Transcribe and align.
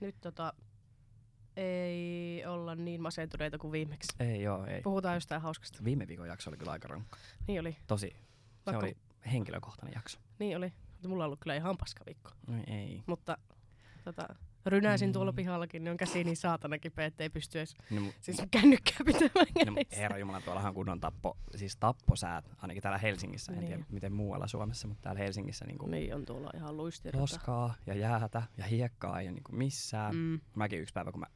nyt 0.00 0.16
tota, 0.20 0.52
ei 1.56 2.46
olla 2.46 2.74
niin 2.74 3.02
masentuneita 3.02 3.58
kuin 3.58 3.72
viimeksi. 3.72 4.16
Ei 4.20 4.42
joo, 4.42 4.66
ei. 4.66 4.82
Puhutaan 4.82 5.14
jostain 5.16 5.42
hauskasta. 5.42 5.84
Viime 5.84 6.08
viikon 6.08 6.28
jakso 6.28 6.50
oli 6.50 6.56
kyllä 6.56 6.72
aika 6.72 6.88
rankka. 6.88 7.18
Niin 7.48 7.60
oli, 7.60 7.76
Tosi, 7.86 8.08
se 8.10 8.16
Vaikka- 8.66 8.86
oli 8.86 8.96
henkilökohtainen 9.32 9.94
jakso. 9.94 10.18
niin 10.38 10.56
oli. 10.56 10.72
Mutta 10.92 11.08
mulla 11.08 11.24
on 11.24 11.26
ollut 11.26 11.40
kyllä 11.40 11.54
ihan 11.56 11.76
paska 11.76 12.04
viikko. 12.06 12.30
No 12.46 12.62
ei. 12.66 13.02
Mutta 13.06 13.38
tota, 14.04 14.28
rynäisin 14.70 15.08
Mm. 15.08 15.12
tuolla 15.12 15.32
pihallakin, 15.32 15.84
niin 15.84 15.90
on 15.90 15.96
käsi 15.96 16.24
niin 16.24 16.36
saatana 16.36 16.78
kipeä, 16.78 17.06
ettei 17.06 17.30
pysty 17.30 17.58
edes 17.58 17.74
No, 17.90 18.00
mu- 18.00 18.12
siis 18.20 18.42
kännykkää 18.50 18.96
pitämään 19.06 19.46
no, 19.66 19.74
kädessä. 19.74 19.96
herra 20.00 20.18
Jumala, 20.18 20.40
tuollahan 20.40 20.74
kunnon 20.74 21.00
tappo, 21.00 21.36
siis 21.56 21.76
tapposäät, 21.76 22.50
ainakin 22.58 22.82
täällä 22.82 22.98
Helsingissä, 22.98 23.52
en 23.52 23.58
Niin. 23.58 23.66
tiedä 23.68 23.84
miten 23.90 24.12
muualla 24.12 24.46
Suomessa, 24.46 24.88
mutta 24.88 25.02
täällä 25.02 25.18
Helsingissä 25.20 25.64
niin 25.64 25.78
kuin 25.78 25.90
Niin 25.90 26.14
on 26.14 26.24
tuolla 26.24 26.50
ihan 26.54 26.76
luistirata. 26.76 27.22
loskaa 27.22 27.74
ja 27.86 27.94
jäätä 27.94 28.42
ja 28.56 28.64
hiekkaa 28.64 29.20
ei 29.20 29.26
ole 29.26 29.34
niin 29.34 29.44
kuin 29.44 29.56
missään. 29.56 30.14
Mm. 30.16 30.40
Mäkin 30.56 30.80
yksi 30.80 30.92
päivä, 30.94 31.12
kun 31.12 31.20
mä 31.20 31.26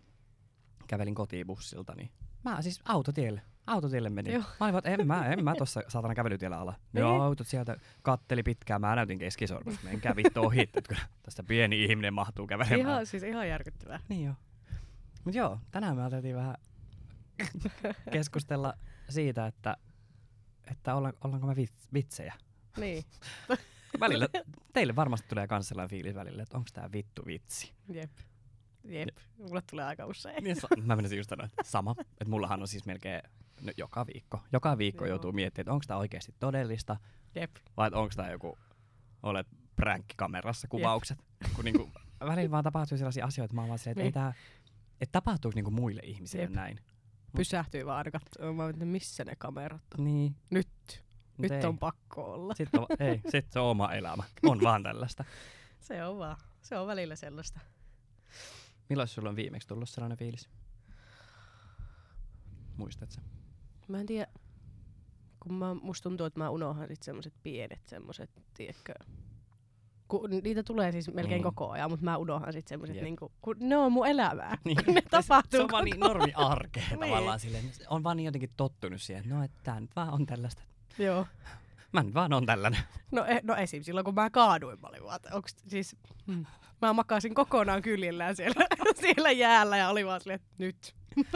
kävelin 0.86 1.14
kotiin 1.14 1.46
bussilta, 1.46 1.94
niin 1.96 2.10
mä 2.44 2.62
siis 2.62 2.80
autotielle, 2.84 3.40
autotielle 3.70 4.10
menin. 4.10 4.32
Joo. 4.32 4.42
Mä 4.42 4.66
olin, 4.66 4.72
vaan, 4.72 4.78
että 4.78 4.90
en 4.90 5.06
mä, 5.06 5.26
en 5.26 5.44
mä 5.44 5.54
tossa 5.54 5.80
saatana 5.88 6.14
kävelytiellä 6.14 6.58
ala. 6.58 6.74
Niin. 6.92 7.00
Joo, 7.00 7.22
autot 7.22 7.46
sieltä 7.46 7.76
katteli 8.02 8.42
pitkään, 8.42 8.80
mä 8.80 8.96
näytin 8.96 9.18
keskisormesta, 9.18 9.80
menkää 9.84 10.16
vittu 10.16 10.40
ohi, 10.40 10.60
että 10.60 10.82
kyllä 10.88 11.02
tästä 11.22 11.42
pieni 11.42 11.84
ihminen 11.84 12.14
mahtuu 12.14 12.46
kävelemään. 12.46 12.80
Ihan, 12.80 13.06
siis 13.06 13.22
ihan 13.22 13.48
järkyttävää. 13.48 14.00
Niin 14.08 14.24
joo. 14.24 14.34
Mut 15.24 15.34
joo, 15.34 15.58
tänään 15.70 15.96
me 15.96 16.02
ajateltiin 16.02 16.36
vähän 16.36 16.54
keskustella 18.12 18.74
siitä, 19.08 19.46
että, 19.46 19.76
että 20.70 20.94
olla, 20.94 21.12
ollaanko 21.24 21.46
me 21.46 21.56
vits, 21.56 21.88
vitsejä. 21.92 22.34
Niin, 22.76 23.04
Välillä 24.00 24.28
teille 24.72 24.96
varmasti 24.96 25.28
tulee 25.28 25.46
kans 25.46 25.68
sellainen 25.68 25.90
fiilis 25.90 26.14
välillä, 26.14 26.42
että 26.42 26.56
onko 26.56 26.68
tää 26.72 26.92
vittu 26.92 27.22
vitsi. 27.26 27.72
jep. 27.92 28.10
Jep, 28.84 29.16
mulle 29.38 29.62
tulee 29.70 29.84
aika 29.84 30.06
usein. 30.06 30.44
Niin, 30.44 30.56
sa- 30.56 30.68
mä 30.82 30.96
menisin 30.96 31.18
just 31.18 31.30
sanoa, 31.30 31.48
sama. 31.64 31.94
Että 32.00 32.28
mullahan 32.28 32.60
on 32.62 32.68
siis 32.68 32.86
melkein 32.86 33.22
no, 33.60 33.72
joka 33.76 34.06
viikko. 34.06 34.40
Joka 34.52 34.78
viikko 34.78 35.04
Joo. 35.04 35.08
joutuu 35.08 35.32
miettimään, 35.32 35.62
että 35.62 35.72
onko 35.72 35.84
tämä 35.88 35.98
oikeasti 36.00 36.34
todellista 36.40 36.96
Jep. 37.34 37.50
vai 37.76 37.90
onko 37.92 38.12
tämä 38.16 38.30
joku, 38.30 38.58
olet 39.22 39.46
pränkkikamerassa 39.76 40.68
kuvaukset. 40.68 41.18
Kun 41.56 41.64
niinku, 41.64 41.90
välillä 42.26 42.50
vaan 42.50 42.64
tapahtuu 42.64 42.98
sellaisia 42.98 43.24
asioita, 43.24 43.44
että 43.52 43.62
mä 43.62 43.68
vaan 43.68 43.78
silleen, 43.78 44.06
että 44.06 44.20
ei 44.20 44.28
Niin. 44.28 44.34
tää, 44.34 44.70
että 45.00 45.12
tapahtuuko 45.12 45.54
niinku 45.54 45.70
muille 45.70 46.00
ihmisille 46.04 46.44
Jep. 46.44 46.52
näin. 46.52 46.80
Pysähtyy 47.36 47.86
vaan 47.86 47.98
aina 47.98 48.10
katsomaan, 48.10 48.70
että 48.70 48.84
missä 48.84 49.24
ne 49.24 49.36
kamerat 49.38 49.82
on. 49.98 50.04
Niin. 50.04 50.36
Nyt, 50.50 50.68
nyt 51.38 51.52
ei. 51.52 51.64
on 51.64 51.78
pakko 51.78 52.32
olla. 52.32 52.54
Sitten 52.54 52.80
on, 52.80 52.86
ei, 52.98 53.20
sit 53.28 53.52
se 53.52 53.58
on 53.60 53.66
oma 53.66 53.92
elämä. 53.92 54.22
On 54.42 54.60
vaan 54.62 54.82
tällaista. 54.82 55.24
Se 55.80 56.04
on 56.04 56.18
vaan, 56.18 56.36
se 56.62 56.78
on 56.78 56.86
välillä 56.86 57.16
sellaista. 57.16 57.60
Milloin 58.88 59.08
sulla 59.08 59.28
on 59.28 59.36
viimeksi 59.36 59.68
tullut 59.68 59.88
sellainen 59.88 60.18
fiilis? 60.18 60.48
Muistatko? 62.76 63.22
Mä 63.90 64.00
en 64.00 64.06
tiedä, 64.06 64.26
kun 65.40 65.54
mä, 65.54 65.74
musta 65.74 66.02
tuntuu, 66.08 66.26
että 66.26 66.38
mä 66.40 66.50
unohan 66.50 66.88
sit 66.88 67.02
semmoset 67.02 67.34
pienet 67.42 67.80
semmoset, 67.86 68.30
tiedätkö, 68.54 68.94
kun 70.08 70.30
niitä 70.42 70.62
tulee 70.62 70.92
siis 70.92 71.14
melkein 71.14 71.40
Mm. 71.40 71.42
koko 71.42 71.70
ajan, 71.70 71.90
mutta 71.90 72.04
mä 72.04 72.16
unohan 72.16 72.52
sit 72.52 72.68
semmoset, 72.68 72.96
Jep. 72.96 73.04
niinku, 73.04 73.32
kun 73.42 73.56
ne 73.60 73.76
on 73.76 73.92
mun 73.92 74.06
elämää. 74.06 74.58
Niin. 74.64 74.76
Kun 74.84 74.94
ne 74.94 75.02
tapahtuu 75.10 75.58
Se 75.58 75.62
on 75.64 75.68
vaan 75.72 75.84
niin 75.84 76.00
normi 76.00 76.32
arkea 76.34 76.82
Niin. 76.90 77.00
tavallaan 77.00 77.40
silleen. 77.40 77.64
On 77.88 78.02
vaan 78.04 78.16
niin 78.16 78.24
jotenkin 78.24 78.50
tottunut 78.56 79.02
siihen, 79.02 79.22
että 79.24 79.34
no, 79.34 79.44
että 79.44 79.58
tää 79.62 79.80
nyt 79.80 79.90
vaan 79.96 80.10
on 80.12 80.26
tällaista. 80.26 80.62
Joo. 80.98 81.26
Mä 81.92 82.02
nyt 82.02 82.14
vaan 82.14 82.32
on 82.32 82.46
tällainen. 82.46 82.80
No, 83.10 83.24
e, 83.24 83.40
no 83.42 83.56
esim. 83.56 83.82
silloin, 83.82 84.04
kun 84.04 84.14
mä 84.14 84.30
kaaduin, 84.30 84.80
mä 84.80 84.88
olin 84.88 85.04
vaan, 85.04 85.20
onks, 85.32 85.56
siis, 85.68 85.96
mm, 86.26 86.46
mä 86.82 86.92
makasin 86.92 87.34
kokonaan 87.34 87.82
kyljellään 87.82 88.36
siellä, 88.36 88.66
siellä 89.00 89.30
jäällä 89.30 89.76
ja 89.76 89.88
oli 89.88 90.06
vaan 90.06 90.20
silleen, 90.20 90.40
että 90.40 90.54
nyt. 90.58 90.94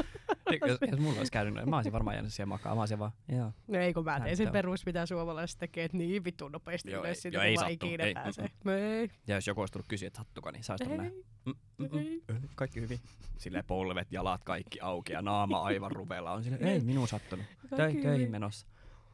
jos, 0.67 0.79
jos 0.91 1.01
mulla 1.01 1.19
olisi 1.19 1.33
käynyt 1.33 1.55
noin, 1.55 1.71
mä 1.71 1.77
olisin 1.77 1.93
varmaan 1.93 2.15
jäänyt 2.17 2.33
siihen 2.33 2.49
makaan. 2.49 2.77
Mä 2.77 2.83
olisin 2.83 2.99
vaan, 2.99 3.13
joo. 3.29 3.53
No 3.69 3.79
ei, 3.79 3.95
kun 3.95 4.05
mä 4.05 4.21
tein 4.21 4.37
sen 4.37 4.53
perus, 4.53 4.87
mitä 4.87 5.07
suomalaiset 5.07 5.59
tekee, 5.59 5.85
että 5.85 5.97
niin 5.97 6.25
vittu 6.25 6.49
nopeasti 6.49 6.91
Joo, 6.91 7.05
ylös 7.05 7.17
ei- 7.17 7.21
siitä, 7.23 7.39
kun 7.49 7.59
sattu, 7.59 7.87
ikinä 7.87 8.05
ei, 8.05 8.15
pääsee. 8.15 8.49
mm, 8.65 8.71
ei, 8.71 9.09
Ja 9.27 9.35
jos 9.35 9.47
joku 9.47 9.61
olisi 9.61 9.73
tullut 9.73 9.89
kysyä, 9.89 10.07
että 10.07 10.17
sattuko, 10.17 10.51
niin 10.51 10.63
näin. 10.97 11.01
ei, 11.13 11.25
Mm, 11.47 11.55
mm, 11.79 11.89
mm, 12.33 12.49
kaikki 12.55 12.81
hyvin. 12.81 12.99
Silleen 13.39 13.65
polvet, 13.65 14.13
jalat 14.13 14.45
kaikki 14.45 14.81
auki 14.81 15.13
ja 15.13 15.23
naama 15.23 15.63
aivan 15.63 15.91
ruvella 15.93 16.33
on 16.33 16.45
silleen, 16.45 16.65
ei 16.65 16.81
minun 16.81 17.09
sattunut. 17.09 17.47
Tö, 17.71 17.77
Kaikki 17.77 18.03
töihin 18.03 18.31
menossa. 18.31 18.67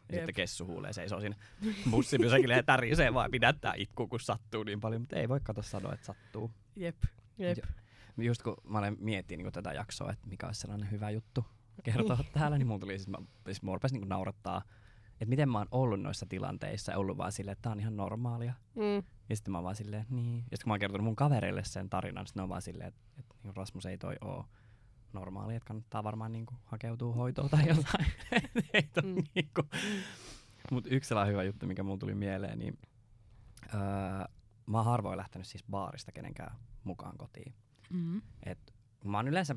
Ja 0.08 0.16
Jep. 0.16 0.20
sitten 0.22 0.34
kessu 0.34 0.66
huulee 0.66 0.92
seisoo 0.92 1.20
siinä 1.20 1.36
bussipysäkillä 1.90 2.54
ja 2.54 2.62
tärisee 2.62 3.14
vaan 3.14 3.30
pidättää 3.30 3.74
itkuu, 3.76 4.06
kun 4.08 4.20
sattuu 4.20 4.62
niin 4.64 4.80
paljon. 4.80 5.02
Mutta 5.02 5.16
ei 5.16 5.28
voi 5.28 5.40
kato 5.42 5.62
sanoa, 5.62 5.92
että 5.92 6.06
sattuu. 6.06 6.50
Jep, 6.76 6.96
jep. 7.38 7.58
Jo- 7.58 7.64
Just 8.18 8.42
kun 8.42 8.56
mä 8.68 8.78
olen 8.78 8.96
miettinyt 9.00 9.44
niin 9.44 9.52
tätä 9.52 9.72
jaksoa, 9.72 10.12
että 10.12 10.28
mikä 10.28 10.46
olisi 10.46 10.60
sellainen 10.60 10.90
hyvä 10.90 11.10
juttu 11.10 11.44
kertoa 11.82 12.18
täällä, 12.32 12.58
niin 12.58 12.66
mulla 12.66 12.80
tuli 12.80 12.98
siis, 12.98 13.08
mä, 13.08 13.18
siis 13.44 13.62
mua 13.62 13.74
rupesi 13.74 13.98
niin 13.98 14.08
naurattaa, 14.08 14.62
että 15.12 15.30
miten 15.30 15.48
mä 15.48 15.58
oon 15.58 15.68
ollut 15.70 16.00
noissa 16.00 16.26
tilanteissa 16.26 16.96
ollut 16.96 17.16
vaan 17.18 17.32
silleen, 17.32 17.52
että 17.52 17.62
tää 17.62 17.72
on 17.72 17.80
ihan 17.80 17.96
normaalia. 17.96 18.54
Mm. 18.74 19.02
Ja 19.28 19.36
sitten 19.36 19.52
mä 19.52 19.58
oon 19.58 19.64
vaan 19.64 19.76
silleen, 19.76 20.06
niin. 20.10 20.34
Ja 20.36 20.40
sitten 20.40 20.58
kun 20.64 20.70
mä 20.70 20.72
oon 20.72 20.80
kertonut 20.80 21.04
mun 21.04 21.16
kavereille 21.16 21.64
sen 21.64 21.90
tarinan, 21.90 22.26
sitten 22.26 22.40
ne 22.40 22.42
on 22.42 22.48
vaan 22.48 22.62
silleen, 22.62 22.88
että, 22.88 23.00
että 23.18 23.34
niin 23.42 23.56
Rasmus 23.56 23.86
ei 23.86 23.98
toi 23.98 24.16
oo 24.20 24.44
normaali, 25.12 25.54
että 25.56 25.66
kannattaa 25.66 26.04
varmaan 26.04 26.32
niin 26.32 26.46
hakeutua 26.64 27.14
hoitoon 27.14 27.50
tai 27.50 27.68
jotain. 27.76 28.06
ei 28.74 28.88
Mm. 29.02 29.24
niinku. 29.34 29.62
Mut 30.70 30.86
yksi 30.90 31.08
sellainen 31.08 31.32
hyvä 31.32 31.42
juttu, 31.42 31.66
mikä 31.66 31.82
mulla 31.82 31.98
tuli 31.98 32.14
mieleen, 32.14 32.58
niin 32.58 32.78
öö, 33.74 33.80
mä 34.66 34.78
oon 34.78 34.84
harvoin 34.84 35.16
lähtenyt 35.16 35.46
siis 35.48 35.64
baarista 35.70 36.12
kenenkään 36.12 36.56
mukaan 36.84 37.18
kotiin. 37.18 37.54
Mm. 37.90 38.22
Et 38.42 38.74
mä 39.04 39.18
oon 39.18 39.28
yleensä, 39.28 39.54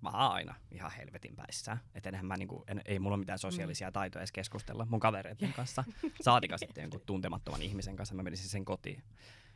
mä 0.00 0.10
oon 0.10 0.14
aina 0.14 0.54
ihan 0.70 0.90
helvetin 0.90 1.36
päissä. 1.36 1.78
Et 1.94 2.06
enhän 2.06 2.26
mä 2.26 2.36
niinku, 2.36 2.64
en, 2.66 2.82
ei 2.84 2.98
mulla 2.98 3.14
ole 3.14 3.20
mitään 3.20 3.38
sosiaalisia 3.38 3.92
taitoja 3.92 4.20
edes 4.20 4.32
keskustella 4.32 4.86
mun 4.90 5.00
kavereiden 5.00 5.52
kanssa. 5.52 5.84
Saatika 6.20 6.58
sitten 6.58 6.82
jonkun 6.82 7.00
tuntemattoman 7.06 7.62
ihmisen 7.62 7.96
kanssa, 7.96 8.14
mä 8.14 8.22
menisin 8.22 8.48
sen 8.48 8.64
kotiin. 8.64 9.02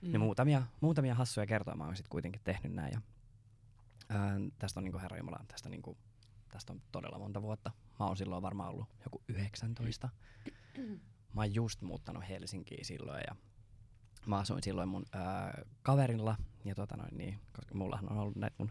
Mm. 0.02 0.12
Ja 0.12 0.18
muutamia, 0.18 0.62
muutamia 0.80 1.14
hassuja 1.14 1.46
kertoja 1.46 1.76
mä 1.76 1.84
oon 1.84 1.96
sitten 1.96 2.10
kuitenkin 2.10 2.40
tehnyt 2.44 2.72
näin. 2.72 2.92
Ja, 2.92 3.00
ää, 4.08 4.38
tästä 4.58 4.80
on 4.80 4.84
niinku 4.84 4.98
herra 4.98 5.16
Jumala, 5.16 5.44
tästä, 5.48 5.68
niinku, 5.68 5.98
tästä 6.48 6.72
on 6.72 6.82
todella 6.92 7.18
monta 7.18 7.42
vuotta. 7.42 7.70
Mä 8.00 8.06
oon 8.06 8.16
silloin 8.16 8.42
varmaan 8.42 8.70
ollut 8.70 8.88
joku 9.04 9.22
19. 9.28 10.08
Mä 11.34 11.40
oon 11.40 11.54
just 11.54 11.82
muuttanut 11.82 12.28
Helsinkiin 12.28 12.84
silloin 12.84 13.22
ja 13.26 13.36
mä 14.28 14.38
asuin 14.38 14.62
silloin 14.62 14.88
mun 14.88 15.04
ää, 15.12 15.62
kaverilla. 15.82 16.36
Ja 16.64 16.74
tota 16.74 16.96
noin 16.96 17.16
niin, 17.16 17.38
koska 17.52 17.74
mullahan 17.74 18.12
on 18.12 18.18
ollut 18.18 18.36
näitä 18.36 18.56
mun 18.58 18.70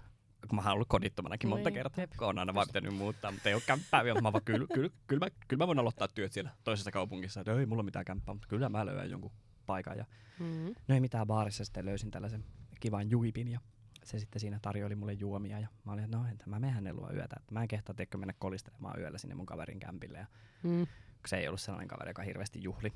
kun 0.50 0.56
mä 0.56 0.62
oon 0.62 0.72
ollut 0.74 0.88
kodittomanakin 0.88 1.50
monta 1.50 1.70
Niin, 1.70 1.74
kertaa, 1.74 2.02
jep. 2.04 2.12
kun 2.18 2.28
on 2.28 2.40
aina 2.40 2.54
vaan 2.54 2.68
pitänyt 2.68 2.96
muuttaa, 2.96 3.32
mutta 3.32 3.50
ei 3.50 3.56
ole 3.56 3.62
kämppää 3.66 4.04
vielä. 4.04 4.22
Mä 4.22 4.34
vaan, 4.34 4.44
kyllä, 4.46 4.68
kyllä, 4.74 4.90
kyllä, 5.08 5.26
mä, 5.26 5.30
kyllä 5.48 5.64
mä 5.64 5.68
voin 5.68 5.80
aloittaa 5.80 6.08
työt 6.08 6.32
siellä 6.34 6.52
toisessa 6.64 6.92
kaupungissa, 6.92 7.40
että 7.42 7.54
ei 7.60 7.66
mulla 7.66 7.84
mitään 7.84 8.06
kämppää, 8.06 8.34
mutta 8.36 8.48
kyllä 8.48 8.70
mä 8.70 8.86
löydän 8.86 9.10
jonkun 9.10 9.32
paikan. 9.66 9.98
Ja 9.98 10.06
Mm. 10.40 10.76
No 10.88 10.96
ei 10.96 11.00
mitään 11.02 11.28
baarissa 11.28 11.66
sitten 11.66 11.86
löysin 11.86 12.12
tällaisen 12.12 12.46
kivan 12.80 13.10
juipin 13.10 13.48
ja 13.48 13.60
se 14.04 14.20
sitten 14.20 14.40
siinä 14.40 14.60
tarjoili 14.62 14.96
mulle 14.96 15.14
juomia 15.14 15.60
ja 15.60 15.68
mä 15.86 15.92
olin, 15.92 16.04
että 16.04 16.18
no 16.18 16.26
entä 16.26 16.44
mä 16.48 16.60
menen 16.60 16.76
hänen 16.76 16.96
luo 16.96 17.10
yötä, 17.14 17.36
että 17.40 17.54
mä 17.54 17.62
en 17.62 17.68
kehtaa 17.68 17.96
teikö 17.96 18.18
mennä 18.18 18.34
kolistelemaan 18.40 19.00
yöllä 19.00 19.18
sinne 19.18 19.36
mun 19.36 19.46
kaverin 19.46 19.80
kämpille 19.80 20.18
ja 20.18 20.26
Mm. 20.64 20.88
se 21.28 21.38
ei 21.38 21.48
ollut 21.48 21.62
sellainen 21.62 21.88
kaveri, 21.88 22.10
joka 22.10 22.22
hirveästi 22.22 22.64
juhli. 22.64 22.94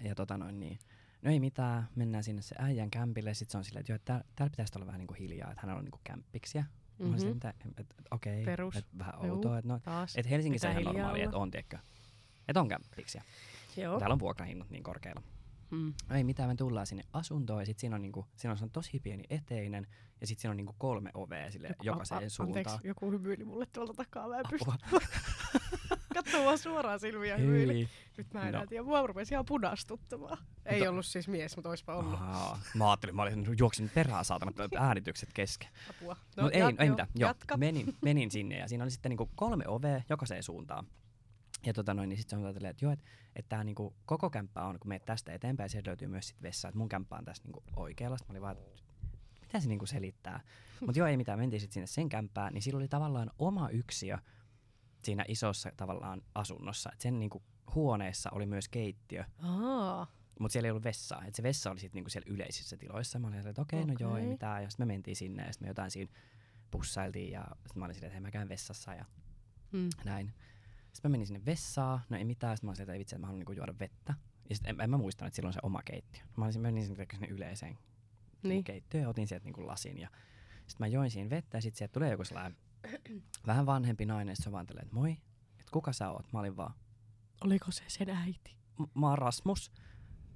Ja 0.00 0.14
tota 0.14 0.38
noin 0.38 0.60
niin, 0.60 0.78
no 1.22 1.30
ei 1.30 1.40
mitään, 1.40 1.88
mennään 1.94 2.24
sinne 2.24 2.42
se 2.42 2.54
äijän 2.58 2.90
kämpille 2.90 3.30
ja 3.30 3.34
sit 3.34 3.50
se 3.50 3.58
on 3.58 3.64
silleen, 3.64 3.80
että 3.80 3.92
joo, 3.92 3.96
että 3.96 4.04
täällä, 4.04 4.24
täällä 4.36 4.50
pitäisi 4.50 4.72
olla 4.76 4.86
vähän 4.86 4.98
niinku 4.98 5.14
hiljaa, 5.14 5.50
että 5.50 5.60
hänellä 5.62 5.78
on 5.78 5.84
niinku 5.84 6.00
kämppiksiä. 6.04 6.64
Mm-hmm. 6.98 7.16
Silleen, 7.18 7.36
että 7.36 7.54
et, 7.68 7.80
et, 7.80 7.94
okei, 8.10 8.44
Perus. 8.44 8.76
et, 8.76 8.86
vähän 8.98 9.14
outoa, 9.30 9.58
että 9.58 9.68
no, 9.68 9.80
et 10.16 10.30
Helsingissä 10.30 10.68
Pitää 10.68 10.80
ihan 10.80 10.92
hiljaa 10.92 11.02
normaali, 11.06 11.18
olla. 11.20 11.28
että 11.30 11.38
on, 11.38 11.50
tiedätkö, 11.50 11.78
että 12.48 12.60
on 12.60 12.68
kämppiksiä. 12.68 13.22
Joo. 13.76 13.98
Täällä 13.98 14.12
on 14.12 14.18
vuokrahinnat 14.18 14.70
niin 14.70 14.82
korkeilla. 14.82 15.22
Mm. 15.70 15.94
No 16.08 16.16
ei 16.16 16.24
mitään, 16.24 16.48
me 16.48 16.54
tullaan 16.56 16.86
sinne 16.86 17.02
asuntoon 17.12 17.62
ja 17.62 17.66
sit 17.66 17.78
siinä 17.78 17.96
on, 17.96 18.02
niinku, 18.02 18.26
siinä 18.36 18.56
on 18.62 18.70
tosi 18.70 19.00
pieni 19.00 19.24
eteinen 19.30 19.86
ja 20.20 20.26
sit 20.26 20.38
siinä 20.38 20.50
on 20.50 20.56
niinku 20.56 20.74
kolme 20.78 21.10
ovea 21.14 21.50
sille 21.50 21.68
Joku- 21.68 21.86
jokaiseen 21.86 22.22
a- 22.22 22.26
a- 22.26 22.28
suuntaan. 22.28 22.58
Anteeksi, 22.66 22.88
joku 22.88 23.10
hymyili 23.10 23.44
mulle 23.44 23.66
tuolta 23.66 23.94
takaa, 23.94 24.28
mä 24.28 24.38
en 24.38 24.44
pysty 24.50 24.70
Vaan 26.44 26.58
suoraan 26.58 27.00
silmiä 27.00 27.36
hymyili. 27.36 27.88
Nyt 28.16 28.32
mä 28.34 28.42
en 28.48 28.52
No. 28.52 28.60
no. 28.60 28.66
tiedä, 28.66 28.82
mua 28.84 29.06
rupesi 29.06 29.34
ihan 29.34 29.44
punastuttamaan. 29.44 30.38
Ei 30.66 30.78
Mutta- 30.78 30.90
ollut 30.90 31.06
siis 31.06 31.28
mies, 31.28 31.56
mutta 31.56 31.68
oispa 31.68 31.94
ollut 31.94 32.14
Ahaa. 32.14 32.60
Mä 32.74 32.90
ajattelin, 32.90 33.16
mä 33.16 33.22
olin 33.22 33.46
juoksin 33.58 33.90
perään 33.94 34.24
saatana 34.24 34.52
äänitykset 34.78 35.28
kesken. 35.34 35.68
apua. 35.90 36.16
No, 36.36 36.42
Mut 36.42 36.52
ei, 36.54 36.60
jat- 36.62 36.74
ei 36.82 36.90
mitään. 36.90 37.08
Joo, 37.14 37.30
Jatka. 37.30 37.56
menin, 37.56 37.96
menin 38.02 38.30
sinne 38.30 38.58
ja 38.58 38.68
siinä 38.68 38.84
oli 38.84 38.90
sitten 38.90 39.10
niinku 39.10 39.30
kolme 39.36 39.64
ovea 39.68 40.02
jokaiseen 40.08 40.42
suuntaan. 40.42 40.86
Ja 41.66 41.72
tota 41.72 41.94
noin, 41.94 42.08
niin 42.08 42.18
sitten 42.18 42.40
se 42.40 42.46
on 42.46 42.54
tällä, 42.54 42.68
että 42.68 42.84
joo, 42.84 42.92
että 42.92 43.04
et 43.36 43.48
tää 43.48 43.64
niinku 43.64 43.94
koko 44.06 44.30
kämppä 44.30 44.62
on, 44.64 44.78
kun 44.80 44.88
meet 44.88 45.04
tästä 45.04 45.32
eteenpäin, 45.32 45.70
sieltä 45.70 45.88
löytyy 45.90 46.08
myös 46.08 46.28
sit 46.28 46.42
vessa. 46.42 46.68
Että 46.68 46.78
mun 46.78 46.88
kämppä 46.88 47.16
on 47.16 47.24
tässä 47.24 47.42
niinku 47.44 47.62
oikealla. 47.76 48.18
Sitten 48.18 48.34
mä 48.34 48.38
olin 48.38 48.42
vaan, 48.42 48.56
mitä 49.42 49.60
se 49.60 49.68
niinku 49.68 49.86
selittää. 49.86 50.40
Mutta 50.80 50.98
joo, 50.98 51.08
ei 51.08 51.16
mitään, 51.16 51.38
mentiin 51.38 51.60
sitten 51.60 51.74
sinne 51.74 51.86
sen 51.86 52.08
kämppään, 52.08 52.54
niin 52.54 52.62
sillä 52.62 52.76
oli 52.78 52.88
tavallaan 52.88 53.30
oma 53.38 53.68
yksiö 53.68 54.18
siinä 55.04 55.24
isossa 55.28 55.72
tavallaan 55.76 56.22
asunnossa. 56.34 56.90
Et 56.92 57.00
sen 57.00 57.18
niinku 57.18 57.42
huoneessa 57.74 58.30
oli 58.30 58.46
myös 58.46 58.68
keittiö. 58.68 59.24
Aa, 59.42 60.06
Mutta 60.40 60.52
siellä 60.52 60.66
ei 60.66 60.70
ollut 60.70 60.84
vessaa. 60.84 61.24
Et 61.24 61.34
se 61.34 61.42
vessa 61.42 61.70
oli 61.70 61.80
sitten 61.80 61.98
niinku 61.98 62.10
siellä 62.10 62.32
yleisissä 62.34 62.76
tiloissa. 62.76 63.18
Mä 63.18 63.26
olin 63.26 63.46
että 63.46 63.62
okei, 63.62 63.82
okay, 63.82 63.94
no 63.94 63.96
joo, 64.00 64.16
ei 64.16 64.26
mitään. 64.26 64.62
Ja 64.62 64.70
sitten 64.70 64.86
me 64.86 64.92
mentiin 64.92 65.16
sinne 65.16 65.42
ja 65.46 65.52
sitten 65.52 65.66
me 65.66 65.70
jotain 65.70 65.90
siinä 65.90 66.12
pussailtiin. 66.70 67.30
Ja 67.32 67.44
sitten 67.54 67.78
mä 67.78 67.84
olin 67.84 67.94
silleen, 67.94 68.12
että 68.12 68.20
mä 68.20 68.30
käyn 68.30 68.48
vessassa 68.48 68.94
ja 68.94 69.04
Mm. 69.72 69.88
näin. 70.04 70.32
Sitten 70.92 71.10
mä 71.10 71.12
menin 71.12 71.26
sinne 71.26 71.44
vessaan, 71.46 72.00
no 72.08 72.16
ei 72.16 72.24
mitään. 72.24 72.56
Sitten 72.56 72.68
mä 72.68 72.70
olin 72.70 72.80
että 72.82 72.92
ei 72.92 72.98
vitsi, 72.98 73.14
että 73.14 73.20
mä 73.20 73.26
haluan 73.26 73.38
niinku 73.38 73.52
juoda 73.52 73.74
vettä. 73.80 74.14
Ja 74.48 74.54
sitten 74.54 74.74
en, 74.74 74.80
en, 74.80 74.90
mä 74.90 74.98
muistanut, 74.98 75.26
että 75.26 75.36
silloin 75.36 75.52
se 75.52 75.60
oma 75.62 75.82
keittiö. 75.84 76.22
Mä 76.36 76.44
olisin 76.44 76.62
menin 76.62 76.86
sinne, 76.86 77.06
sinne 77.12 77.26
yleiseen 77.28 77.78
Niin. 78.42 78.64
keittiöön 78.64 79.02
ja 79.02 79.08
otin 79.08 79.28
sieltä 79.28 79.44
niinku 79.44 79.66
lasin. 79.66 79.98
Ja 79.98 80.08
sitten 80.66 80.76
mä 80.78 80.86
join 80.86 81.10
siinä 81.10 81.30
vettä 81.30 81.56
ja 81.58 81.62
sitten 81.62 81.78
sieltä 81.78 81.92
tulee 81.92 82.10
joku 82.10 82.24
sellainen 82.24 82.56
vähän 83.46 83.66
vanhempi 83.66 84.06
nainen. 84.06 84.36
Se 84.36 84.52
vaan 84.52 84.66
tälleen, 84.66 84.84
että 84.86 84.94
moi, 84.94 85.10
että 85.58 85.70
kuka 85.72 85.92
sä 85.92 86.10
oot? 86.10 86.32
Mä 86.32 86.38
olin 86.40 86.56
vaan, 86.56 86.74
Oliko 87.44 87.70
se 87.70 87.82
sen 87.88 88.10
äiti? 88.10 88.56
"M- 88.78 89.00
mä 89.00 89.08
oon 89.08 89.18
Rasmus. 89.18 89.72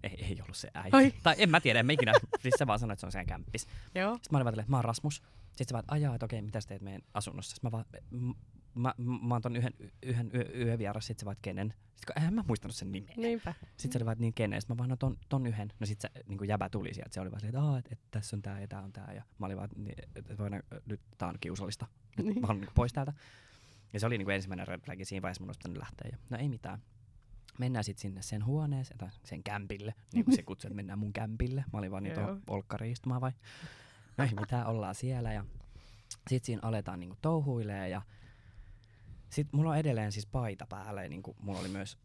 Ei, 0.03 0.25
ei 0.25 0.39
ollut 0.43 0.57
se 0.57 0.71
äiti. 0.75 0.97
Ai. 0.97 1.13
Tai 1.23 1.35
en 1.39 1.51
mä 1.51 1.61
tiedä, 1.61 1.81
en 1.81 1.87
mä 1.87 1.93
ikinä. 1.93 2.13
siis 2.43 2.55
se 2.59 2.67
vaan 2.67 2.79
sanoi, 2.79 2.93
että 2.93 3.01
se 3.01 3.07
on 3.07 3.13
sen 3.13 3.27
kämppis. 3.27 3.67
Joo. 3.95 4.15
Sitten 4.15 4.29
mä 4.33 4.37
olin 4.39 4.45
vaan 4.45 4.59
että 4.61 4.71
mä 4.71 4.77
oon 4.77 4.85
Rasmus. 4.85 5.15
Sitten 5.47 5.69
se 5.69 5.73
vaan, 5.73 5.81
että 5.81 5.95
ajaa, 5.95 6.15
että 6.15 6.25
okei, 6.25 6.43
mitä 6.43 6.61
sä 6.61 6.69
teet 6.69 6.83
meidän 6.83 7.03
asunnossa? 7.15 7.55
Sitten 7.55 7.69
mä 7.69 7.73
vaan, 7.73 7.85
"M- 8.11 8.31
mä, 8.75 8.95
mä, 8.99 9.19
mä 9.29 9.35
oon 9.35 9.43
ton 9.43 9.57
yhden, 9.57 9.73
yhden 10.03 10.31
yö, 10.35 10.45
yövieras. 10.55 11.07
Sitten 11.07 11.21
se 11.21 11.27
vaan, 11.27 11.37
kenen? 11.43 11.69
Sitten 11.79 12.15
kun, 12.15 12.19
eihän 12.23 12.35
mä 12.35 12.45
muistanut 12.49 12.75
sen 12.77 12.93
nimeä. 12.93 13.15
Niinpä. 13.17 13.55
Sitten 13.77 13.93
se 13.93 13.99
oli 13.99 14.07
vaan, 14.07 14.17
niin 14.21 14.35
kenen. 14.35 14.61
Sitten 14.61 14.75
mä 14.75 14.79
vaan, 14.79 14.91
no 14.91 14.97
ton, 14.97 15.17
ton 15.29 15.47
yhden. 15.47 15.73
No 15.81 15.87
sit 15.87 16.01
se 16.01 16.11
niin 16.29 16.39
kuin 16.39 16.49
jäbä 16.49 16.69
tuli 16.69 16.95
sieltä. 16.95 17.15
Se 17.15 17.21
oli 17.21 17.31
vaan 17.31 17.45
että, 17.47 17.79
että, 17.79 17.93
että 17.93 18.07
tässä 18.11 18.37
on 18.37 18.43
tää 18.43 18.61
ja 18.61 18.69
tää 18.69 18.83
on 18.83 18.93
tää. 18.93 19.13
Ja 19.15 19.23
mä 19.39 19.47
olin 19.47 19.57
vaan, 19.57 19.65
että, 19.65 19.79
niin, 19.81 19.95
että 20.17 20.39
voidaan, 20.39 20.63
nyt 20.87 21.01
tää 21.19 21.29
on 21.29 21.35
kiusallista. 21.41 21.87
Nyt 22.17 22.27
Niin. 22.27 22.41
mä 22.41 22.47
haluan 22.47 22.61
niin 22.61 22.71
pois 22.75 22.93
täältä. 22.93 23.13
Ja 23.93 24.01
se 24.01 24.07
oli 24.07 24.19
niin 24.19 24.27
kuin 24.27 24.35
ensimmäinen 24.35 24.69
red 24.69 24.81
flagi 24.81 25.05
siinä 25.05 25.23
vaiheessa, 25.23 25.43
mun 25.45 25.49
olisi 25.49 25.79
lähteä. 25.79 26.09
Ja, 26.13 26.19
no 26.31 26.37
ei 26.39 26.49
mitään. 26.49 26.79
Mennään 27.59 27.85
sitten 27.85 28.03
sinne 28.03 28.23
sen 28.23 28.45
huoneeseen, 28.45 28.99
tai 28.99 29.09
sen 29.25 29.43
kämpille, 29.43 29.95
niin 30.13 30.25
kuin 30.25 30.37
se 30.37 30.43
kutsui, 30.49 30.69
että 30.69 30.77
mennään 30.77 30.99
mun 30.99 31.13
kämpille. 31.13 31.65
Mä 31.73 31.79
olin 31.79 31.91
vaan 31.91 32.03
niin 32.03 32.15
tuohon 32.15 32.43
olkkariin 32.47 32.93
istumaan 32.93 33.21
vai? 33.21 33.33
No 34.19 34.25
ei 34.25 34.31
mitään, 34.41 34.67
ollaan 34.67 34.95
siellä 34.95 35.33
ja 35.33 35.45
sitten 36.29 36.47
siinä 36.47 36.61
aletaan 36.63 37.01
niinku 37.01 37.17
touhuilee 37.23 37.89
ja 37.89 38.03
sitten 39.31 39.57
mulla 39.57 39.71
on 39.71 39.77
edelleen 39.77 40.13
siis 40.13 40.27
paita 40.27 40.67
päällä 40.69 41.03
ja 41.03 41.09
niinku 41.09 41.37
mulla 41.43 41.61
oli 41.61 41.69
myös, 41.69 41.99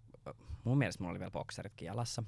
mun 0.63 0.77
mielestä 0.77 1.03
mulla 1.03 1.11
oli 1.11 1.19
vielä 1.19 1.31
bokseritkin 1.31 1.85
jalassa. 1.85 2.23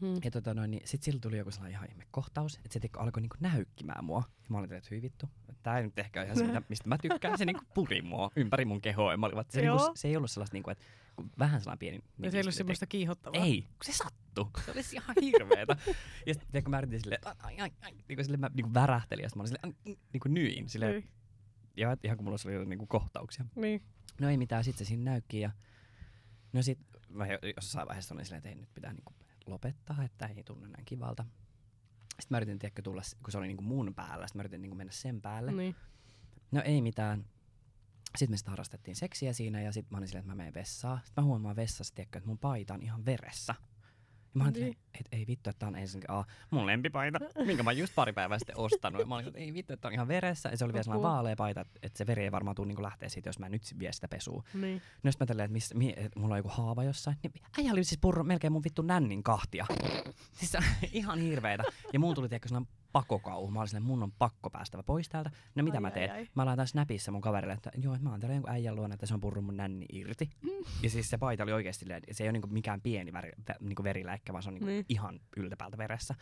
Mm. 0.00 0.14
Ja 0.24 0.30
tota 0.30 0.54
noin, 0.54 0.70
niin 0.70 0.82
sit 0.84 1.02
sillä 1.02 1.20
tuli 1.20 1.38
joku 1.38 1.50
sellainen 1.50 1.72
ihan 1.72 1.90
ihme 1.90 2.04
kohtaus, 2.10 2.54
että 2.56 2.68
se 2.72 2.80
tiedätkö, 2.80 3.00
alkoi 3.00 3.20
niinku 3.20 3.36
näykkimään 3.40 4.04
mua. 4.04 4.22
Ja 4.28 4.46
mä 4.48 4.58
olin, 4.58 4.72
että 4.72 4.88
hyi 4.90 5.02
vittu, 5.02 5.28
tää 5.62 5.78
ei 5.78 5.84
nyt 5.84 5.98
ehkä 5.98 6.20
ole 6.20 6.24
ihan 6.26 6.36
se, 6.38 6.46
mitä, 6.46 6.62
mistä 6.68 6.88
mä 6.88 6.98
tykkään. 6.98 7.38
Se 7.38 7.44
niinku 7.44 7.64
puri 7.74 8.02
mua 8.02 8.30
ympäri 8.36 8.64
mun 8.64 8.80
kehoa. 8.80 9.12
Ja 9.12 9.16
mä 9.16 9.26
olin, 9.26 9.44
se, 9.50 9.60
niinku, 9.60 9.78
se 9.94 10.08
ei 10.08 10.16
ollut 10.16 10.30
sellaista, 10.30 10.54
niinku, 10.54 10.70
että 10.70 10.84
vähän 11.38 11.60
sellainen 11.60 11.78
pieni... 11.78 11.96
Ja 12.18 12.30
se 12.30 12.36
ei 12.36 12.40
ollut 12.40 12.52
sille 12.52 12.52
semmoista 12.52 12.86
kiihottavaa. 12.86 13.44
ei, 13.44 13.62
kun 13.62 13.84
se 13.84 13.92
sattui. 13.92 14.50
Se 14.64 14.70
oli 14.70 14.80
ihan 14.92 15.14
hirveetä. 15.22 15.76
ja 16.26 16.34
sitten 16.34 16.64
kun 16.64 16.70
mä 16.70 16.78
yritin 16.78 17.00
silleen, 17.00 17.18
että 17.26 17.46
ai, 17.46 17.60
ai, 17.60 17.70
ai, 17.80 17.92
niin 17.92 18.16
kuin 18.16 18.24
silleen 18.24 18.40
mä 18.40 18.50
niin 18.54 18.74
värähtelin 18.74 19.22
ja 19.22 19.28
sitten 19.28 19.38
mä 19.38 19.42
olin 19.42 19.74
silleen, 19.74 19.98
niin 20.12 20.20
kuin 20.20 20.34
nyin. 20.34 20.68
Silleen, 20.68 20.92
Niin. 20.92 21.10
ja 21.76 21.96
ihan 22.04 22.16
kun 22.16 22.24
mulla 22.24 22.38
oli 22.58 22.66
niin 22.66 22.78
kuin 22.78 22.88
kohtauksia. 22.88 23.44
Niin. 23.54 23.82
No 24.20 24.28
ei 24.30 24.36
mitään, 24.36 24.64
sitten 24.64 24.86
se 24.86 24.88
siinä 24.88 25.04
näykki 25.10 25.40
ja 25.40 25.50
no 26.52 26.62
sit 26.62 26.78
mä 27.08 27.26
jo- 27.26 27.38
jossain 27.56 27.88
vaiheessa 27.88 28.14
olin 28.14 28.24
silleen, 28.24 28.38
että 28.38 28.48
ei 28.48 28.54
nyt 28.54 28.74
pitää 28.74 28.92
niinku 28.92 29.12
lopettaa, 29.50 30.02
että 30.04 30.26
ei 30.26 30.44
tunnu 30.44 30.66
näin 30.66 30.84
kivalta. 30.84 31.24
Sitten 32.08 32.26
mä 32.30 32.36
yritin 32.36 32.58
tiedätkö, 32.58 32.82
tulla, 32.82 33.02
kun 33.22 33.32
se 33.32 33.38
oli 33.38 33.46
niinku 33.46 33.62
mun 33.62 33.94
päällä, 33.94 34.26
sitten 34.26 34.38
mä 34.38 34.42
yritin 34.42 34.62
niinku 34.62 34.76
mennä 34.76 34.92
sen 34.92 35.20
päälle. 35.20 35.52
Niin. 35.52 35.76
No 36.50 36.62
ei 36.64 36.82
mitään. 36.82 37.24
Sitten 38.16 38.32
me 38.32 38.36
sitten 38.36 38.50
harrastettiin 38.50 38.96
seksiä 38.96 39.32
siinä 39.32 39.60
ja 39.60 39.72
sitten 39.72 39.88
mä 39.94 39.98
olin 39.98 40.08
silleen, 40.08 40.20
että 40.20 40.32
mä 40.32 40.36
menen 40.36 40.54
vessaan. 40.54 41.00
Sitten 41.04 41.24
mä 41.24 41.26
huomaan 41.26 41.56
vessassa, 41.56 41.94
tiedätkö, 41.94 42.18
että 42.18 42.28
mun 42.28 42.38
paita 42.38 42.74
on 42.74 42.82
ihan 42.82 43.04
veressä. 43.04 43.54
Ja 44.34 44.38
mä 44.38 44.44
olin, 44.44 44.52
Niin. 44.54 44.64
niin. 44.64 44.76
että 45.00 45.16
ei 45.16 45.26
vittu, 45.26 45.50
että 45.50 45.58
tää 45.58 45.68
on 45.68 45.76
ensinnäkin 45.76 46.10
aa, 46.10 46.24
mun 46.50 46.66
lempipaita, 46.66 47.18
minkä 47.46 47.62
mä 47.62 47.70
oon 47.70 47.78
just 47.78 47.94
pari 47.94 48.12
päivää 48.12 48.38
sitten 48.38 48.56
ostanut. 48.58 49.00
Ja 49.00 49.06
mä 49.06 49.14
olin, 49.14 49.26
että 49.26 49.38
ei 49.38 49.54
vittu, 49.54 49.72
että 49.72 49.88
on 49.88 49.94
ihan 49.94 50.08
veressä. 50.08 50.48
Ja 50.48 50.56
se 50.56 50.64
oli 50.64 50.72
vielä 50.72 50.82
sellainen 50.82 51.02
vaalea 51.10 51.36
paita, 51.36 51.60
että, 51.82 51.98
se 51.98 52.06
veri 52.06 52.22
ei 52.24 52.32
varmaan 52.32 52.54
tule 52.56 52.66
niinku 52.68 52.82
lähteä 52.82 53.08
siitä, 53.08 53.28
jos 53.28 53.38
mä 53.38 53.48
nyt 53.48 53.62
vie 53.78 53.92
sitä 53.92 54.08
pesuun. 54.08 54.42
Niin. 54.54 54.82
No 55.02 55.12
sit 55.12 55.20
mä 55.20 55.26
tälleen, 55.26 55.44
että, 55.44 55.52
missä, 55.52 55.74
mi, 55.74 55.94
että 55.96 56.20
mulla 56.20 56.34
on 56.34 56.38
joku 56.38 56.48
haava 56.52 56.84
jossain. 56.84 57.16
Niin 57.22 57.32
äijä 57.58 57.72
oli 57.72 57.84
siis 57.84 57.98
purru 58.00 58.24
melkein 58.24 58.52
mun 58.52 58.64
vittu 58.64 58.82
nännin 58.82 59.22
kahtia. 59.22 59.66
siis 60.32 60.52
ihan 60.92 61.18
hirveetä. 61.18 61.64
Ja 61.92 61.98
muun 61.98 62.14
tuli 62.14 62.28
tiedätkö 62.28 62.48
sellainen 62.48 62.72
pakokauhu. 62.92 63.50
Mä 63.50 63.58
olin 63.58 63.68
silleen, 63.68 63.82
mun 63.86 64.02
on 64.02 64.12
pakko 64.12 64.50
päästävä 64.50 64.82
pois 64.82 65.08
täältä. 65.08 65.30
No 65.54 65.62
mitä 65.62 65.76
Ai, 65.76 65.80
mä 65.80 65.88
ai, 65.88 65.92
teen? 65.94 66.12
ai. 66.12 66.28
Mä 66.34 66.46
laitan 66.46 66.66
Snapissa 66.66 67.12
mun 67.12 67.20
kaverille, 67.20 67.54
että 67.54 67.70
joo, 67.76 67.94
että 67.94 68.04
mä 68.04 68.10
oon 68.10 68.20
täällä 68.20 68.34
jonkun 68.34 68.52
äijän 68.52 68.76
luona, 68.76 68.94
että 68.94 69.06
se 69.06 69.14
on 69.14 69.20
purru 69.20 69.42
mun 69.42 69.56
nänni 69.56 69.86
irti. 69.92 70.30
Ja 70.82 70.90
siis 70.90 71.10
se 71.10 71.18
paita 71.18 71.42
oli 71.42 71.68
että 71.68 72.14
se 72.14 72.24
ei 72.24 72.26
ole 72.28 72.32
niinku 72.32 72.48
mikään 72.48 72.80
pieni 72.80 73.12
väri, 73.12 73.32
vä, 73.48 73.54
niinku 73.60 73.84
veriläikkä, 73.84 74.32
vaan 74.32 74.42
se 74.42 74.48
on 74.48 74.54
niinku 74.54 74.66
Niin. 74.66 74.84
ihan 74.88 75.20
yltäpäältä 75.36 75.78
veressä. 75.78 76.14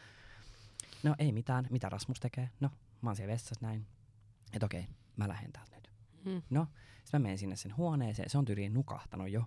No 1.02 1.14
ei 1.18 1.32
mitään. 1.32 1.66
Mitä 1.70 1.88
Rasmus 1.88 2.20
tekee? 2.20 2.50
No, 2.60 2.70
mä 3.02 3.10
oon 3.10 3.16
siellä 3.16 3.32
vessassa 3.32 3.66
näin. 3.66 3.86
Että 4.52 4.66
okei, 4.66 4.86
mä 5.16 5.28
lähden 5.28 5.52
täältä 5.52 5.76
nyt. 5.76 5.90
Mm. 6.24 6.42
No, 6.50 6.66
sitten 7.04 7.20
mä 7.20 7.22
menen 7.22 7.38
sinne 7.38 7.56
sen 7.56 7.76
huoneeseen. 7.76 8.30
Se 8.30 8.38
on 8.38 8.44
tyyliin 8.44 8.74
nukahtanut 8.74 9.30
jo. 9.30 9.44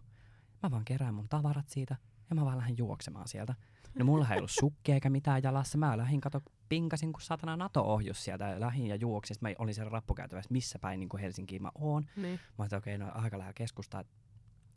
Mä 0.63 0.71
vaan 0.71 0.85
kerään 0.85 1.13
mun 1.13 1.29
tavarat 1.29 1.69
siitä 1.69 1.95
ja 2.29 2.35
mä 2.35 2.45
vaan 2.45 2.57
lähden 2.57 2.77
juoksemaan 2.77 3.27
sieltä. 3.27 3.55
No 3.99 4.05
mulla 4.05 4.27
ei 4.31 4.37
ollut 4.37 4.51
sukkia 4.51 4.95
eikä 4.95 5.09
mitään 5.09 5.43
jalassa. 5.43 5.77
Mä 5.77 5.97
lähdin, 5.97 6.21
kato, 6.21 6.41
pinkasin 6.69 7.13
kun 7.13 7.21
satana 7.21 7.57
NATO-ohjus 7.57 8.23
sieltä 8.23 8.47
ja 8.47 8.59
lähdin 8.59 8.87
ja 8.87 8.95
juoksin. 8.95 9.35
Sitten 9.35 9.49
mä 9.51 9.55
olin 9.59 9.73
siellä 9.75 9.89
rappukäytävässä, 9.89 10.51
missä 10.51 10.79
päin 10.79 10.99
niin 10.99 11.09
kuin 11.09 11.21
Helsinkiin 11.21 11.61
mä 11.61 11.71
oon. 11.75 12.05
Niin. 12.15 12.39
Mä 12.57 12.63
ajattelin, 12.63 12.79
okei, 12.81 12.97
no 12.97 13.11
aika 13.13 13.37
lähellä 13.37 13.53
keskustaa, 13.53 14.03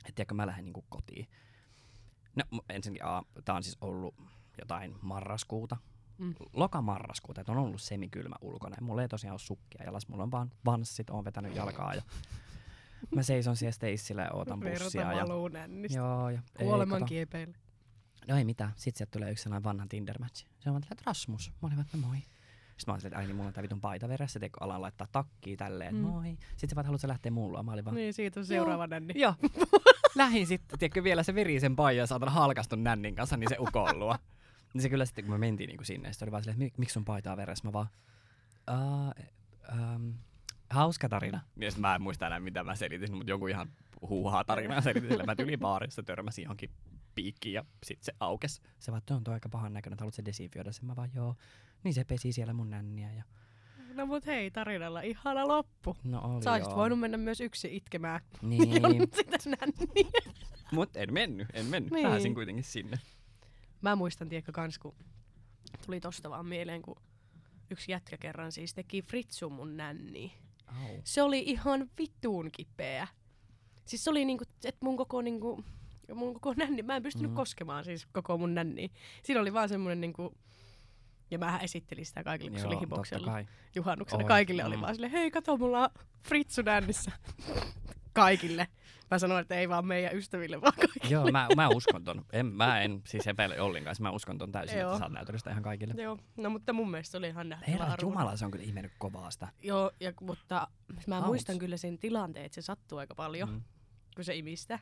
että 0.08 0.34
mä 0.34 0.46
lähden 0.46 0.64
niin 0.64 0.72
kuin 0.72 0.86
kotiin. 0.88 1.26
No 2.36 2.60
ensinnäkin, 2.68 3.06
a, 3.06 3.22
tää 3.44 3.54
on 3.54 3.62
siis 3.62 3.78
ollut 3.80 4.14
jotain 4.58 4.94
marraskuuta, 5.02 5.76
Mm. 6.18 6.34
lokamarraskuuta, 6.52 7.40
että 7.40 7.52
on 7.52 7.58
ollut 7.58 7.80
semikylmä 7.80 8.36
ulkona. 8.40 8.76
Ja 8.80 8.82
mulla 8.86 9.02
ei 9.02 9.08
tosiaan 9.08 9.32
ole 9.32 9.38
sukkia 9.38 9.84
jalassa, 9.84 10.08
mulla 10.10 10.22
on 10.22 10.30
vaan 10.30 10.50
vanssit, 10.64 11.10
oon 11.10 11.24
vetänyt 11.24 11.56
jalkaa 11.56 11.94
ja 11.94 12.02
mä 13.14 13.22
seison 13.22 13.56
siellä 13.56 13.72
Stacella 13.72 14.22
ja 14.22 14.32
ootan 14.32 14.60
Verta 14.60 14.84
bussia. 14.84 15.12
Ja, 15.12 15.22
valuu 15.28 15.48
nännistä. 15.48 15.98
joo, 15.98 16.30
ja 16.30 16.42
Kuoleman 16.58 17.04
kiepeillä. 17.04 17.54
No 18.28 18.36
ei 18.36 18.44
mitään. 18.44 18.72
Sitten 18.76 18.98
sieltä 18.98 19.10
tulee 19.10 19.30
yksi 19.30 19.42
sellainen 19.42 19.64
vanha 19.64 19.86
Tinder-match. 19.86 20.46
Se 20.60 20.70
on 20.70 20.76
että 20.90 21.02
Rasmus. 21.06 21.52
Mä 21.62 21.66
olin 21.66 21.76
vaan, 21.76 21.86
että 21.86 21.96
moi. 21.96 22.16
Sitten 22.16 22.28
mä 22.86 22.92
olin 22.94 23.06
että 23.06 23.18
ai 23.18 23.26
niin, 23.26 23.36
mulla 23.36 23.46
on 23.48 23.52
tää 23.54 23.62
vitun 23.62 23.80
paita 23.80 24.08
veressä, 24.08 24.40
teikö 24.40 24.56
alan 24.64 24.80
laittaa 24.82 25.06
takkiin 25.12 25.58
tälleen, 25.58 25.90
että 25.96 26.02
Mm. 26.06 26.08
moi. 26.08 26.28
Sitten 26.50 26.68
se 26.68 26.74
vaan, 26.76 26.86
haluatko 26.86 27.02
sä 27.02 27.08
lähteä 27.08 27.32
mulla? 27.32 27.62
Mä 27.62 27.72
olin 27.72 27.84
vaan, 27.84 27.96
Niin, 27.96 28.14
siitä 28.14 28.40
on 28.40 28.46
seuraava 28.46 28.86
nänni. 28.86 29.14
Joo. 29.16 29.34
Lähin 30.14 30.46
sitten, 30.46 30.78
tiedätkö, 30.78 31.04
vielä 31.04 31.22
se 31.22 31.34
verisen 31.34 31.76
paija 31.76 32.06
saatana 32.06 32.32
halkastun 32.32 32.84
nännin 32.84 33.14
kanssa, 33.14 33.36
niin 33.36 33.48
se 33.48 33.56
ukollua. 33.58 34.18
niin 34.74 34.82
se 34.82 34.88
kyllä 34.88 35.04
sitten, 35.04 35.24
kun 35.24 35.34
me 35.34 35.38
mentiin 35.38 35.68
niin 35.68 35.76
kuin 35.78 35.86
sinne, 35.86 36.12
se 36.12 36.24
oli 36.24 36.32
vaan 36.32 36.42
silleen, 36.42 36.62
että 36.62 36.76
"Mik- 36.76 36.78
miksi 36.78 36.92
sun 36.92 37.04
paita 37.04 37.30
on 37.32 37.36
veressä? 37.36 37.68
Mä 37.68 37.72
vaan, 37.72 37.86
uh, 38.70 39.24
um, 39.94 40.14
hauska 40.70 41.08
tarina. 41.08 41.40
Sitten 41.60 41.80
mä 41.80 41.94
en 41.94 42.02
muista 42.02 42.26
enää, 42.26 42.40
mitä 42.40 42.64
mä 42.64 42.74
selitin, 42.74 43.14
mutta 43.16 43.30
jonkun 43.30 43.50
ihan 43.50 43.72
huuhaa 44.00 44.44
tarinaa 44.44 44.80
selitin, 44.80 45.10
sillä 45.10 45.24
mä 45.24 45.36
tyli 45.36 45.56
baarissa 45.56 46.02
törmäsin 46.02 46.42
johonkin 46.42 46.70
piikkiin 47.14 47.52
ja 47.52 47.64
sitten 47.84 48.04
se 48.04 48.12
aukes. 48.20 48.60
Se 48.78 48.92
vaan, 48.92 49.02
"Toi 49.06 49.16
on 49.16 49.24
toi 49.24 49.34
aika 49.34 49.48
pahan 49.48 49.72
näköinen, 49.72 49.94
että 49.94 50.02
haluatko 50.02 50.16
se 50.16 50.24
desinfioida 50.24 50.72
sen? 50.72 50.84
Mä 50.86 50.96
vaan, 50.96 51.10
joo. 51.14 51.36
Niin 51.84 51.94
se 51.94 52.04
pesi 52.04 52.32
siellä 52.32 52.52
mun 52.52 52.70
nänniä 52.70 53.12
ja 53.12 53.24
No 53.94 54.06
mut 54.06 54.26
hei, 54.26 54.50
tarinalla 54.50 55.00
ihana 55.00 55.48
loppu. 55.48 55.96
no 56.04 56.20
oli 56.24 56.42
Sä 56.42 56.52
olisit 56.52 56.68
joo. 56.70 56.76
voinut 56.78 57.00
mennä 57.00 57.16
myös 57.16 57.40
yksi 57.40 57.76
itkemään. 57.76 58.20
Niin, 58.42 58.70
sitä 59.16 59.38
nänniä. 59.60 60.20
mutta 60.72 60.98
en 61.00 61.12
mennyt, 61.12 61.48
en 61.52 61.66
mennyt. 61.66 61.92
Niin. 61.92 62.08
Pääsin 62.08 62.34
kuitenkin 62.34 62.64
sinne. 62.64 62.98
Mä 63.80 63.96
muistan, 63.96 64.28
tiedätkö, 64.28 64.52
kans 64.52 64.78
kun 64.78 64.94
tuli 65.86 66.00
tosta 66.00 66.30
vaan 66.30 66.46
mieleen, 66.46 66.82
kun 66.82 66.96
yksi 67.70 67.92
jätkä 67.92 68.16
kerran 68.18 68.52
siis 68.52 68.74
teki 68.74 69.02
fritsu 69.02 69.50
mun 69.50 69.76
nänniin. 69.76 70.30
Au. 70.66 71.00
Se 71.04 71.22
oli 71.22 71.38
ihan 71.46 71.90
vittuun 71.98 72.48
kipeä. 72.52 73.08
Siis 73.84 74.04
se 74.04 74.10
oli 74.10 74.24
niinku, 74.24 74.44
että 74.64 74.84
mun 74.84 74.96
koko 74.96 75.22
niinku, 75.22 75.64
mun 76.14 76.34
koko 76.34 76.54
nänni, 76.56 76.82
mä 76.82 76.96
en 76.96 77.02
pystynyt 77.02 77.30
mm. 77.30 77.34
koskemaan 77.34 77.84
siis 77.84 78.06
koko 78.12 78.38
mun 78.38 78.54
nänniä. 78.54 78.88
Siinä 79.22 79.40
oli 79.40 79.52
vaan 79.52 79.68
semmonen 79.68 80.00
niinku, 80.00 80.34
ja 81.30 81.38
mä 81.38 81.58
esittelin 81.58 82.06
sitä 82.06 82.24
kaikille, 82.24 82.50
kun 82.50 82.60
se 82.60 83.16
oli 83.16 83.24
kai. 83.24 83.46
juhannuksena. 83.74 84.22
Oi, 84.22 84.28
Kaikille 84.28 84.64
oli 84.64 84.76
mm. 84.76 84.82
vaan 84.82 84.94
silleen, 84.94 85.12
hei 85.12 85.30
kato, 85.30 85.56
mulla 85.56 85.80
on 85.80 85.88
fritsu 86.28 86.62
nännissä. 86.62 87.12
kaikille. 88.12 88.68
Mä 89.10 89.18
sanoin, 89.18 89.42
että 89.42 89.54
ei 89.54 89.68
vaan 89.68 89.86
meidän 89.86 90.16
ystäville, 90.16 90.60
vaan 90.60 90.72
kaikille. 90.76 91.10
Joo, 91.10 91.30
mä, 91.30 91.48
mä 91.56 91.68
uskon 91.76 92.04
ton. 92.04 92.24
En, 92.32 92.46
mä 92.46 92.80
en 92.82 93.02
siis 93.06 93.26
epäile 93.26 93.60
Ollin 93.60 93.84
kanssa. 93.84 94.02
Mä 94.02 94.10
uskon 94.10 94.38
ton 94.38 94.52
täysin, 94.52 94.78
Joo. 94.78 94.90
että 94.90 94.98
sä 94.98 95.04
oot 95.04 95.12
näytellyt 95.12 95.46
ihan 95.50 95.62
kaikille. 95.62 96.02
Joo, 96.02 96.18
no 96.36 96.50
mutta 96.50 96.72
mun 96.72 96.90
mielestä 96.90 97.10
se 97.10 97.16
oli 97.18 97.28
ihan 97.28 97.48
nähtävä 97.48 97.70
Herra 97.72 97.84
arvoinen. 97.84 98.18
Jumala, 98.20 98.36
se 98.36 98.44
on 98.44 98.50
kyllä 98.50 98.64
ihmennyt 98.64 98.92
kovaa 98.98 99.30
sitä. 99.30 99.48
Joo, 99.62 99.90
ja, 100.00 100.12
mutta 100.20 100.68
mä 101.06 101.16
Auts. 101.16 101.26
muistan 101.26 101.58
kyllä 101.58 101.76
sen 101.76 101.98
tilanteen, 101.98 102.46
että 102.46 102.54
se 102.54 102.62
sattuu 102.62 102.98
aika 102.98 103.14
paljon. 103.14 103.48
Mm. 103.48 103.62
kun 104.14 104.24
se 104.24 104.34
imistä. 104.34 104.78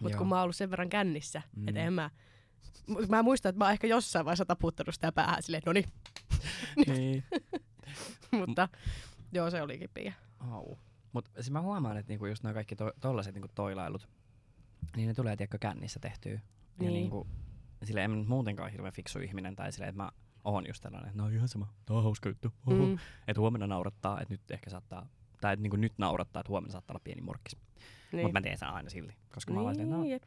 Mutta 0.00 0.18
kun 0.18 0.28
mä 0.28 0.34
oon 0.34 0.42
ollut 0.42 0.56
sen 0.56 0.70
verran 0.70 0.88
kännissä, 0.88 1.42
mm. 1.56 1.68
Että 1.68 1.80
en 1.80 1.92
mä... 1.92 2.10
Mä 3.08 3.22
muistan, 3.22 3.50
että 3.50 3.58
mä 3.58 3.64
oon 3.64 3.72
ehkä 3.72 3.86
jossain 3.86 4.24
vaiheessa 4.24 4.44
taputtanut 4.44 4.94
sitä 4.94 5.12
päähän 5.12 5.42
silleen, 5.42 5.62
no 5.66 5.72
niin, 5.72 5.84
niin. 6.86 7.24
mutta 8.46 8.68
joo, 9.32 9.50
se 9.50 9.62
oli 9.62 9.78
kipiä. 9.78 10.12
Au. 10.40 10.76
Mut 11.12 11.28
siis 11.34 11.50
mä 11.50 11.60
huomaan, 11.60 11.96
että 11.96 12.10
niinku 12.10 12.26
just 12.26 12.42
nämä 12.42 12.54
kaikki 12.54 12.76
to- 12.76 12.92
tollaset 13.00 13.34
niinku 13.34 13.48
toilailut, 13.54 14.08
niin 14.96 15.08
ne 15.08 15.14
tulee 15.14 15.36
tiedätkö 15.36 15.58
kännissä 15.58 16.00
tehtyä. 16.00 16.32
Ja 16.32 16.40
Niin. 16.78 16.92
niinku, 16.92 17.26
sille 17.84 18.04
en 18.04 18.18
nyt 18.18 18.28
muutenkaan 18.28 18.70
hirveän 18.70 18.92
fiksu 18.94 19.18
ihminen 19.18 19.56
tai 19.56 19.72
silleen, 19.72 19.88
että 19.88 20.02
mä 20.02 20.10
oon 20.44 20.64
just 20.68 20.82
tällainen, 20.82 21.08
että 21.10 21.22
no 21.22 21.28
ihan 21.28 21.48
sama, 21.48 21.72
tää 21.86 21.96
on 21.96 22.02
hauska 22.02 22.28
juttu. 22.28 22.52
Mm. 22.66 22.98
Että 23.28 23.40
huomenna 23.40 23.66
naurattaa, 23.66 24.20
että 24.20 24.34
nyt 24.34 24.50
ehkä 24.50 24.70
saattaa, 24.70 25.08
tai 25.40 25.52
että 25.52 25.62
niin 25.68 25.80
nyt 25.80 25.92
naurattaa, 25.98 26.40
että 26.40 26.50
huomenna 26.50 26.72
saattaa 26.72 26.94
olla 26.94 27.02
pieni 27.04 27.20
morkkis. 27.22 27.56
Niin. 28.12 28.24
Mutta 28.26 28.32
mä 28.32 28.42
teen 28.42 28.58
sen 28.58 28.68
aina 28.68 28.90
silti, 28.90 29.16
koska 29.34 29.54
mä 29.54 29.60
oon 29.60 29.74
silleen, 29.74 29.90
no, 29.90 30.00
Niin, 30.00 30.10
jep. 30.10 30.22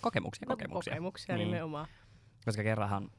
kokemuksia, 0.00 0.46
No, 0.48 0.56
kokemuksia. 0.56 0.92
kokemuksia 0.92 1.36
Niin. 1.36 1.46
nimenomaan. 1.48 1.86
Koska 2.44 2.62
kerranhan, 2.62 3.10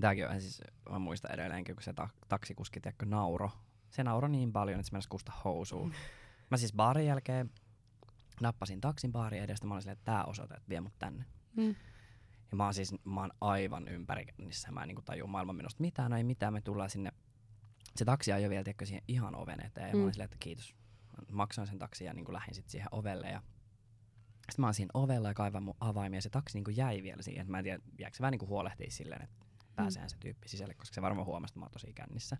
tääkin 0.00 0.28
on 0.28 0.40
siis, 0.40 0.62
mä 0.90 0.98
muistan 0.98 1.32
edelleenkin, 1.34 1.74
kun 1.76 1.82
se 1.82 1.92
ta- 1.92 2.08
taksikuski 2.28 2.80
tiedätkö, 2.80 3.06
nauro. 3.06 3.50
Se 3.90 4.04
nauro 4.04 4.28
niin 4.28 4.52
paljon, 4.52 4.80
että 4.80 4.86
se 4.88 4.92
mennäisi 4.92 5.08
kusta 5.08 5.32
housuun. 5.44 5.92
mä 6.50 6.56
siis 6.56 6.72
baarin 6.72 7.06
jälkeen 7.06 7.50
nappasin 8.40 8.80
taksin 8.80 9.12
baarin 9.12 9.42
edestä, 9.42 9.66
mä 9.66 9.74
olin 9.74 9.82
silleen, 9.82 9.98
että 9.98 10.12
tää 10.12 10.24
osoite, 10.24 10.54
että 10.54 10.68
vie 10.68 10.80
mut 10.80 10.98
tänne. 10.98 11.24
Mm. 11.56 11.74
Ja 12.50 12.56
mä 12.56 12.64
oon 12.64 12.74
siis, 12.74 12.94
mä 13.04 13.20
oon 13.20 13.30
aivan 13.40 13.88
ympärikäynnissä, 13.88 14.70
mä 14.72 14.82
en 14.82 14.88
niinku 14.88 15.02
tajua 15.02 15.26
maailman 15.28 15.56
menosta 15.56 15.80
mitään, 15.80 16.10
no 16.10 16.16
ei 16.16 16.24
mitään, 16.24 16.52
me 16.52 16.60
tullaan 16.60 16.90
sinne. 16.90 17.12
Se 17.96 18.04
taksi 18.04 18.32
ajoi 18.32 18.50
vielä, 18.50 18.64
tiedätkö, 18.64 18.86
siihen 18.86 19.02
ihan 19.08 19.34
oven 19.34 19.60
eteen, 19.66 19.88
ja 19.88 19.92
mä 19.94 19.98
Mm. 19.98 20.02
olin 20.02 20.14
silleen, 20.14 20.24
että 20.24 20.36
kiitos. 20.40 20.74
Maksoin 21.32 21.66
sen 21.66 21.78
taksin 21.78 22.04
ja 22.06 22.14
niinku 22.14 22.32
lähdin 22.32 22.54
sit 22.54 22.68
siihen 22.68 22.88
ovelle, 22.92 23.28
ja 23.30 23.42
sitten 24.50 24.62
mä 24.62 24.66
oon 24.66 24.74
siinä 24.74 24.90
ovella 24.94 25.28
ja 25.28 25.34
kaivan 25.34 25.62
mun 25.62 25.74
avaimia, 25.80 26.20
se 26.20 26.30
taksi 26.30 26.56
niinku 26.56 26.70
jäi 26.70 27.02
vielä 27.02 27.22
siihen, 27.22 27.40
että 27.40 27.50
mä 27.50 27.58
en 27.58 27.64
tiedä, 27.64 27.82
jääkö 27.98 28.16
se 28.16 28.20
vähän 28.20 28.32
niinku 28.32 28.46
huolehtii 28.46 28.90
silleen, 28.90 29.22
että 29.22 29.36
pääsehän 29.76 30.10
se 30.10 30.16
tyyppi 30.20 30.48
sisälle, 30.48 30.74
koska 30.74 30.94
se 30.94 31.02
varmaan 31.02 31.26
huomasi, 31.26 31.52
että 31.52 31.58
mä 31.60 31.64
oon 31.64 31.72
tosi 31.72 31.92
kännissä. 31.92 32.36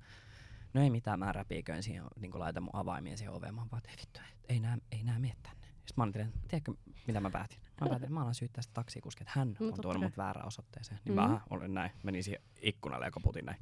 No 0.75 0.83
ei 0.83 0.91
mitään, 0.91 1.19
mä 1.19 1.33
räpiiköin 1.33 1.83
siihen, 1.83 2.05
niin 2.21 2.39
laitan 2.41 2.63
mun 2.63 2.71
avaimia 2.77 3.17
siihen 3.17 3.35
oveen. 3.35 3.55
Mä 3.55 3.61
oon 3.61 3.71
vaan, 3.71 3.79
että 3.79 3.91
ei 3.91 3.97
vittu, 4.01 4.21
et, 4.33 4.39
ei 4.49 4.61
nää, 4.61 4.79
ei 4.93 5.03
nää 5.03 5.19
mene 5.19 5.35
tänne. 5.43 5.67
Sitten 5.67 5.95
mä 5.97 6.03
ajattelin, 6.05 6.27
että 6.27 6.41
tiedätkö 6.49 6.73
mitä 7.07 7.21
mä 7.21 7.31
päätin? 7.31 7.59
Mä 7.61 7.89
päätin, 7.89 8.05
että 8.05 8.15
mä 8.15 8.23
alan 8.23 8.35
syyttää 8.35 8.63
sitä 8.63 8.75
taksikuskia, 8.75 9.23
että 9.23 9.33
hän 9.39 9.49
on 9.49 9.57
tuonut 9.83 10.03
mut 10.03 10.17
väärään 10.17 10.47
osoitteeseen. 10.47 11.01
Niin 11.05 11.15
Mhm. 11.21 11.31
mä 11.31 11.41
olin 11.51 11.75
näin, 11.75 11.91
menin 12.03 12.25
siihen 12.25 12.43
ikkunalle 12.63 13.05
ja 13.07 13.11
koputin 13.11 13.45
näin. 13.47 13.59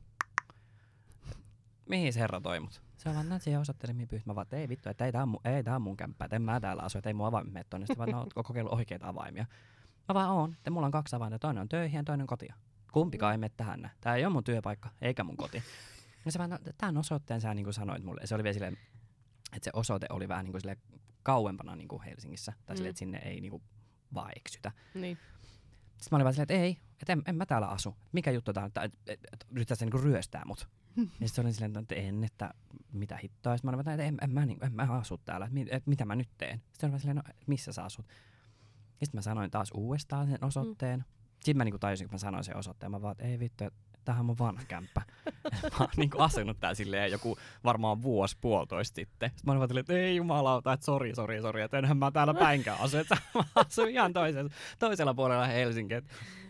Mihin 1.89 2.13
se 2.13 2.21
herra 2.21 2.41
toi 2.41 2.61
mut? 2.61 2.83
Se 2.97 3.09
on 3.09 3.15
vaan 3.15 3.29
näin 3.29 3.41
siihen 3.41 3.61
osoitteeseen, 3.61 3.97
mihin 3.97 4.09
pyyhtä. 4.09 4.31
Mä 4.31 4.35
vaan, 4.35 4.43
että 4.43 4.57
ei 4.57 4.69
vittu, 4.69 4.89
että 4.89 5.05
ei 5.05 5.13
tää 5.13 5.23
on 5.23 5.29
mun, 5.29 5.41
ei 5.45 5.65
tää 5.65 5.77
on 5.77 5.83
mun 5.83 5.97
kämppä, 5.97 6.25
että 6.25 6.37
en 6.37 6.43
mä 6.43 6.61
täällä 6.61 6.83
asu, 6.83 6.99
että 6.99 7.11
ei 7.11 7.15
mun 7.15 7.27
avaimet 7.27 7.53
mene 7.53 7.65
tonne. 7.71 7.87
Sitten 7.87 7.99
vaan, 7.99 8.11
no, 8.11 8.21
ootko 8.21 8.43
kokeillut 8.43 8.73
oikeita 8.73 9.09
avaimia? 9.09 9.47
Mä 10.09 10.15
vaan 10.15 10.31
oon, 10.31 10.53
että 10.53 10.71
mulla 10.71 10.87
on 10.87 10.93
kaksi 10.93 11.17
avainta, 11.17 11.39
toinen 11.39 11.61
on 11.61 11.69
töihin 11.69 11.97
ja 11.97 12.05
toinen 12.05 12.23
on 12.23 12.27
kotia. 12.27 12.55
Kumpikaan 12.93 13.33
ei 13.33 13.39
mene 13.39 13.53
tähän 13.57 13.83
näin. 13.83 13.95
Tää 14.01 14.17
ei 14.17 14.25
ole 14.25 14.33
mun 14.33 14.45
työpaikka, 14.45 14.91
eikä 15.01 15.25
mun 15.25 15.37
koti. 15.37 15.63
Ja 16.25 16.33
se 16.33 16.39
vaan, 16.39 16.51
no, 16.51 16.59
tämän 16.79 16.97
osoitteen 16.97 17.41
sä 17.41 17.55
niin 17.55 17.65
kuin 17.65 17.75
sanoit 17.75 18.05
mulle. 18.05 18.21
Ja 18.21 18.27
se 18.27 18.35
oli 18.35 18.43
vielä 18.43 18.55
silleen, 18.55 18.77
että 19.53 19.65
se 19.65 19.71
osoite 19.73 20.07
oli 20.11 20.29
vähän 20.29 20.45
niin 20.45 20.53
kuin 20.53 20.61
silleen 20.61 20.79
kauempana 21.23 21.77
niin 21.77 21.89
kuin 21.89 22.03
Helsingissä. 22.03 22.53
Tai 22.67 22.75
Mm. 22.75 22.77
silleen, 22.77 22.91
että 22.91 22.99
sinne 22.99 23.19
ei 23.19 23.41
niin 23.41 23.51
kuin 23.51 23.63
vaan 24.15 24.31
eksytä. 24.37 24.73
Niin. 24.95 25.19
Sitten 25.87 26.09
mä 26.11 26.17
olin 26.17 26.25
vaan 26.25 26.35
silleen, 26.35 26.43
että 26.45 26.55
ei, 26.55 26.79
että 27.01 27.13
en, 27.13 27.23
en 27.27 27.37
mä 27.37 27.47
täällä 27.47 27.67
asu. 27.69 27.97
Mikä 28.13 28.31
juttu 28.31 28.53
tää 28.53 28.63
on, 28.63 28.67
että 28.69 28.83
et, 28.83 28.95
et, 29.07 29.21
et, 29.33 29.47
yrittää 29.51 29.75
se 29.75 29.85
niinku 29.85 29.99
ryöstää 29.99 30.43
mut. 30.47 30.69
ja 31.21 31.29
sitten 31.29 31.45
oli 31.45 31.53
silleen, 31.53 31.77
että 31.83 31.95
en, 31.95 32.25
että 32.25 32.55
mitä 32.93 33.17
hittoa. 33.17 33.57
Sitten 33.57 33.71
mä 33.71 33.77
olin 33.77 33.89
että 33.89 34.05
en, 34.05 34.19
en, 34.23 34.31
mä, 34.31 34.47
niinku, 34.47 34.65
en 34.65 34.73
mä 34.73 34.83
asu 34.83 35.19
täällä, 35.19 35.47
että, 35.47 35.55
mi- 35.55 35.67
et, 35.71 35.87
mitä 35.87 36.05
mä 36.05 36.17
nyt 36.17 36.29
teen. 36.39 36.59
Sitten 36.59 36.87
oli 36.87 36.91
vaan 36.91 37.01
silleen, 37.01 37.17
no 37.17 37.23
missä 37.47 37.73
sä 37.73 37.85
asut. 37.85 38.07
Ja 39.01 39.07
sitten 39.07 39.19
mä 39.19 39.23
sanoin 39.23 39.51
taas 39.51 39.71
uudestaan 39.75 40.27
sen 40.27 40.45
osoitteen. 40.45 41.01
Mm. 41.01 41.05
Sitten 41.35 41.57
mä 41.57 41.65
niinku 41.65 41.79
tajusin, 41.79 42.09
kun 42.09 42.15
mä 42.15 42.19
sanoin 42.19 42.45
sen 42.45 42.57
osoitteen, 42.57 42.91
mä 42.91 43.03
vaan, 43.03 43.13
että 43.13 43.25
ei 43.25 43.39
vittu, 43.39 43.65
että 43.65 43.79
tämähän 44.05 44.31
on 44.31 44.39
vanha 44.39 44.63
kämppä. 44.69 45.03
mä 45.63 45.79
oon 45.81 45.89
niinku 45.97 46.19
asunut 46.19 46.61
tää 46.61 46.75
silleen 46.75 47.11
joku 47.11 47.39
varmaan 47.65 48.03
vuosi 48.03 48.37
puolitoista 48.41 48.95
sitten. 48.95 49.31
Sitten 49.31 49.43
mä 49.47 49.53
olin 49.53 49.69
vaan 49.69 49.79
että 49.79 49.93
ei 49.93 50.17
jumalauta, 50.17 50.73
että 50.73 50.87
sori, 50.87 51.15
sori, 51.15 51.41
sori, 51.41 51.63
että 51.63 51.79
enhän 51.79 51.97
mä 51.97 52.11
täällä 52.11 52.35
päinkään 52.35 52.81
asu. 52.81 52.99
Että 52.99 53.17
mä 53.35 53.45
asun 53.55 53.89
ihan 53.89 54.13
toisella, 54.13 54.51
toisella 54.79 55.15
puolella 55.15 55.47
Helsinkiä. 55.47 55.99
Et, 55.99 56.05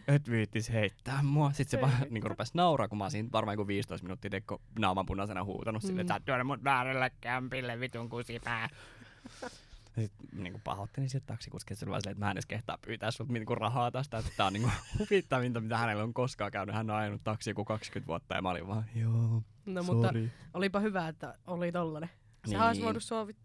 et 0.09 0.31
viittis 0.31 0.73
heittää 0.73 1.23
mua. 1.23 1.53
Sitten 1.53 1.81
se 1.81 1.87
vaan 1.87 2.07
niinku 2.11 2.29
rupesi 2.29 2.53
nauraa, 2.55 2.89
kun 2.89 2.99
mä 2.99 3.05
oon 3.05 3.11
siinä 3.11 3.29
varmaan 3.33 3.55
joku 3.55 3.67
15 3.67 4.05
minuuttia 4.05 4.31
tekko 4.31 4.61
naaman 4.79 5.07
punaisena 5.07 5.45
huutanut 5.45 5.83
mm. 5.83 5.87
silleen, 5.87 6.01
että 6.01 6.13
sä 6.13 6.17
oot 6.17 6.25
tuonut 6.25 6.47
mut 6.47 6.65
väärälle 6.65 7.11
kämpille, 7.21 7.81
vitun 7.81 8.09
kusipää. 8.09 8.69
Sitten 10.01 10.29
niinku 10.43 10.61
pahoittelin 10.65 11.11
sieltä 11.11 11.27
taksikuskille, 11.27 11.79
se 11.79 11.85
oli 11.85 11.91
vaan 11.91 12.01
silleen, 12.03 12.13
että 12.13 12.25
mä 12.25 12.31
en 12.31 12.35
edes 12.35 12.47
kehtaa 12.47 12.79
pyytää 12.87 13.11
sulta 13.11 13.33
niinku 13.33 13.55
rahaa 13.55 13.91
tästä, 13.91 14.19
että 14.19 14.31
tää 14.37 14.47
on 14.47 14.53
niinku 14.53 14.71
huvittavinta, 14.99 15.61
mitä 15.61 15.79
hänellä 15.79 16.03
on 16.03 16.15
koskaan 16.15 16.51
käynyt. 16.51 16.75
Hän 16.75 16.91
on 16.91 16.97
ajanut 16.97 17.25
taksi 17.25 17.51
joku 17.51 17.65
20 17.65 18.07
vuotta 18.07 18.35
ja 18.35 18.43
mä 18.43 18.51
olin 18.51 18.67
vaan, 18.69 18.85
joo, 18.95 19.43
No 19.67 19.83
mutta 19.83 20.07
sorry. 20.09 20.31
olipa 20.55 20.81
hyvä, 20.81 21.09
että 21.09 21.39
oli 21.47 21.73
tollanen. 21.73 22.11
Sehän 22.47 22.61
Niin. 22.61 22.67
olisi 22.87 23.11
voinut 23.11 23.31
vit- 23.35 23.43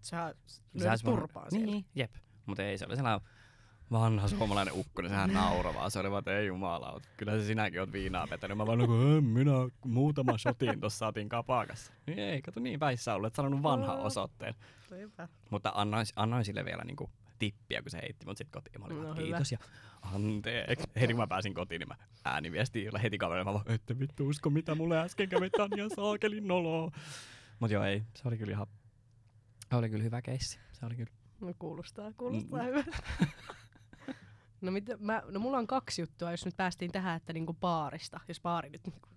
sehän 0.78 1.00
turpaan 1.06 1.48
siellä. 1.52 1.66
Niin, 1.66 1.86
jep. 1.96 2.12
Mutta 2.46 2.64
ei, 2.64 2.78
se 2.78 2.86
oli 2.86 2.96
sellainen 2.96 3.28
vanha 3.92 4.28
suomalainen 4.28 4.74
ukko, 4.74 5.02
niin 5.02 5.10
sehän 5.10 5.34
nauravaa. 5.34 5.90
Se 5.90 6.00
oli 6.00 6.12
vaan, 6.12 6.20
että 6.20 6.38
ei 6.38 6.48
jumalauta. 6.48 7.10
Kyllä 7.18 7.32
se 7.40 7.46
sinäkin 7.46 7.80
oot 7.80 7.92
viinaa 7.92 8.28
vetänyt. 8.30 8.58
Mä 8.58 8.66
vaan, 8.68 8.80
kun 8.88 9.18
en 9.18 9.24
minä 9.24 9.52
muutama 9.86 10.38
shotin 10.38 10.80
tuossa 10.80 10.98
saatiin 10.98 11.30
kapakassa. 11.30 11.94
Niin 12.08 12.20
ei, 12.20 12.42
kato 12.42 12.60
niin 12.60 12.80
päissä 12.80 13.14
ollut, 13.16 13.28
että 13.28 13.36
sanonut 13.36 13.64
vanhan 13.64 13.98
Aa. 13.98 14.04
osoitteen. 14.04 14.56
Mutta 15.50 15.72
annoin, 15.76 16.06
annoin 16.16 16.46
sille 16.46 16.66
vielä 16.66 16.84
niinku 16.84 17.10
tippiä, 17.40 17.82
kun 17.82 17.92
se 17.92 18.00
heitti 18.02 18.26
mut 18.26 18.38
sit 18.38 18.50
kotiin. 18.52 18.80
Mä 18.82 18.86
olin 18.86 18.98
No 18.98 19.04
vaan, 19.04 19.18
hyvä. 19.18 19.26
kiitos 19.28 19.52
ja 19.52 19.58
anteeksi. 20.02 20.88
Heti 21.00 21.14
kun 21.14 21.22
mä 21.24 21.28
pääsin 21.28 21.54
kotiin, 21.54 21.80
niin 21.80 21.88
mä 21.88 21.96
ääniviestiin 22.26 22.86
jolle 22.86 23.02
heti 23.04 23.18
kaverille. 23.18 23.44
Mä 23.46 23.54
vaan, 23.54 23.72
ette 23.72 24.00
vittu 24.00 24.28
usko, 24.28 24.50
mitä 24.50 24.76
mulle 24.76 25.00
äsken 25.00 25.30
kävi 25.30 25.50
tän 25.50 25.70
ja 25.78 25.90
saakelin 25.96 26.48
noloa. 26.48 26.92
Mut 27.60 27.72
joo, 27.72 27.84
ei. 27.84 28.04
Se 28.16 28.28
oli 28.28 28.38
kyllä 28.38 28.52
ihan, 28.52 28.68
oli 29.74 29.90
kyllä 29.90 30.04
hyvä 30.04 30.22
keissi. 30.22 30.60
Se 30.72 30.86
oli 30.86 30.96
kyllä. 30.96 31.12
No 31.42 31.54
kuulostaa, 31.60 32.12
kuulostaa 32.18 32.60
Mm. 32.62 32.66
hyvältä. 32.68 32.98
No, 34.62 34.72
mitä, 34.72 34.98
mä, 34.98 35.24
no 35.30 35.40
mulla 35.40 35.58
on 35.58 35.68
kaksi 35.68 36.02
juttua, 36.02 36.32
jos 36.32 36.46
nyt 36.46 36.58
päästiin 36.58 36.92
tähän, 36.92 37.18
että 37.18 37.34
niinku 37.34 37.54
baarista, 37.54 38.20
jos 38.28 38.42
baari 38.42 38.70
nyt 38.70 38.82
niinku 38.88 39.10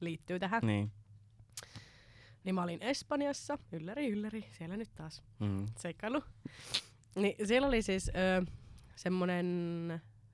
liittyy 0.00 0.38
tähän. 0.38 0.62
Niin. 0.66 0.92
Niin 2.44 2.54
mä 2.54 2.62
olin 2.62 2.82
Espanjassa, 2.82 3.58
ylläri 3.72 4.10
ylläri, 4.10 4.48
siellä 4.52 4.76
nyt 4.76 4.94
taas 4.94 5.22
Mm. 5.40 5.66
seikkailu. 5.78 6.22
Niin 7.16 7.46
siellä 7.46 7.68
oli 7.68 7.82
siis 7.82 8.08
ö, 8.08 8.46
semmonen 8.96 9.46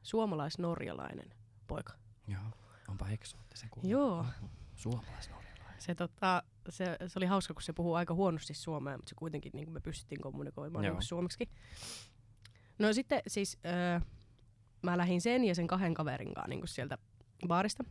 suomalais-norjalainen 0.02 1.35
poika. 1.66 1.92
Joo. 2.28 2.42
Onpa 2.88 3.09
eksoottisen 3.09 3.71
kuuluu. 3.71 3.90
Joo. 3.90 4.26
Suomalaisnorjalainen. 4.75 5.81
Se, 5.83 5.95
tota, 5.95 6.42
se, 6.69 6.85
se 7.07 7.19
oli 7.19 7.26
hauska, 7.26 7.54
kun 7.54 7.62
se 7.62 7.73
puhuu 7.73 7.95
aika 7.95 8.14
huonosti 8.14 8.54
suomea, 8.54 8.97
mutta 8.97 9.09
se 9.09 9.14
kuitenkin 9.14 9.52
niin 9.54 9.73
me 9.73 9.81
pystyttiin 9.81 10.21
kommunikoimaan 10.21 10.85
Joo. 10.85 10.95
niin 10.95 11.02
suomeksi. 11.02 11.49
No 12.78 12.92
sitten 12.92 13.23
siis 13.26 13.59
öö, 13.66 14.00
mä 14.82 14.98
lähdin 14.98 15.20
sen 15.20 15.44
ja 15.44 15.54
sen 15.54 15.66
kahden 15.66 15.94
kaverin 15.94 16.34
kanssa 16.34 16.48
niin 16.48 16.68
sieltä 16.68 16.98
baarista. 17.48 17.84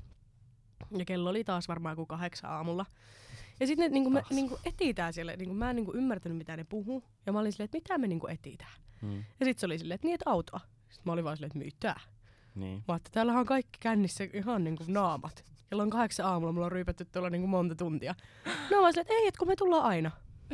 Ja 0.98 1.06
kello 1.06 1.30
oli 1.30 1.44
taas 1.44 1.68
varmaan 1.68 1.96
kuin 1.96 2.08
kahdeksan 2.08 2.52
aamulla. 2.52 2.86
Ja 3.60 3.68
sitten 3.68 3.92
niin 3.92 4.14
me 4.14 4.22
Taas. 4.22 4.32
niin 4.32 4.52
etitään 4.66 5.14
siellä. 5.14 5.36
Niin 5.36 5.56
mä 5.56 5.70
en 5.70 5.76
niin 5.76 5.88
ymmärtänyt, 5.94 6.38
mitä 6.38 6.58
ne 6.58 6.64
puhuu. 6.64 7.04
Ja 7.26 7.34
mä 7.34 7.40
olin 7.40 7.52
silleen, 7.52 7.66
että 7.66 7.78
mitä 7.78 7.98
me 7.98 8.08
niin 8.08 8.30
etitään. 8.30 8.74
Mm. 9.02 9.18
Ja 9.18 9.46
sitten 9.46 9.60
se 9.60 9.66
oli 9.66 9.80
silleen, 9.80 9.96
että 9.96 10.08
niin, 10.08 10.14
että 10.14 10.30
autoa. 10.30 10.60
Sitten 10.90 11.02
mä 11.06 11.12
olin 11.12 11.24
vaan 11.24 11.38
silleen, 11.38 11.48
että 11.48 11.66
mitä? 11.66 12.00
Niin. 12.56 12.84
Mä 12.88 12.96
että 12.96 13.10
täällä 13.14 13.34
on 13.34 13.46
kaikki 13.46 13.78
kännissä 13.80 14.28
ihan 14.34 14.64
niinku 14.64 14.84
naamat. 14.88 15.44
Kello 15.70 15.84
on 15.84 15.90
kahdeksan 15.90 16.26
aamulla, 16.26 16.54
mulla 16.54 16.66
on 16.66 16.72
ryypätty 16.72 17.06
tuolla 17.06 17.30
niinku 17.30 17.48
monta 17.48 17.76
tuntia. 17.76 18.16
No 18.46 18.82
mä 18.82 18.92
silleen, 18.92 19.02
että 19.02 19.14
ei, 19.14 19.28
että 19.28 19.40
kun 19.40 19.48
me 19.48 19.56
tullaan 19.56 19.84
aina. 19.84 20.12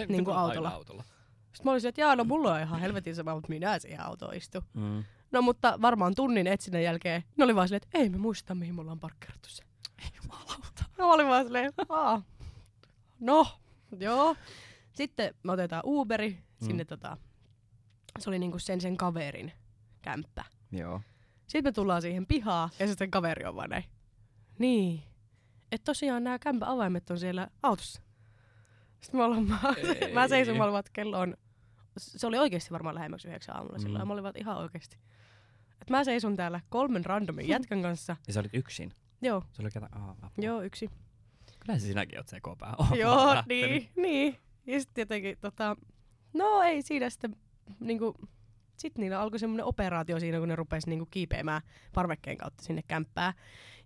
Niin 0.08 0.26
kuin 0.26 0.38
autolla. 0.38 0.70
autolla. 0.70 1.04
Sitten 1.04 1.62
mä 1.64 1.72
olin 1.72 1.82
silleen, 1.82 1.90
että 1.90 2.02
jaa, 2.02 2.16
no 2.16 2.24
mulla 2.24 2.54
on 2.54 2.62
ihan 2.62 2.80
helvetin 2.80 3.16
sama, 3.16 3.36
mutta 3.36 3.50
minä 3.50 3.80
siihen 3.80 4.02
autoon 4.02 4.36
istu. 4.36 4.64
Mm. 4.74 5.04
No 5.32 5.42
mutta 5.42 5.78
varmaan 5.82 6.16
tunnin 6.16 6.48
etsinnän 6.48 6.84
jälkeen, 6.84 7.24
ne 7.38 7.44
oli 7.44 7.56
vaan 7.56 7.68
silleen, 7.68 7.82
että 7.84 7.98
ei 7.98 8.10
me 8.10 8.18
muista, 8.18 8.56
mihin 8.56 8.76
mulla 8.76 8.92
on 8.92 9.00
parkkeerattu 9.00 9.50
se. 9.50 9.64
Ei 10.04 10.10
jumalauta. 10.24 10.84
No 10.98 11.08
mä 11.08 11.14
olin 11.14 11.28
vaan 11.28 11.44
silleen, 11.46 11.74
aa, 11.90 12.22
no, 13.20 13.48
joo. 14.00 14.36
Sitten 14.94 15.34
me 15.44 15.52
otetaan 15.52 15.84
Uberi 15.86 16.38
sinne 16.64 16.84
Mm. 16.84 16.88
tota, 16.88 17.18
se 18.20 18.30
oli 18.30 18.40
niinku 18.40 18.60
sen 18.60 18.82
sen 18.82 18.98
kaverin 18.98 19.52
kämppä. 20.02 20.44
Joo. 20.72 21.02
Sitten 21.48 21.64
me 21.64 21.72
tullaan 21.72 22.02
siihen 22.02 22.26
pihaan 22.28 22.70
ja 22.80 22.88
sitten 22.88 23.12
kaveri 23.12 23.46
on 23.46 23.56
vaan 23.56 23.70
näin. 23.70 23.84
Niin. 24.60 25.04
Että 25.72 25.86
tosiaan 25.86 26.24
nämä 26.24 26.40
kämpän 26.40 26.70
avaimet 26.70 27.10
on 27.10 27.20
siellä 27.20 27.48
autossa. 27.64 28.02
Sitten 29.02 29.20
mä, 29.20 29.26
ollaan, 29.26 29.44
mä, 29.44 29.60
mä 30.14 30.28
seison, 30.28 30.58
mä 30.58 30.64
olin 30.64 30.84
kello 30.94 31.20
on, 31.20 31.38
se 31.98 32.28
oli 32.28 32.38
oikeasti 32.38 32.72
varmaan 32.72 32.96
lähemmäksi 32.96 33.28
yhdeksän 33.28 33.56
aamulla 33.56 33.78
Mm. 33.78 33.82
silloin. 33.82 34.08
Mä 34.08 34.14
olin 34.14 34.24
vaan, 34.24 34.34
ihan 34.38 34.58
oikeasti. 34.58 34.98
Et 35.88 35.92
mä 35.92 36.04
seison 36.04 36.36
täällä 36.36 36.62
kolmen 36.70 37.06
randomin 37.06 37.48
jätkän 37.56 37.82
kanssa. 37.82 38.16
Ja 38.28 38.34
sä 38.34 38.40
olit 38.40 38.54
yksin. 38.54 38.92
Joo, 39.22 39.44
Se 39.52 39.62
oli 39.62 39.70
ketä... 39.72 39.90
Aa, 39.92 40.16
apua. 40.22 40.30
joo, 40.46 40.62
yksi. 40.62 40.90
Kyllä 41.66 41.80
se 41.80 41.86
sinäkin 41.88 42.18
oot 42.20 42.28
se 42.28 42.40
kopää. 42.42 42.74
joo, 43.04 43.44
niin, 43.50 43.90
niin. 43.96 44.38
Ja 44.66 44.80
sitten 44.80 45.02
jotenkin, 45.02 45.38
tota, 45.42 45.76
no 46.34 46.62
ei 46.62 46.82
siinä 46.82 47.10
sitten, 47.10 47.36
niinku, 47.80 48.14
sitten 48.78 49.02
niillä 49.02 49.20
alkoi 49.22 49.40
semmoinen 49.40 49.66
operaatio 49.66 50.20
siinä, 50.20 50.40
kun 50.40 50.48
ne 50.48 50.56
rupesi 50.56 50.90
niinku 50.90 51.06
kiipeämään 51.12 51.62
parvekkeen 51.94 52.38
kautta 52.38 52.64
sinne 52.64 52.82
kämppään. 52.88 53.34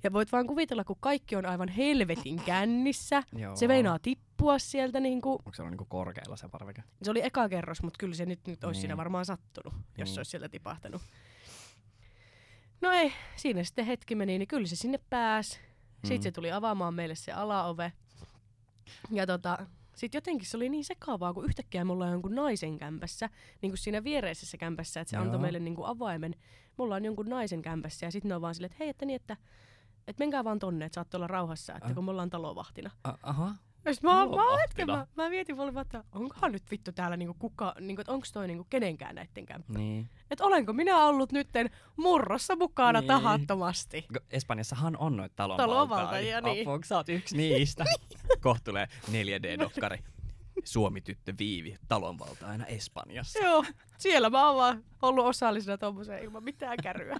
Ja 0.03 0.13
voit 0.13 0.31
vaan 0.31 0.47
kuvitella, 0.47 0.83
kun 0.83 0.95
kaikki 0.99 1.35
on 1.35 1.45
aivan 1.45 1.69
helvetin 1.69 2.41
kännissä. 2.45 3.23
Joo. 3.35 3.55
Se 3.55 3.67
meinaa 3.67 3.99
tippua 3.99 4.59
sieltä 4.59 4.99
niinku. 4.99 5.31
Onko 5.31 5.53
se 5.53 5.61
ollut 5.61 5.71
niinku 5.71 5.85
korkealla 5.85 6.35
se 6.37 6.49
parveke? 6.49 6.83
Se 7.03 7.11
oli 7.11 7.21
eka 7.23 7.49
kerros, 7.49 7.83
mutta 7.83 7.97
kyllä 7.99 8.15
se 8.15 8.25
nyt, 8.25 8.39
nyt 8.47 8.63
olisi 8.63 8.77
Niin. 8.77 8.81
siinä 8.81 8.97
varmaan 8.97 9.25
sattunut, 9.25 9.73
jos 9.73 9.83
Niin. 9.97 10.07
se 10.07 10.19
olisi 10.19 10.31
sieltä 10.31 10.49
tipahtanut. 10.49 11.01
No 12.81 12.91
ei, 12.91 13.13
siinä 13.35 13.63
sitten 13.63 13.85
hetki 13.85 14.15
meni, 14.15 14.37
niin 14.37 14.47
kyllä 14.47 14.67
se 14.67 14.75
sinne 14.75 14.99
pääsi. 15.09 15.59
Sitten 16.05 16.17
Mm. 16.19 16.21
se 16.23 16.31
tuli 16.31 16.51
avaamaan 16.51 16.93
meille 16.93 17.15
se 17.15 17.31
alaove. 17.31 17.91
Ja 19.11 19.27
tota, 19.27 19.65
sitten 19.95 20.17
jotenkin 20.17 20.47
se 20.47 20.57
oli 20.57 20.69
niin 20.69 20.85
sekavaa, 20.85 21.33
kun 21.33 21.45
yhtäkkiä 21.45 21.85
me 21.85 21.91
ollaan 21.93 22.11
jonkun 22.11 22.35
naisen 22.35 22.77
kämpässä, 22.77 23.29
niin 23.61 23.71
kuin 23.71 23.77
siinä 23.77 24.03
viereisessä 24.03 24.57
kämpässä, 24.57 25.01
että 25.01 25.09
se 25.09 25.15
Joo. 25.17 25.23
antoi 25.25 25.39
meille 25.39 25.59
niin 25.59 25.75
kuin 25.75 25.87
avaimen. 25.87 26.35
Me 26.77 26.83
ollaan 26.83 27.05
jonkun 27.05 27.29
naisen 27.29 27.61
kämpässä 27.61 28.05
ja 28.05 28.11
sitten 28.11 28.29
ne 28.29 28.35
on 28.35 28.41
vaan 28.41 28.55
silleen, 28.55 28.71
että 28.71 28.83
hei, 28.83 28.89
että 28.89 29.05
niin, 29.05 29.15
että 29.15 29.37
että 30.07 30.21
menkää 30.21 30.43
vaan 30.43 30.59
tonne, 30.59 30.85
että 30.85 30.93
saatte 30.95 31.17
olla 31.17 31.27
rauhassa, 31.27 31.73
että 31.75 31.87
Ah. 31.89 31.95
kun 31.95 32.05
me 32.05 32.11
ollaan 32.11 32.29
talovahtina. 32.29 32.91
A- 33.03 33.13
aha. 33.23 33.55
Ja 33.85 33.93
sit 33.93 34.03
mä, 34.03 34.09
mä, 34.15 34.25
mä, 34.35 34.57
hetken, 34.61 34.87
mä, 34.87 35.07
mä 35.15 35.29
mietin 35.29 35.57
vaan, 35.57 35.77
että 35.77 36.03
onkohan 36.11 36.51
nyt 36.51 36.63
vittu 36.71 36.91
täällä 36.91 37.17
niinku 37.17 37.33
kuka, 37.39 37.75
niinku, 37.79 38.01
että 38.01 38.11
onko 38.11 38.27
toi 38.33 38.47
niinku 38.47 38.67
kenenkään 38.69 39.15
näitten 39.15 39.45
kämppä. 39.45 39.73
Niin. 39.73 40.09
Että 40.31 40.43
olenko 40.45 40.73
minä 40.73 41.05
ollut 41.05 41.31
nytten 41.31 41.69
murrossa 41.97 42.55
mukana 42.55 42.99
Niin. 42.99 43.07
tahattomasti. 43.07 44.07
Espanjassahan 44.29 44.97
on 44.97 45.17
noita 45.17 45.35
Talonvaltajia, 45.35 45.67
talonvaltajia. 45.67 46.41
niin. 46.41 46.67
Apua, 46.67 46.79
sä 46.85 46.97
oot 46.97 47.09
yksi 47.09 47.37
niistä. 47.37 47.85
Kohta 48.41 48.63
tulee 48.63 48.87
4D-dokkari. 49.11 50.03
Suomi-tyttö 50.63 51.33
Viivi 51.39 51.75
talonvaltajana 51.87 52.65
Espanjassa. 52.65 53.39
Joo, 53.39 53.65
siellä 53.97 54.29
mä 54.29 54.47
oon 54.47 54.57
vaan 54.57 54.83
ollut 55.01 55.25
osallisena 55.25 55.77
tommoseen 55.77 56.23
ilman 56.23 56.43
mitään 56.43 56.77
kärryä. 56.83 57.17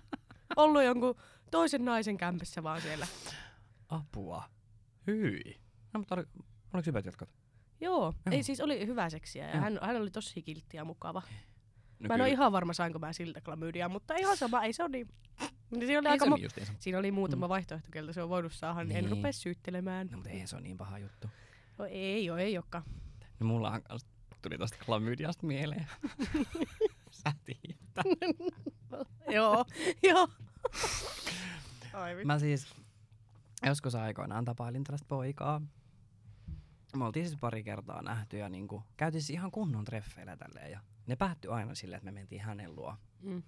ollut 0.56 0.84
jonkun 0.84 1.16
toisen 1.52 1.86
naisen 1.86 2.18
kämpässä 2.18 2.64
vaan 2.64 2.82
siellä. 2.82 3.08
Apua. 3.90 4.44
Hyi. 5.08 5.62
No, 5.94 5.98
mutta 6.00 6.16
oli, 6.16 6.24
oliko 6.74 6.86
hyvät 6.86 7.06
jatkot? 7.06 7.30
Joo, 7.82 8.02
Joo. 8.02 8.14
ei 8.32 8.44
siis 8.44 8.62
oli 8.62 8.88
hyvä 8.88 9.10
seksiä 9.10 9.46
ja 9.46 9.52
Joo. 9.52 9.62
hän, 9.62 9.80
hän 9.82 9.96
oli 9.96 10.12
tosi 10.12 10.42
kiltti 10.42 10.78
ja 10.78 10.86
mukava. 10.86 11.22
No, 12.00 12.08
mä 12.08 12.14
en 12.16 12.22
ole 12.22 12.30
ihan 12.30 12.52
varma 12.52 12.74
sainko 12.74 13.00
mä 13.00 13.14
siltä 13.14 13.42
klamydia, 13.42 13.90
mutta 13.90 14.16
ihan 14.16 14.38
sama, 14.38 14.64
ei 14.64 14.74
se 14.74 14.84
ole 14.84 14.90
niin. 14.90 15.08
Niin 15.72 15.86
Siinä 15.86 16.00
oli, 16.00 16.08
aika 16.08 16.26
mu- 16.26 16.72
siinä 16.80 16.98
oli 17.00 17.12
muutama 17.12 17.50
vaihtoehto, 17.50 17.88
keltä 17.92 18.14
se 18.14 18.24
on 18.24 18.30
voinut 18.30 18.54
saada, 18.54 18.84
niin 18.84 18.98
en 18.98 19.10
rupea 19.10 19.32
syyttelemään. 19.32 20.08
No, 20.12 20.18
mutta 20.18 20.30
ei 20.30 20.48
se 20.48 20.56
ole 20.56 20.64
niin 20.64 20.78
paha 20.78 20.98
juttu. 21.00 21.28
No, 21.78 21.86
ei 21.86 22.30
oo, 22.30 22.38
ei 22.38 22.58
olekaan. 22.58 22.84
No, 23.40 23.46
mullahan 23.48 23.84
kans 23.84 24.06
tuli 24.42 24.58
tosta 24.58 24.78
klamydiasta 24.86 25.46
mieleen. 25.48 25.88
Sä 27.12 27.34
tiedät. 27.46 28.22
joo, 29.36 29.66
joo. 30.04 30.28
Ai. 31.94 32.26
Mä 32.26 32.40
siis 32.40 32.76
joskus 33.66 33.96
aikoinaan 33.96 34.46
tapailin 34.46 34.84
tällaista 34.84 35.08
poikaa. 35.08 35.62
Me 36.96 37.06
oltiin 37.06 37.28
siis 37.28 37.40
pari 37.40 37.64
kertaa 37.64 38.02
nähty 38.02 38.38
ja 38.38 38.50
niinku, 38.50 38.84
käytiin 38.98 39.22
siis 39.22 39.30
ihan 39.30 39.52
kunnon 39.52 39.86
treffeillä 39.86 40.38
tälleen. 40.38 40.72
Ja 40.72 40.80
ne 41.08 41.16
päättyi 41.16 41.52
aina 41.52 41.76
silleen, 41.76 41.98
että 41.98 42.06
me 42.06 42.12
mentiin 42.12 42.42
hänen 42.42 42.76
luo. 42.76 42.96
Mm. 43.22 43.44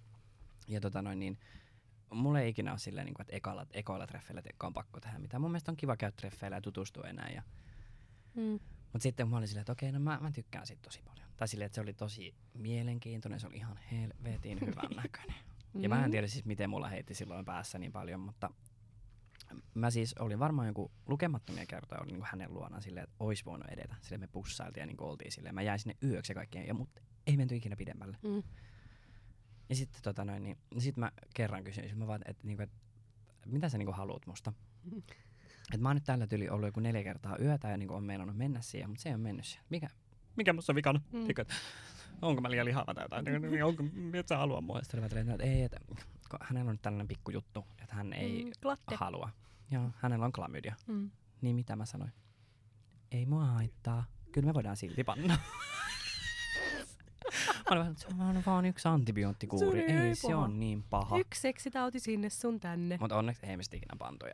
Ja 0.67 0.81
tota 0.81 1.01
noin 1.01 1.19
niin, 1.19 1.38
mulla 2.09 2.39
ei 2.39 2.50
ikinä 2.50 2.71
ole 2.71 2.79
silleen, 2.79 3.05
niinku, 3.05 3.21
että 3.21 3.35
ekalla, 3.35 3.65
ekoilla 3.73 4.07
treffeillä 4.07 4.41
on 4.63 4.73
pakko 4.73 5.00
tehdä 5.00 5.19
mitään. 5.19 5.41
Mun 5.41 5.51
mielestä 5.51 5.71
on 5.71 5.77
kiva 5.77 5.97
käydä 5.97 6.12
treffeillä 6.17 6.57
ja 6.57 6.62
tutustua 6.62 7.03
enää. 7.03 7.29
Ja, 7.35 7.43
Mm. 8.35 8.59
mut 8.93 9.01
sitten 9.01 9.27
mä 9.29 9.38
olin 9.38 9.47
silleen, 9.47 9.62
että 9.62 9.71
okei, 9.71 9.91
no 9.91 10.00
mä, 10.00 10.17
mä 10.21 10.31
tykkään 10.31 10.67
siitä 10.67 10.81
tosi 10.81 11.01
paljon. 11.05 11.27
Tai 11.38 11.47
silleen, 11.47 11.65
että 11.65 11.75
se 11.75 11.81
oli 11.81 11.93
tosi 11.93 12.35
mielenkiintoinen, 12.53 13.39
se 13.39 13.47
oli 13.47 13.55
ihan 13.55 13.77
helvetin 13.91 14.62
hyvän 14.62 14.91
näköinen. 15.03 15.35
Ja 15.79 15.89
mä 15.89 16.00
en 16.00 16.05
Mm. 16.05 16.12
tiedä 16.12 16.27
siis, 16.27 16.45
miten 16.45 16.69
mulla 16.69 16.88
heitti 16.89 17.15
silloin 17.15 17.45
päässä 17.45 17.79
niin 17.79 17.91
paljon, 17.91 18.19
mutta 18.19 18.50
mä 19.73 19.91
siis 19.91 20.15
olin 20.19 20.39
varmaan 20.39 20.67
joku 20.67 20.91
lukemattomia 21.07 21.65
kertoja 21.65 22.01
olin 22.01 22.13
niin 22.13 22.25
hänen 22.31 22.53
luonaan 22.53 22.81
silleen, 22.81 23.03
että 23.03 23.15
ois 23.19 23.45
voinut 23.45 23.69
edetä. 23.69 23.95
Silleen 24.01 24.19
me 24.19 24.27
pussailtiin 24.27 24.81
ja 24.81 24.85
niin 24.85 25.01
oltiin 25.01 25.31
silleen. 25.31 25.55
Mä 25.55 25.62
jäin 25.62 25.79
sinne 25.79 25.97
yöksi 26.03 26.31
ja 26.31 26.35
kaikkeen, 26.35 26.67
ja 26.67 26.73
mutta 26.73 27.01
ei 27.27 27.38
menty 27.38 27.55
ikinä 27.55 27.75
pidemmälle. 27.75 28.17
Mm. 28.23 28.43
Ja 29.69 29.75
sitten 29.75 30.01
tota 30.01 30.25
noin, 30.25 30.43
niin, 30.43 30.57
niin 30.71 30.81
sit 30.81 30.97
mä 30.97 31.12
kerran 31.33 31.63
kysyin, 31.63 31.97
mä 31.97 32.07
vaan, 32.07 32.21
että, 32.25 32.47
niinku, 32.47 32.63
että 32.63 32.75
mitä 33.45 33.69
sä 33.69 33.77
niinku 33.77 33.91
haluat 33.91 34.27
musta? 34.27 34.53
Mm. 34.91 35.01
Et 35.73 35.81
mä 35.81 35.89
oon 35.89 35.95
nyt 35.95 36.03
tällä 36.03 36.27
tyli 36.27 36.50
ollut 36.50 36.67
joku 36.67 36.79
neljä 36.79 37.03
kertaa 37.03 37.38
yötä 37.38 37.69
ja 37.69 37.77
niinku 37.77 37.93
on 37.93 38.03
meinannut 38.03 38.38
mennä 38.38 38.62
siihen, 38.62 38.89
mutta 38.89 39.03
se 39.03 39.09
ei 39.09 39.15
ole 39.15 39.21
mennyt 39.21 39.45
siihen. 39.45 39.65
Mikä, 39.69 39.88
mikä 40.35 40.53
musta 40.53 40.71
on 40.71 40.75
vikana? 40.75 41.01
Mm. 41.12 41.25
Onko 42.21 42.41
mä 42.41 42.51
liian 42.51 42.65
lihava 42.65 42.93
tai 42.93 43.03
jotain? 43.03 43.25
Niinku, 43.25 43.67
onko, 43.67 43.83
mitä 43.93 44.29
sä 44.29 44.38
haluaa 44.38 44.61
mua? 44.61 44.81
Sitten 44.81 45.09
silleen, 45.09 45.29
että 45.29 45.44
ei, 45.44 45.63
että 45.63 45.79
kun 46.37 46.48
hänellä 46.48 46.72
on 46.72 46.79
tällainen 46.79 47.07
pikku 47.07 47.31
juttu, 47.31 47.65
että 47.81 47.96
hän 47.96 48.13
ei 48.13 48.43
Mm, 48.46 48.51
Klatte. 48.61 48.96
halua. 48.96 49.29
Joo, 49.72 49.89
hänellä 49.98 50.25
on 50.25 50.31
klamydia. 50.31 50.75
Mm. 50.87 51.11
Niin 51.41 51.55
mitä 51.55 51.75
mä 51.75 51.85
sanoin? 51.85 52.11
Ei 53.11 53.25
mua 53.25 53.46
haittaa. 53.46 54.05
Kyllä 54.31 54.46
me 54.46 54.53
voidaan 54.53 54.77
silti 54.77 55.03
panna. 55.03 55.37
Mä 57.57 57.69
olin 57.72 57.79
vähän, 57.79 57.96
se 57.98 58.07
on 58.07 58.43
vaan 58.46 58.65
yksi 58.65 58.87
antibioottikuuri. 58.87 59.79
Ei, 59.79 59.91
ei 59.98 60.15
se 60.15 60.27
paha. 60.27 60.43
on 60.43 60.59
niin 60.59 60.83
paha. 60.83 61.17
Yksi 61.17 61.41
seksitauti 61.41 62.00
sinne 62.00 62.29
sun 62.29 62.59
tänne. 62.59 62.98
Mutta 63.01 63.17
onneksi 63.17 63.46
ei 63.46 63.57
me 63.57 63.63
sitä 63.63 63.77
ikinä 63.77 63.96
pantu. 64.00 64.25
Ja 64.25 64.33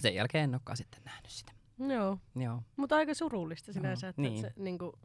sen 0.00 0.14
jälkeen 0.14 0.44
en 0.44 0.54
olekaan 0.54 0.76
sitten 0.76 1.02
nähnyt 1.04 1.30
sitä. 1.30 1.52
Joo, 1.78 2.18
Joo, 2.36 2.62
mutta 2.76 2.96
aika 2.96 3.14
surullista 3.14 3.72
sinänsä, 3.72 4.08
että 4.08 4.22
niin. 4.22 4.40
se, 4.40 4.52
niinku, 4.56 4.98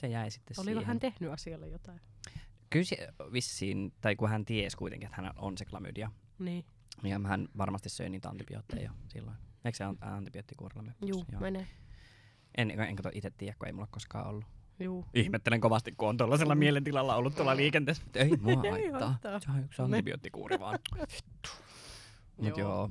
se 0.00 0.06
jäi 0.08 0.30
sitten 0.30 0.54
oliko 0.58 0.70
siihen. 0.70 0.86
hän 0.86 0.98
tehnyt 0.98 1.32
asialle 1.32 1.68
jotain. 1.68 2.00
Kyllä 2.70 2.84
se 2.84 3.08
vissiin, 3.32 3.92
tai 4.00 4.16
kun 4.16 4.28
hän 4.28 4.44
tiesi 4.44 4.76
kuitenkin, 4.76 5.06
että 5.06 5.22
hän 5.22 5.32
on 5.36 5.58
se 5.58 5.64
klamydia. 5.64 6.10
Niin, 6.38 6.64
Ja 7.02 7.20
hän 7.26 7.48
varmasti 7.58 7.88
söi 7.88 8.08
niitä 8.10 8.28
antibiootteja 8.28 8.82
jo 8.82 8.90
silloin. 9.08 9.36
Eikö 9.64 9.76
se 9.78 9.84
an- 9.84 9.98
antibioottikuurilla 10.00 10.82
me 10.82 10.92
juu, 11.06 11.24
menee. 11.40 11.66
En, 12.56 12.70
en 12.70 12.96
kato 12.96 13.10
itse 13.14 13.30
tiedä, 13.30 13.56
kun 13.58 13.66
ei 13.66 13.72
mulla 13.72 13.88
koskaan 13.90 14.26
ollut. 14.26 14.44
Juu. 14.80 15.04
Ihmettelen 15.14 15.60
kovasti, 15.60 15.92
kun 15.92 16.08
on 16.08 16.16
tuollaisella 16.16 16.54
Mm. 16.54 16.58
mielentilalla 16.58 17.14
ollut 17.16 17.34
tuolla 17.34 17.56
liikenteessä. 17.56 18.02
Ei 18.14 18.30
mua 18.36 18.62
Ei 18.64 18.70
haittaa. 18.70 19.08
haittaa. 19.08 19.40
Se 19.40 19.50
on 19.50 19.64
yksi 19.64 19.82
antibioottikuuri 19.82 20.58
vaan. 20.58 20.78
Vittu. 21.00 21.50
Mut 22.36 22.46
Joo. 22.46 22.58
joo. 22.58 22.90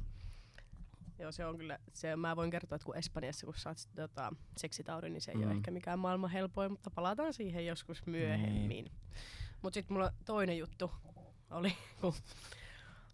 Joo, 1.20 1.32
se 1.32 1.46
on 1.46 1.58
kyllä, 1.58 1.80
se, 1.94 2.16
mä 2.16 2.36
voin 2.36 2.52
kertoa, 2.52 2.76
että 2.76 2.86
kun 2.86 2.98
Espanjassa, 2.98 3.46
kun 3.46 3.56
saat 3.58 3.78
sit, 3.78 3.96
tota, 3.96 4.32
seksitaudin, 4.58 5.14
niin 5.14 5.22
se 5.22 5.32
ei 5.32 5.38
mm. 5.38 5.44
ole 5.44 5.52
ehkä 5.52 5.72
mikään 5.72 6.00
maailman 6.00 6.30
helpoin, 6.30 6.72
mutta 6.72 6.90
palataan 6.90 7.34
siihen 7.34 7.66
joskus 7.66 8.06
myöhemmin. 8.06 8.70
Niin. 8.70 8.92
Mutta 9.62 9.74
sitten 9.74 9.94
mulla 9.94 10.12
toinen 10.26 10.58
juttu 10.58 10.92
oli, 11.52 11.74
kun 12.02 12.14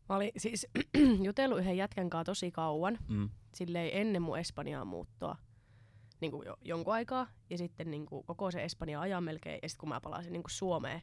mä 0.10 0.15
olin 0.15 0.32
siis 0.38 0.67
jutellut 1.27 1.60
yhden 1.60 1.77
jätkän 1.77 2.10
kanssa 2.10 2.25
tosi 2.32 2.51
kauan, 2.51 2.97
Mm. 3.08 3.29
silleen 3.56 3.89
ennen 3.93 4.21
mun 4.21 4.39
Espanjaan 4.39 4.88
muuttoa, 4.88 5.38
niin 6.21 6.32
kuin 6.32 6.45
jo, 6.45 6.58
jonkun 6.62 6.93
aikaa, 6.93 7.27
ja 7.49 7.58
sitten 7.58 7.91
niin 7.91 8.06
kuin 8.06 8.25
koko 8.25 8.51
se 8.51 8.63
Espanja 8.63 9.01
ajan 9.01 9.23
melkein, 9.23 9.60
ja 9.63 9.69
sitten 9.69 9.79
kun 9.79 9.89
mä 9.89 10.01
palasin 10.01 10.34
niin 10.34 10.43
kuin 10.43 10.51
Suomeen, 10.51 11.01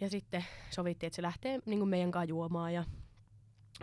ja 0.00 0.10
sitten 0.10 0.44
sovittiin, 0.70 1.08
että 1.08 1.16
se 1.16 1.22
lähtee 1.22 1.58
niin 1.66 1.78
kuin 1.78 1.88
meidän 1.88 2.10
kanssa 2.10 2.28
juomaan, 2.28 2.74
ja 2.74 2.84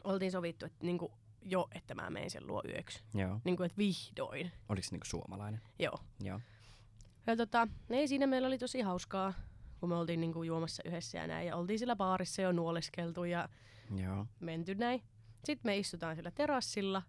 oltiin 0.04 0.32
sovittu, 0.32 0.66
että 0.66 0.86
niin 0.86 0.98
kuin 0.98 1.12
jo, 1.42 1.68
että 1.72 1.96
mä 1.96 2.10
menen 2.10 2.30
sen 2.30 2.48
luo 2.48 2.62
yöksi. 2.68 3.04
Joo. 3.14 3.40
Niin 3.44 3.58
kuin, 3.58 3.66
että 3.66 3.78
vihdoin. 3.78 4.52
Oliko 4.70 4.84
se 4.84 4.92
niinku 4.92 5.06
suomalainen? 5.08 5.62
Joo. 5.80 5.98
Joo. 6.24 6.40
Ja 7.28 7.36
tota, 7.38 7.68
ei 7.90 8.08
siinä 8.08 8.28
meillä 8.28 8.48
oli 8.48 8.58
tosi 8.58 8.82
hauskaa, 8.82 9.34
kun 9.84 9.90
me 9.90 9.96
oltiin 9.96 10.22
niinku 10.22 10.44
juomassa 10.44 10.84
yhdessä 10.86 11.18
ja 11.18 11.28
näin. 11.28 11.48
Ja 11.48 11.56
oltiin 11.56 11.80
sillä 11.80 11.96
baarissa 11.96 12.42
jo 12.42 12.52
nuoleskeltu 12.52 13.24
ja 13.24 13.50
Joo. 13.96 14.26
menty 14.40 14.76
näin. 14.76 15.02
Sitten 15.46 15.70
me 15.70 15.78
istutaan 15.78 16.16
sillä 16.16 16.32
terassilla 16.32 17.02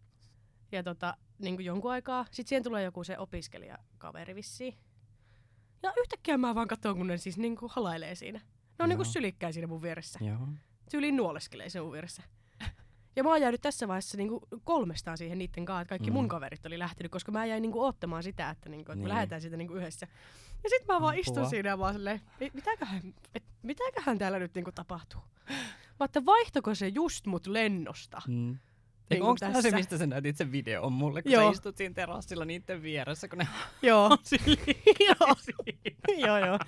ja 0.72 0.82
tota, 0.82 1.16
niinku 1.38 1.62
jonkun 1.62 1.90
aikaa. 1.92 2.24
Sitten 2.24 2.46
siihen 2.48 2.62
tulee 2.62 2.82
joku 2.84 3.04
se 3.04 3.18
opiskelijakaveri 3.18 4.34
vissiin. 4.34 4.74
Ja 5.82 5.92
yhtäkkiä 6.00 6.38
mä 6.38 6.54
vaan 6.54 6.68
katson, 6.68 6.96
kun 6.96 7.06
ne 7.06 7.18
siis 7.18 7.38
niinku 7.38 7.68
halailee 7.72 8.14
siinä. 8.14 8.38
Ne 8.78 8.82
on 8.82 8.88
niinku 8.88 9.04
Joo. 9.04 9.12
sylikkäin 9.12 9.52
siinä 9.54 9.66
mun 9.66 9.82
vieressä. 9.82 10.18
Joo. 10.22 10.48
Tyyliin 10.90 11.16
nuoleskelee 11.16 11.68
siinä 11.68 11.82
mun 11.82 11.92
vieressä. 11.92 12.22
Ja 13.16 13.22
mä 13.22 13.30
oon 13.30 13.40
jäänyt 13.40 13.60
tässä 13.60 13.88
vaiheessa 13.88 14.16
niinku 14.16 14.40
kolmestaan 14.64 15.18
siihen 15.18 15.38
niiden 15.38 15.64
kanssa, 15.64 15.80
että 15.82 15.88
kaikki 15.88 16.10
Mm. 16.10 16.14
mun 16.14 16.28
kaverit 16.28 16.66
oli 16.66 16.78
lähtenyt, 16.78 17.12
koska 17.12 17.32
mä 17.32 17.46
jäin 17.46 17.62
niinku 17.62 17.82
oottamaan 17.82 18.22
sitä, 18.22 18.50
että, 18.50 18.68
niinku, 18.68 18.92
että 18.92 18.96
me 18.98 19.02
Niin. 19.04 19.08
lähdetään 19.14 19.40
siitä 19.40 19.56
niinku 19.56 19.74
yhdessä. 19.74 20.08
Ja 20.64 20.70
sit 20.70 20.87
mä 20.88 21.00
vaan 21.00 21.18
istun 21.18 21.38
Apua. 21.38 21.50
siinä 21.50 21.68
ja 21.68 21.79
vaan 21.79 21.94
silleen, 21.94 22.20
"Mi- 22.40 22.50
mitäköhän, 22.55 23.03
et, 23.35 23.42
mitäköhän 23.62 24.18
täällä 24.18 24.38
nyt 24.38 24.55
niinku 24.55 24.72
tapahtuu? 24.72 25.20
Mä 26.00 26.05
että 26.05 26.27
vaihtoko 26.27 26.74
se 26.74 26.88
just 26.88 27.27
mut 27.27 27.46
lennosta? 27.46 28.22
Mm. 28.29 28.35
Niin 28.35 28.59
Eikö 29.11 29.20
kuin 29.20 29.29
onko 29.29 29.38
tämä 29.40 29.53
se, 29.53 29.62
tässä. 29.62 29.77
mistä 29.77 29.98
sä 29.98 30.07
näytit 30.07 30.37
sen 30.37 30.53
videon 30.53 30.92
mulle, 30.92 31.22
kun 31.22 31.33
Joo. 31.33 31.42
sä 31.44 31.50
istut 31.53 31.77
siinä 31.77 31.94
terassilla 31.94 32.44
niiden 32.44 32.83
vieressä, 32.83 33.29
kun 33.29 33.38
ne 33.38 33.48
Joo, 33.83 34.05
on 34.05 34.18
joo, 35.09 35.37
joo, 36.27 36.38
joo. 36.46 36.59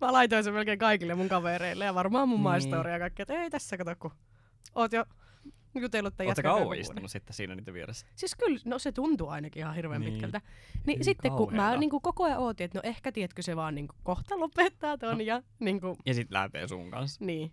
Mä 0.00 0.12
laitoin 0.12 0.44
sen 0.44 0.54
melkein 0.54 0.78
kaikille 0.78 1.14
mun 1.14 1.28
kavereille 1.28 1.84
ja 1.84 1.94
varmaan 1.94 2.28
mun 2.28 2.36
Niin. 2.36 2.42
maistoria 2.42 2.92
ja 2.92 2.98
kaikki, 2.98 3.22
että 3.22 3.34
ei 3.34 3.50
tässä 3.50 3.76
kato 3.76 3.94
kun 3.98 4.10
oot 4.74 4.92
jo 4.92 5.04
jutellut 5.82 6.16
tämän 6.16 6.28
Oletko 6.28 6.42
kauan 6.42 6.78
istunut 6.78 7.10
sitten 7.10 7.34
siinä 7.34 7.54
niiden 7.54 7.74
vieressä? 7.74 8.06
Siis 8.14 8.34
kyllä, 8.34 8.58
no 8.64 8.78
se 8.78 8.92
tuntuu 8.92 9.28
ainakin 9.28 9.60
ihan 9.60 9.74
hirveän 9.74 10.00
Niin. 10.00 10.12
pitkältä. 10.12 10.40
Niin 10.86 10.98
Ei 10.98 11.04
sitten 11.04 11.32
kun 11.32 11.52
mä 11.52 11.56
kauheeta. 11.56 11.80
niinku 11.80 12.00
koko 12.00 12.24
ajan 12.24 12.38
ootin, 12.38 12.64
että 12.64 12.78
no 12.78 12.82
ehkä 12.84 13.12
tiedätkö 13.12 13.42
se 13.42 13.56
vaan 13.56 13.74
niinku 13.74 13.94
kohta 14.02 14.40
lopettaa 14.40 14.98
ton 14.98 15.18
No. 15.18 15.24
ja 15.24 15.42
niinku, 15.58 15.96
Ja 16.06 16.14
sit 16.14 16.30
lähtee 16.30 16.68
sun 16.68 16.90
kanssa. 16.90 17.24
niin. 17.24 17.52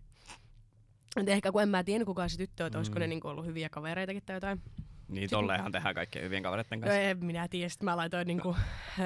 Et 1.18 1.30
ehkä 1.30 1.52
kun 1.52 1.62
en 1.62 1.70
mä 1.70 1.84
tiennyt 1.84 2.06
kukaan 2.06 2.30
se 2.30 2.38
tyttö, 2.38 2.66
että 2.66 2.80
olisiko 2.80 2.96
Mm. 2.96 3.00
ne 3.00 3.08
niinku 3.08 3.28
ollut 3.28 3.46
hyviä 3.46 3.70
kavereitakin 3.70 4.24
tai 4.26 4.36
jotain. 4.36 4.62
Niin, 5.08 5.30
tolleenhan 5.30 5.72
tehdään 5.72 5.96
kaikkien 5.96 6.26
hyvien 6.26 6.44
kavereiden 6.44 6.80
No 6.80 6.88
kanssa. 6.88 7.02
en 7.02 7.26
minä 7.26 7.48
tiedä. 7.48 7.70
Sitten 7.70 7.86
mä 7.86 7.98
laitoin 7.98 8.28
niinku, 8.28 8.56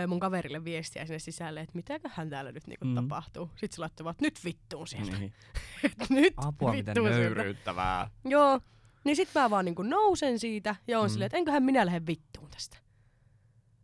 mun 0.07 0.19
kaverille 0.19 0.63
viestiä 0.63 1.05
sinne 1.05 1.19
sisälle, 1.19 1.61
että 1.61 1.75
mitäköhän 1.75 2.29
täällä 2.29 2.51
nyt 2.51 2.67
niinku 2.67 2.85
Mm. 2.85 2.95
tapahtuu. 2.95 3.49
Sitten 3.55 3.75
se 3.75 3.81
laittoi 3.81 4.03
vaan, 4.03 4.11
että 4.13 4.25
nyt 4.25 4.39
vittuun 4.45 4.87
sieltä. 4.87 5.17
Niin. 5.19 5.33
nyt 6.09 6.33
Apua, 6.37 6.71
miten 6.71 6.85
vittuun 6.95 7.07
sieltä. 7.13 7.35
nöyryyttävää. 7.35 8.09
Joo. 8.25 8.61
Niin 9.03 9.15
sit 9.15 9.29
mä 9.35 9.49
vaan 9.49 9.65
niinku 9.65 9.81
nousen 9.81 10.39
siitä 10.39 10.75
ja 10.87 10.99
on 10.99 11.05
Mm. 11.05 11.09
silleen, 11.09 11.25
että 11.25 11.37
enköhän 11.37 11.63
minä 11.63 11.85
lähde 11.85 12.01
vittuun 12.07 12.49
tästä. 12.51 12.77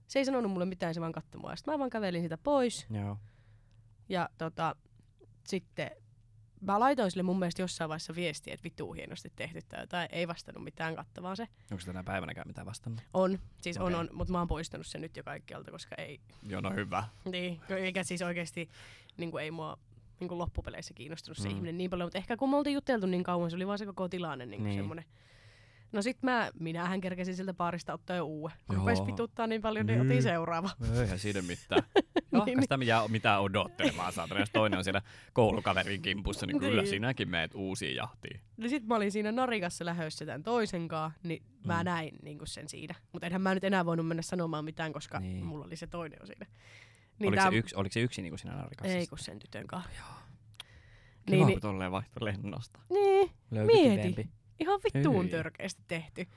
Se 0.08 0.20
ei 0.20 0.26
sanonut 0.26 0.52
mulle 0.52 0.66
mitään, 0.66 0.94
se 0.94 1.02
vaan 1.02 1.12
katsoi 1.12 1.42
mua. 1.42 1.56
Sitten 1.56 1.74
mä 1.74 1.80
vaan 1.80 1.90
kävelin 1.90 2.22
sitä 2.24 2.38
pois. 2.38 2.86
Joo. 2.90 3.18
Ja 4.10 4.30
tota, 4.38 4.76
sitten 5.48 5.92
mä 6.62 6.80
laitoin 6.80 7.12
sille 7.12 7.24
mun 7.24 7.40
mielestä 7.40 7.62
jossain 7.62 7.90
vaiheessa 7.90 8.16
viestiä, 8.16 8.54
että 8.54 8.64
vittu 8.64 8.94
hienosti 8.94 9.32
tehty 9.36 9.60
tai 9.62 9.82
jotain. 9.82 10.10
Ei 10.12 10.28
vastannut 10.28 10.64
mitään 10.64 10.96
kattavaa 10.96 11.36
se. 11.36 11.48
Onko 11.72 11.80
se 11.82 11.86
tänä 11.88 12.04
päivänäkään 12.04 12.48
mitään 12.48 12.68
vastannut? 12.68 13.02
On, 13.14 13.40
siis 13.62 13.78
on, 13.78 13.84
Okei. 13.86 13.96
on, 14.00 14.10
mutta 14.14 14.32
mä 14.32 14.40
oon 14.40 14.48
poistanut 14.48 14.88
sen 14.88 15.02
nyt 15.02 15.18
jo 15.18 15.24
kaikkialta, 15.24 15.72
koska 15.72 15.96
ei, 15.96 16.20
Joo, 16.44 16.62
no 16.62 16.70
hyvä. 16.70 17.04
niin, 17.26 17.62
eikä 17.70 18.04
siis 18.04 18.22
oikeesti 18.22 18.70
niin 19.18 19.38
ei 19.42 19.52
mua 19.52 19.78
niin 20.20 20.28
kuin 20.28 20.38
loppupeleissä 20.38 20.94
kiinnostunut 20.94 21.38
se 21.38 21.50
Mm. 21.50 21.56
ihminen 21.56 21.78
niin 21.78 21.90
paljon, 21.90 22.06
mutta 22.08 22.18
ehkä 22.18 22.38
kun 22.38 22.50
me 22.50 22.56
oltiin 22.58 22.74
juteltu 22.74 23.06
niin 23.08 23.24
kauan, 23.24 23.50
se 23.50 23.56
oli 23.56 23.68
vaan 23.68 23.78
se 23.78 23.86
koko 23.86 24.10
tilanne 24.10 24.46
niin 24.46 24.52
Niin. 24.52 24.64
niin. 24.64 24.76
semmoinen. 24.80 25.06
No 25.92 26.02
sit 26.02 26.18
mä, 26.22 26.52
minähän 26.60 27.02
kerkesin 27.02 27.36
siltä 27.36 27.54
baarista 27.54 27.94
ottaa 27.94 28.16
jo 28.16 28.24
uuden. 28.26 28.58
Kun 28.68 28.76
rupes 28.76 29.06
vituttaa 29.06 29.48
niin 29.48 29.62
paljon, 29.62 29.86
niin 29.86 30.00
Niin. 30.00 30.12
otin 30.12 30.24
seuraava. 30.24 30.70
Eihän 31.02 31.20
siinä 31.20 31.42
mitään. 31.42 31.84
Jahka 32.32 32.62
sitä 32.62 32.78
jää 32.86 33.08
mitään 33.08 33.42
odottelemaan, 33.42 34.14
saatana. 34.14 34.40
Jos 34.40 34.50
toinen 34.54 34.78
on 34.78 34.84
siellä 34.84 35.02
koulukaverin 35.34 36.02
kimpussa, 36.02 36.46
niin 36.46 36.60
kyllä 36.60 36.82
Niin. 36.82 36.90
sinäkin 36.90 37.30
meet 37.30 37.52
uusiin 37.56 37.96
jahtiin. 37.96 38.40
No 38.58 38.68
sit 38.68 38.86
mä 38.88 38.96
olin 38.96 39.12
siinä 39.12 39.32
narikassa 39.32 39.86
lähössä 39.86 40.26
tämän 40.26 40.44
toisen 40.44 40.88
kanssa, 40.88 41.20
niin 41.24 41.44
mä 41.66 41.78
Mm. 41.80 41.86
näin 41.86 42.16
niin 42.22 42.40
sen 42.46 42.70
siinä. 42.70 42.96
Mutta 43.12 43.26
enhän 43.26 43.42
mä 43.42 43.54
nyt 43.54 43.64
enää 43.64 43.86
voinut 43.86 44.08
mennä 44.08 44.22
sanomaan 44.24 44.66
mitään, 44.66 44.94
koska 44.94 45.20
Niin. 45.20 45.34
niin. 45.34 45.46
mulla 45.46 45.66
oli 45.66 45.76
se 45.76 45.88
toinen 45.88 46.18
jo 46.22 46.26
siinä. 46.26 46.46
Niin 47.20 47.28
oliko, 47.28 47.42
tää- 47.42 47.52
se 47.52 47.58
yksi, 47.58 47.76
oliko 47.76 47.94
se 47.94 48.00
yksi 48.00 48.22
niin 48.22 48.32
kuin 48.32 48.40
siinä 48.40 48.56
narikassa? 48.56 48.94
Ei 48.98 49.08
kun 49.08 49.20
sen 49.20 49.40
tytön 49.40 49.68
kanssa. 49.68 49.90
Kiva, 49.92 50.14
Niin, 51.30 51.40
kun 51.40 51.48
niin, 51.48 51.62
tolleen 51.62 51.92
vaihto 51.92 52.26
lennosta. 52.26 52.80
niin, 52.90 53.32
Löytyi 53.52 53.76
Mieti. 53.76 53.98
kivempi. 54.14 54.30
ihan 54.60 54.80
vittuun 54.84 55.30
törkeästi 55.30 55.82
tehty. 55.88 56.28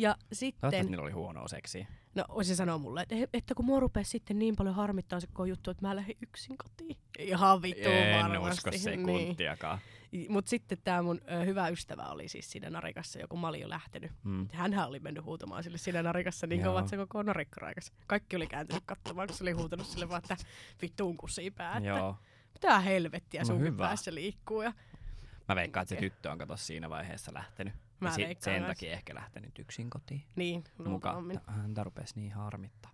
Ja 0.00 0.16
sitten, 0.32 0.86
niillä 0.86 1.02
oli 1.02 1.10
huonoa 1.10 1.48
seksiä. 1.48 1.86
no 2.14 2.24
se 2.42 2.54
sanoo 2.54 2.78
mulle, 2.78 3.02
että, 3.02 3.14
että 3.32 3.54
kun 3.54 3.64
mua 3.64 3.80
rupesi 3.80 4.10
sitten 4.10 4.38
niin 4.38 4.56
paljon 4.56 4.74
harmittaa 4.74 5.20
se 5.20 5.26
koko 5.26 5.44
juttu, 5.44 5.70
että 5.70 5.86
mä 5.86 5.96
lähdin 5.96 6.16
yksin 6.22 6.56
kotiin. 6.58 6.96
Ihan 7.18 7.62
vittuun 7.62 7.94
en 7.94 8.22
varmasti. 8.24 8.68
usko 8.68 8.70
sekuntiakaan. 8.78 9.78
Niin. 10.12 10.32
Mutta 10.32 10.48
sitten 10.48 10.78
tämä 10.84 11.02
mun 11.02 11.20
ö, 11.32 11.44
hyvä 11.44 11.68
ystävä 11.68 12.02
oli 12.02 12.28
siis 12.28 12.50
siinä 12.50 12.70
narikassa, 12.70 13.18
joku 13.18 13.36
mä 13.36 13.48
olin 13.48 13.60
jo 13.60 13.68
lähtenyt. 13.68 14.12
Mm. 14.24 14.48
Hänhän 14.52 14.88
oli 14.88 15.00
mennyt 15.00 15.24
huutamaan 15.24 15.62
sille 15.64 15.78
siinä 15.78 16.02
narikassa 16.02 16.46
niin 16.46 16.62
kauan, 16.62 16.80
että 16.80 16.90
se 16.90 16.96
koko 16.96 17.22
narikka 17.22 17.60
raikas. 17.60 17.92
Kaikki 18.06 18.36
oli 18.36 18.46
kääntynyt 18.46 18.82
katsomaan, 18.86 19.28
kun 19.28 19.36
se 19.36 19.44
oli 19.44 19.52
huutanut 19.52 19.86
sille 19.86 20.08
vaan, 20.08 20.22
että 20.30 20.36
vittuun 20.82 21.16
kusi 21.16 21.50
pää. 21.50 21.76
Että 21.76 21.88
Joo. 21.88 22.16
mitä 22.52 22.80
helvettiä 22.80 23.40
No 23.40 23.46
sunkin 23.46 23.66
hyvä. 23.66 23.86
päässä 23.86 24.14
liikkuu. 24.14 24.62
Ja 24.62 24.72
Mä 25.48 25.56
veikkaan, 25.56 25.82
että 25.82 25.94
se 25.94 26.00
tyttö 26.00 26.30
on 26.30 26.38
kato 26.38 26.56
siinä 26.56 26.90
vaiheessa 26.90 27.34
lähtenyt. 27.34 27.74
Mä 28.00 28.08
ja 28.08 28.14
si- 28.14 28.36
sen 28.40 28.64
takia 28.64 28.92
ehkä 28.92 29.14
lähtenyt 29.14 29.58
yksin 29.58 29.90
kotiin. 29.90 30.24
niin, 30.36 30.64
luultavammin. 30.78 31.40
Häntä 31.46 31.84
rupesi 31.84 32.14
niin 32.20 32.32
harmittaa. 32.32 32.90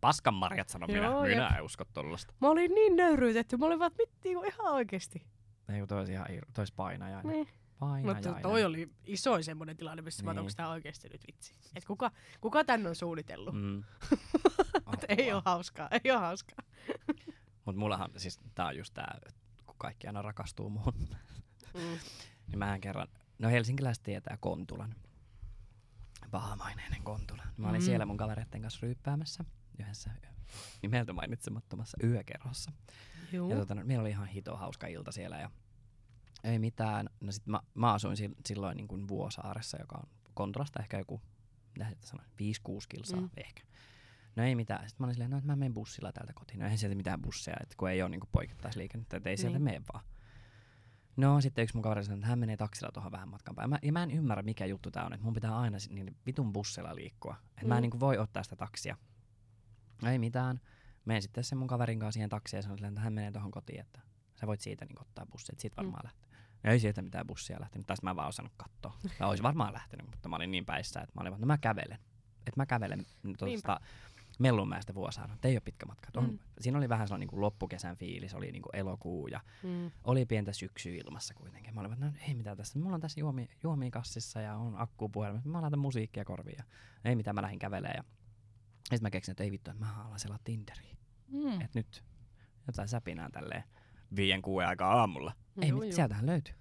Paskan 0.00 0.34
marjat 0.34 0.68
sano 0.68 0.86
minä. 0.86 1.04
Joo, 1.04 1.22
minä 1.22 1.42
jep. 1.48 1.56
en 1.58 1.62
usko 1.62 1.84
tollasta. 1.92 2.34
Mä 2.40 2.48
olin 2.50 2.74
niin 2.74 2.96
nöyryytetty. 2.96 3.56
Mä 3.56 3.66
olin 3.66 3.78
vaan, 3.78 3.92
että 3.92 4.02
mitti 4.02 4.28
ihan 4.30 4.72
oikeesti. 4.74 5.22
Ei 5.68 5.78
kun 5.78 5.88
toi 5.88 6.10
ihan 6.12 6.26
tois 6.52 6.72
painajainen. 6.72 7.32
Niin. 7.32 7.48
Painajainen. 7.78 8.26
Mutta 8.32 8.42
toi 8.48 8.64
oli 8.64 8.90
isoin 9.04 9.44
semmoinen 9.44 9.76
tilanne, 9.76 10.02
missä 10.02 10.22
niin. 10.22 10.26
mä 10.26 10.32
Niin. 10.32 10.38
onko 10.38 10.52
tää 10.56 10.68
oikeesti 10.68 11.08
nyt 11.08 11.20
vitsi. 11.26 11.54
Et 11.76 11.84
kuka, 11.84 12.10
kuka 12.40 12.64
tän 12.64 12.86
on 12.86 12.94
suunnitellut? 12.96 13.54
Mm. 13.54 13.82
Ei 15.18 15.32
oo 15.32 15.42
hauskaa, 15.44 15.88
ei 16.04 16.10
oo 16.10 16.18
hauskaa. 16.20 16.64
Mut 17.64 17.76
mullahan, 17.76 18.10
siis 18.16 18.40
tää 18.54 18.66
on 18.66 18.76
just 18.76 18.94
tää, 18.94 19.18
kun 19.66 19.74
kaikki 19.78 20.06
aina 20.06 20.22
rakastuu 20.22 20.70
muuhun. 20.70 20.94
Mm. 21.74 21.80
niin 22.48 22.58
mähän 22.58 22.80
kerran, 22.80 23.08
no 23.42 23.48
helsinkiläiset 23.48 24.02
tietää 24.02 24.36
Kontulan. 24.40 24.94
Pahamaineinen 26.30 27.02
Kontula. 27.02 27.42
Mä 27.56 27.68
olin 27.68 27.80
Mm. 27.80 27.84
siellä 27.84 28.06
mun 28.06 28.16
kavereiden 28.16 28.62
kanssa 28.62 28.78
ryyppäämässä 28.82 29.44
yhdessä 29.78 30.10
nimeltä 30.82 31.12
mainitsemattomassa 31.12 31.96
yökerhossa. 32.04 32.72
Juu. 33.32 33.50
Ja 33.50 33.56
tota, 33.56 33.74
no, 33.74 33.82
meillä 33.84 34.00
oli 34.00 34.10
ihan 34.10 34.26
hito 34.28 34.56
hauska 34.56 34.86
ilta 34.86 35.12
siellä 35.12 35.38
ja 35.38 35.50
ei 36.44 36.58
mitään. 36.58 37.08
No 37.20 37.32
sit 37.32 37.46
mä, 37.46 37.60
mä 37.74 37.92
asuin 37.92 38.16
sil- 38.20 38.40
silloin 38.46 38.76
niin 38.76 38.88
kuin 38.88 39.08
Vuosaaressa, 39.08 39.78
joka 39.80 39.98
on 39.98 40.08
Kontulasta 40.34 40.80
ehkä 40.80 40.98
joku, 40.98 41.20
mitä 41.74 41.86
sanoa, 42.04 42.26
5-6 42.38 42.86
kilsaa 42.88 43.20
Mm. 43.20 43.30
ehkä. 43.36 43.62
No 44.36 44.42
ei 44.44 44.54
mitään. 44.54 44.88
Sitten 44.88 45.04
mä 45.04 45.06
olin 45.06 45.14
silleen, 45.14 45.30
no, 45.30 45.36
että 45.38 45.46
mä 45.46 45.56
menen 45.56 45.74
bussilla 45.74 46.12
täältä 46.12 46.32
kotiin. 46.32 46.58
No 46.58 46.64
eihän 46.64 46.78
sieltä 46.78 46.96
mitään 46.96 47.22
busseja, 47.22 47.56
että 47.62 47.74
kun 47.78 47.90
ei 47.90 48.02
ole 48.02 48.08
niin 48.10 48.20
poikittaisliikennettä, 48.32 49.16
että 49.16 49.30
ei 49.30 49.36
sieltä 49.36 49.58
Niin. 49.58 49.64
mene 49.64 49.82
vaan. 49.92 50.04
No 51.16 51.40
sitten 51.40 51.62
yksi 51.62 51.76
mun 51.76 51.82
kaveri 51.82 52.04
sanoi, 52.04 52.18
että 52.18 52.26
hän 52.26 52.38
menee 52.38 52.56
taksilla 52.56 52.92
tuohon 52.92 53.12
vähän 53.12 53.28
matkan 53.28 53.54
päähän. 53.54 53.70
Mä, 53.70 53.78
ja 53.82 53.92
mä 53.92 54.02
en 54.02 54.10
ymmärrä, 54.10 54.42
mikä 54.42 54.66
juttu 54.66 54.90
tää 54.90 55.06
on, 55.06 55.12
että 55.12 55.24
mun 55.24 55.34
pitää 55.34 55.58
aina 55.58 55.78
sit 55.78 55.92
niin 55.92 56.16
vitun 56.26 56.52
bussilla 56.52 56.94
liikkua. 56.94 57.36
Että 57.48 57.62
mm. 57.62 57.68
mä 57.68 57.76
en 57.76 57.82
niin 57.82 58.00
voi 58.00 58.18
ottaa 58.18 58.42
sitä 58.42 58.56
taksia. 58.56 58.96
No 60.02 60.10
ei 60.10 60.18
mitään. 60.18 60.60
Menen 61.04 61.22
sitten 61.22 61.44
sen 61.44 61.58
mun 61.58 61.68
kaverin 61.68 61.98
kanssa 61.98 62.12
siihen 62.12 62.30
taksiin 62.30 62.58
ja 62.58 62.62
sanoin, 62.62 62.84
että 62.84 63.00
hän 63.00 63.12
menee 63.12 63.32
tuohon 63.32 63.50
kotiin, 63.50 63.80
että 63.80 64.00
sä 64.34 64.46
voit 64.46 64.60
siitä 64.60 64.84
niin 64.84 65.00
ottaa 65.00 65.26
bussia, 65.26 65.52
että 65.52 65.62
siitä 65.62 65.76
varmaan 65.76 66.02
mm. 66.02 66.06
lähtee. 66.06 66.30
No 66.64 66.72
ei 66.72 66.80
sieltä 66.80 67.02
mitään 67.02 67.26
bussia 67.26 67.60
lähtenyt, 67.60 67.86
taas 67.86 68.02
mä 68.02 68.10
en 68.10 68.16
vaan 68.16 68.28
osannut 68.28 68.52
katsoa. 68.56 68.98
Mä 69.20 69.26
olisin 69.26 69.42
varmaan 69.42 69.72
lähtenyt, 69.72 70.06
mutta 70.10 70.28
mä 70.28 70.36
olin 70.36 70.50
niin 70.50 70.66
päissä, 70.66 71.00
että 71.00 71.12
mä 71.14 71.20
olin 71.20 71.30
vaan, 71.30 71.40
no 71.40 71.46
mä 71.46 71.58
kävelen. 71.58 71.98
Että 72.46 72.60
mä 72.60 72.66
kävelen 72.66 73.06
tuosta 73.38 73.80
Mellunmäestä 74.38 74.94
Vuosaareen. 74.94 75.34
Että 75.34 75.48
ei 75.48 75.54
ole 75.54 75.62
pitkä 75.64 75.86
matka. 75.86 76.20
Mm. 76.20 76.26
Mm. 76.26 76.38
Siinä 76.60 76.78
oli 76.78 76.88
vähän 76.88 77.08
sellainen 77.08 77.20
niin 77.20 77.30
kuin 77.30 77.40
loppukesän 77.40 77.96
fiilis, 77.96 78.34
oli 78.34 78.52
niin 78.52 78.62
kuin 78.62 78.76
elokuu 78.76 79.26
ja 79.26 79.40
Mm. 79.62 79.90
oli 80.04 80.26
pientä 80.26 80.52
syksyä 80.52 80.92
ilmassa 81.06 81.34
kuitenkin. 81.34 81.74
Mä 81.74 81.80
olin, 81.80 81.90
vaan, 81.90 82.00
no 82.00 82.12
ei 82.28 82.34
mitään 82.34 82.56
tässä. 82.56 82.78
Mulla 82.78 82.94
on 82.94 83.00
tässä 83.00 83.20
juomi, 83.20 83.48
juomia 83.62 83.90
kassissa 83.90 84.40
ja 84.40 84.56
on 84.56 84.76
akku 84.76 85.08
puhelimessa. 85.08 85.48
Mä 85.48 85.62
laitan 85.62 85.78
musiikkia 85.78 86.24
korviin 86.24 86.56
ja 86.58 86.64
ei 87.04 87.16
mitään, 87.16 87.34
mä 87.34 87.42
lähdin 87.42 87.58
kävelemään. 87.58 87.96
Ja 87.96 88.02
sitten 88.80 89.02
mä 89.02 89.10
keksin, 89.10 89.32
että 89.32 89.44
ei 89.44 89.50
vittu, 89.50 89.70
että 89.70 89.84
mä 89.84 90.04
alan 90.04 90.18
selaa 90.18 90.38
Tinderiä. 90.44 90.96
Mm. 91.28 91.52
Että 91.60 91.78
nyt 91.78 92.04
jotain 92.66 92.88
säpinää 92.88 93.28
tälleen 93.32 93.64
viien 94.16 94.42
kuuden 94.42 94.68
aikaa 94.68 94.92
aamulla. 95.00 95.32
Ei 95.62 95.68
Juu, 95.68 95.78
mitään, 95.80 95.94
sieltähän 95.94 96.26
löytyy. 96.26 96.54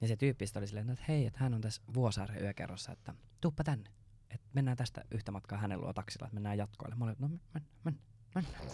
Ja 0.00 0.08
se 0.08 0.16
tyyppi 0.16 0.46
sitten 0.46 0.60
oli 0.60 0.66
silleen, 0.66 0.90
että 0.90 1.04
hei, 1.08 1.26
että 1.26 1.40
hän 1.40 1.54
on 1.54 1.60
tässä 1.60 1.82
Vuosaaren 1.94 2.42
yökerrossa, 2.42 2.92
että 2.92 3.14
tuuppa 3.40 3.64
tänne. 3.64 3.90
Että 4.34 4.48
mennään 4.52 4.76
tästä 4.76 5.04
yhtä 5.10 5.32
matkaa 5.32 5.58
hänen 5.58 5.80
luo 5.80 5.92
taksilla, 5.92 6.26
että 6.26 6.34
mennään 6.34 6.58
jatkoille. 6.58 6.94
Mä 6.96 7.04
olin, 7.04 7.16
no 7.18 7.28
mennään, 7.28 7.70
mennään, 7.84 8.04
mennään. 8.34 8.64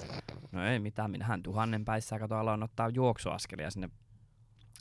No 0.53 0.65
ei 0.65 0.79
mitään, 0.79 1.11
minähän 1.11 1.43
tuhannen 1.43 1.85
päissä 1.85 2.19
kato 2.19 2.37
aloin 2.37 2.63
ottaa 2.63 2.89
juoksuaskelia 2.89 3.71
sinne 3.71 3.91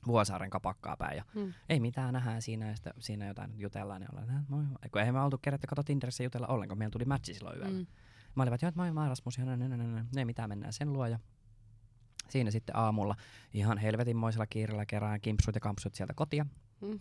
Vuosaaren 0.08 0.50
kapakkaa 0.50 0.98
päin. 0.98 1.18
Ja 1.18 1.24
Mm. 1.36 1.54
ei 1.70 1.80
mitään, 1.80 2.14
nähdään 2.14 2.42
siinä 2.42 2.68
ja 2.70 2.76
sitten 2.76 2.94
siinä 3.00 3.28
jotain 3.28 3.52
jutellaan. 3.58 4.02
Ja 4.02 4.08
ollaan, 4.12 4.46
moi, 4.50 4.64
moi. 4.64 4.76
kun 4.92 5.02
eihän 5.02 5.16
me 5.16 5.22
oltu 5.22 5.38
kerätty 5.38 5.68
kato 5.68 5.84
Tinderissä 5.84 6.24
jutella 6.24 6.48
ollenkaan, 6.48 6.78
meillä 6.78 6.92
tuli 6.92 7.06
matchi 7.06 7.34
silloin 7.34 7.58
yöllä. 7.58 7.80
Mm. 7.80 7.88
Mä 8.36 8.44
olin, 8.44 8.54
että 8.54 8.66
joo, 8.66 8.68
että 8.70 8.80
moi, 8.82 8.92
mä 8.92 9.08
Rasmus, 9.10 9.38
ja 9.38 9.46
näin, 9.46 9.60
näin, 9.60 9.70
näin, 9.78 9.94
näin. 9.96 10.08
ei 10.18 10.26
mitään, 10.26 10.50
mennään 10.50 10.74
sen 10.74 10.94
luo. 10.94 11.08
Ja 11.08 11.20
siinä 12.30 12.52
sitten 12.52 12.76
aamulla 12.76 13.16
ihan 13.54 13.78
helvetinmoisella 13.78 14.48
kiireellä 14.48 14.86
kerään 14.86 15.22
kimpsut 15.22 15.56
ja 15.56 15.62
kampsut 15.62 15.96
sieltä 15.96 16.14
kotia. 16.14 16.46
Mm. 16.82 17.00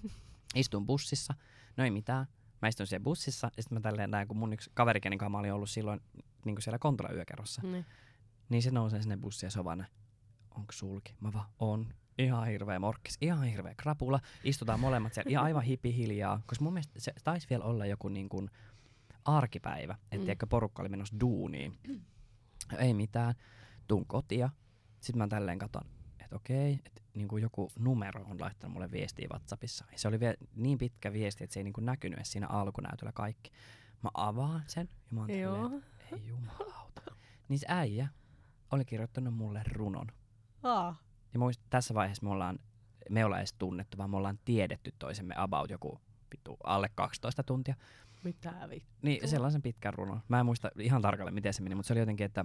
Istun 0.54 0.86
bussissa, 0.86 1.34
no 1.76 1.84
ei 1.84 1.90
mitään. 1.90 2.26
Mä 2.62 2.68
istun 2.68 2.86
siellä 2.86 3.04
bussissa 3.04 3.50
ja 3.56 3.62
sitten 3.62 3.76
mä 3.76 3.80
tälleen 3.80 4.10
näin, 4.10 4.28
kun 4.28 4.36
mun 4.36 4.52
yksi 4.52 4.70
kaveri, 4.74 5.00
kenen 5.00 5.18
kanssa 5.18 5.30
mä 5.30 5.38
olin 5.38 5.52
ollut 5.52 5.70
silloin 5.70 6.00
niin 6.44 6.54
kuin 6.56 6.62
siellä 6.62 6.78
Kontola 6.78 7.10
yökerrossa, 7.12 7.62
Niin. 7.62 7.84
niin 8.48 8.62
se 8.62 8.70
nousee 8.70 9.02
sinne 9.02 9.16
bussiin 9.16 9.46
ja 9.46 9.50
se 9.50 9.58
on 9.58 9.64
vaan 9.64 9.86
onko 10.56 10.72
sulki? 10.72 11.14
Mä 11.20 11.32
vaan, 11.32 11.46
on. 11.58 11.86
Ihan 12.18 12.46
hirveä 12.46 12.78
morkkis, 12.78 13.18
ihan 13.20 13.44
hirveä 13.44 13.74
krapula. 13.74 14.20
Istutaan 14.44 14.80
molemmat 14.80 15.14
siellä 15.14 15.30
ihan 15.30 15.44
aivan 15.44 15.62
hipi 15.62 15.96
hiljaa, 15.96 16.40
koska 16.46 16.64
mun 16.64 16.72
mielestä 16.72 17.00
se 17.00 17.12
taisi 17.24 17.46
vielä 17.50 17.64
olla 17.64 17.86
joku 17.86 18.08
niin 18.08 18.28
kuin 18.28 18.50
arkipäivä, 19.24 19.96
että 20.12 20.32
Mm. 20.32 20.38
mm. 20.42 20.48
porukka 20.48 20.82
oli 20.82 20.88
menossa 20.88 21.20
duuniin. 21.20 21.78
Ei 22.78 22.94
mitään, 22.94 23.34
tuun 23.88 24.06
kotia. 24.06 24.50
Sitten 25.00 25.18
mä 25.18 25.28
tälleen 25.28 25.58
katon, 25.58 25.84
että 26.28 26.36
okei, 26.36 26.80
että 26.86 27.02
niin 27.14 27.28
kuin 27.28 27.42
joku 27.42 27.70
numero 27.78 28.24
on 28.24 28.40
laittanut 28.40 28.72
mulle 28.72 28.90
viestiä 28.90 29.28
WhatsAppissa. 29.30 29.84
Ja 29.92 29.98
se 29.98 30.08
oli 30.08 30.20
vielä 30.20 30.34
niin 30.54 30.78
pitkä 30.78 31.12
viesti, 31.12 31.44
että 31.44 31.54
se 31.54 31.60
ei 31.60 31.64
niin 31.64 31.72
kuin 31.72 31.86
näkynyt 31.86 32.18
edes 32.18 32.32
siinä 32.32 32.46
alkunäytöllä 32.46 33.12
kaikki. 33.12 33.50
Mä 34.02 34.10
avaan 34.14 34.62
sen 34.66 34.88
ja 35.10 35.14
mä 35.14 35.20
oon 35.20 35.28
tälleen, 35.28 35.84
ei 36.12 36.26
jumalauta. 36.26 37.02
Niin 37.48 37.58
se 37.58 37.66
äijä 37.68 38.08
oli 38.72 38.84
kirjoittanut 38.84 39.34
mulle 39.34 39.62
runon. 39.72 40.06
Aa. 40.62 40.96
Ja 41.32 41.38
muist, 41.38 41.60
tässä 41.70 41.94
vaiheessa 41.94 42.26
me 42.26 42.30
ollaan, 42.30 42.58
me 43.10 43.24
ollaan 43.24 43.40
edes 43.40 43.52
tunnettu, 43.52 43.98
vaan 43.98 44.10
me 44.10 44.16
ollaan 44.16 44.38
tiedetty 44.44 44.92
toisemme 44.98 45.34
about 45.36 45.70
joku 45.70 46.00
vittu 46.32 46.56
alle 46.64 46.88
12 46.94 47.42
tuntia. 47.42 47.74
Mitä 48.24 48.68
vittu. 48.70 48.90
Niin 49.02 49.28
sellaisen 49.28 49.62
pitkän 49.62 49.94
runon. 49.94 50.20
Mä 50.28 50.40
en 50.40 50.46
muista 50.46 50.70
ihan 50.78 51.02
tarkalleen, 51.02 51.34
miten 51.34 51.54
se 51.54 51.62
meni, 51.62 51.74
mutta 51.74 51.86
se 51.86 51.92
oli 51.92 52.00
jotenkin, 52.00 52.26
että 52.26 52.44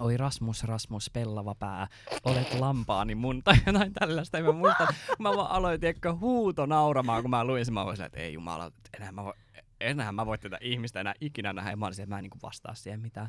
Oi 0.00 0.16
Rasmus, 0.16 0.64
Rasmus, 0.64 1.10
pellava 1.10 1.54
pää, 1.54 1.86
olet 2.24 2.54
lampaani 2.54 3.14
mun, 3.14 3.42
tai 3.44 3.56
jotain 3.66 3.92
tällaista. 3.92 4.38
Ja 4.38 4.44
mä 4.44 4.52
muistan, 4.52 4.88
mä 5.18 5.36
vaan 5.36 5.50
aloin 5.50 5.80
tiedätkö, 5.80 6.14
huuto 6.14 6.66
nauramaan, 6.66 7.22
kun 7.22 7.30
mä 7.30 7.44
luin 7.44 7.64
sen. 7.64 7.74
Mä 7.74 7.84
silleen, 7.90 8.06
että 8.06 8.20
ei 8.20 8.32
jumala, 8.32 8.70
enää 8.96 9.12
mä 9.12 9.24
voi, 9.24 9.32
enää 9.80 10.12
mä 10.12 10.26
voi 10.26 10.38
tätä 10.38 10.58
ihmistä 10.60 11.00
enää 11.00 11.14
ikinä 11.20 11.52
nähdä. 11.52 11.70
Ja 11.70 11.76
mä 11.76 11.86
olisin, 11.86 12.02
että 12.02 12.14
mä 12.14 12.18
en 12.18 12.22
niin 12.22 12.42
vastaa 12.42 12.74
siihen 12.74 13.00
mitään. 13.00 13.28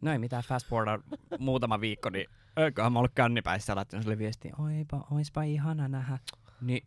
No 0.00 0.12
ei 0.12 0.18
mitään, 0.18 0.42
fast 0.42 0.66
forward 0.66 1.02
muutama 1.38 1.80
viikko, 1.80 2.10
niin 2.10 2.26
eiköhän 2.56 2.92
mä 2.92 2.98
ollut 2.98 3.14
kännipäissä 3.14 3.76
laittanut 3.76 4.02
sille 4.02 4.18
viestiä, 4.18 4.54
oipa, 4.58 5.06
oispa 5.10 5.42
ihana 5.42 5.88
nähdä. 5.88 6.18
Niin 6.60 6.86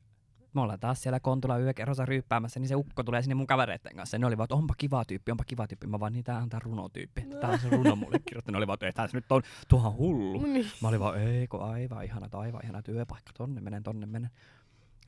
me 0.53 0.61
ollaan 0.61 0.79
taas 0.79 1.01
siellä 1.01 1.19
Kontula 1.19 1.59
yökerrossa 1.59 2.05
ryyppäämässä, 2.05 2.59
niin 2.59 2.67
se 2.67 2.75
ukko 2.75 3.03
tulee 3.03 3.21
sinne 3.21 3.35
mun 3.35 3.47
kavereiden 3.47 3.95
kanssa. 3.95 4.15
Ja 4.15 4.19
ne 4.19 4.25
olivat, 4.25 4.43
että 4.43 4.55
onpa 4.55 4.73
kiva 4.77 5.05
tyyppi, 5.05 5.31
onpa 5.31 5.43
kiva 5.43 5.67
tyyppi. 5.67 5.87
Mä 5.87 5.99
vaan, 5.99 6.13
niin 6.13 6.23
tää 6.23 6.37
on 6.37 6.49
tää 6.49 6.59
runotyyppi. 6.63 7.21
Tää 7.41 7.49
on 7.49 7.59
se 7.59 7.69
runo 7.69 7.95
mulle 7.95 8.19
kirjoittanut. 8.19 8.53
Ne 8.53 8.57
olivat, 8.57 8.83
että 8.83 9.07
se 9.07 9.17
nyt 9.17 9.31
on 9.31 9.41
tuohan 9.67 9.93
hullu. 9.93 10.41
Niin. 10.41 10.65
Mä 10.81 10.87
olin 10.87 10.99
vaan, 10.99 11.21
ei 11.21 11.47
kun 11.47 11.61
aivan 11.63 12.05
ihana, 12.05 12.27
aivan 12.31 12.61
ihana 12.63 12.81
työpaikka, 12.81 13.31
tonne 13.37 13.61
menen, 13.61 13.83
tonne 13.83 14.05
menen. 14.05 14.29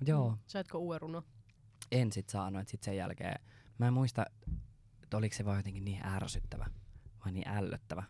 Joo, 0.06 0.38
Saitko 0.48 0.78
uuden 0.78 1.02
runo? 1.02 1.24
en 1.92 2.12
sit 2.12 2.30
saanut, 2.30 2.62
että 2.62 2.72
sit 2.72 2.84
sen 2.84 2.98
jälkeen, 2.98 3.40
mä 3.78 3.88
en 3.88 3.94
muista, 3.94 4.26
että 5.04 5.18
oliko 5.18 5.36
se 5.36 5.46
vaan 5.46 5.58
jotenkin 5.58 5.86
niin 5.86 6.06
ärsyttävä 6.06 6.66
vai 7.26 7.32
niin 7.32 7.48
ällöttävä. 7.48 8.04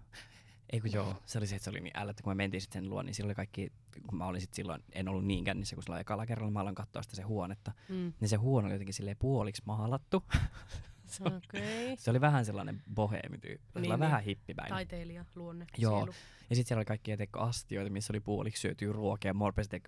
Ei 0.70 0.82
kun 0.82 0.92
joo, 0.94 1.16
se 1.26 1.38
oli 1.38 1.48
se, 1.48 1.56
että 1.56 1.64
se 1.64 1.70
oli 1.70 1.80
niin 1.80 1.98
ällöttävä. 1.98 2.24
Kun 2.24 2.32
me 2.32 2.36
mentiin 2.36 2.62
sitten 2.62 2.84
sen 2.84 2.90
luo, 2.90 3.02
niin 3.02 3.16
silloin 3.16 3.36
kaikki, 3.36 3.72
kun 4.08 4.18
mä 4.18 4.26
olin 4.26 4.42
sit 4.42 4.54
silloin, 4.54 4.84
en 4.92 5.08
ollut 5.08 5.26
niin 5.26 5.44
kännissä, 5.44 5.76
kun 5.76 5.84
silloin 5.84 6.02
ekalla 6.02 6.26
kerralla 6.26 6.52
mä 6.52 6.60
aloin 6.60 6.76
katsoa 6.76 7.02
sitä 7.02 7.16
se 7.16 7.22
huonetta. 7.22 7.72
Mm. 7.90 8.14
Niin 8.20 8.30
se 8.30 8.36
huone 8.36 8.66
oli 8.66 8.74
jotenkin 8.74 8.94
silleen 8.94 9.18
puoliksi 9.18 9.62
maalattu. 9.66 10.24
se, 11.06 11.24
oli, 11.24 11.36
Okei. 11.36 11.98
se 11.98 12.10
oli 12.10 12.22
vähän 12.22 12.46
sellainen 12.46 12.82
boheemityyppi, 12.96 13.80
Niin, 13.80 13.82
niin, 13.90 14.00
vähän 14.00 14.24
hippipäin. 14.24 14.70
Taiteilija, 14.70 15.26
luonne, 15.36 15.66
Joo. 15.78 15.98
sielu. 15.98 16.14
Ja 16.50 16.56
sitten 16.56 16.68
siellä 16.68 16.80
oli 16.80 16.86
kaikkia 16.86 17.18
teikko 17.18 17.40
astioita, 17.40 17.92
missä 17.92 18.14
oli 18.14 18.20
puoliksi 18.20 18.62
syötyä 18.62 18.92
ruokia. 18.92 19.34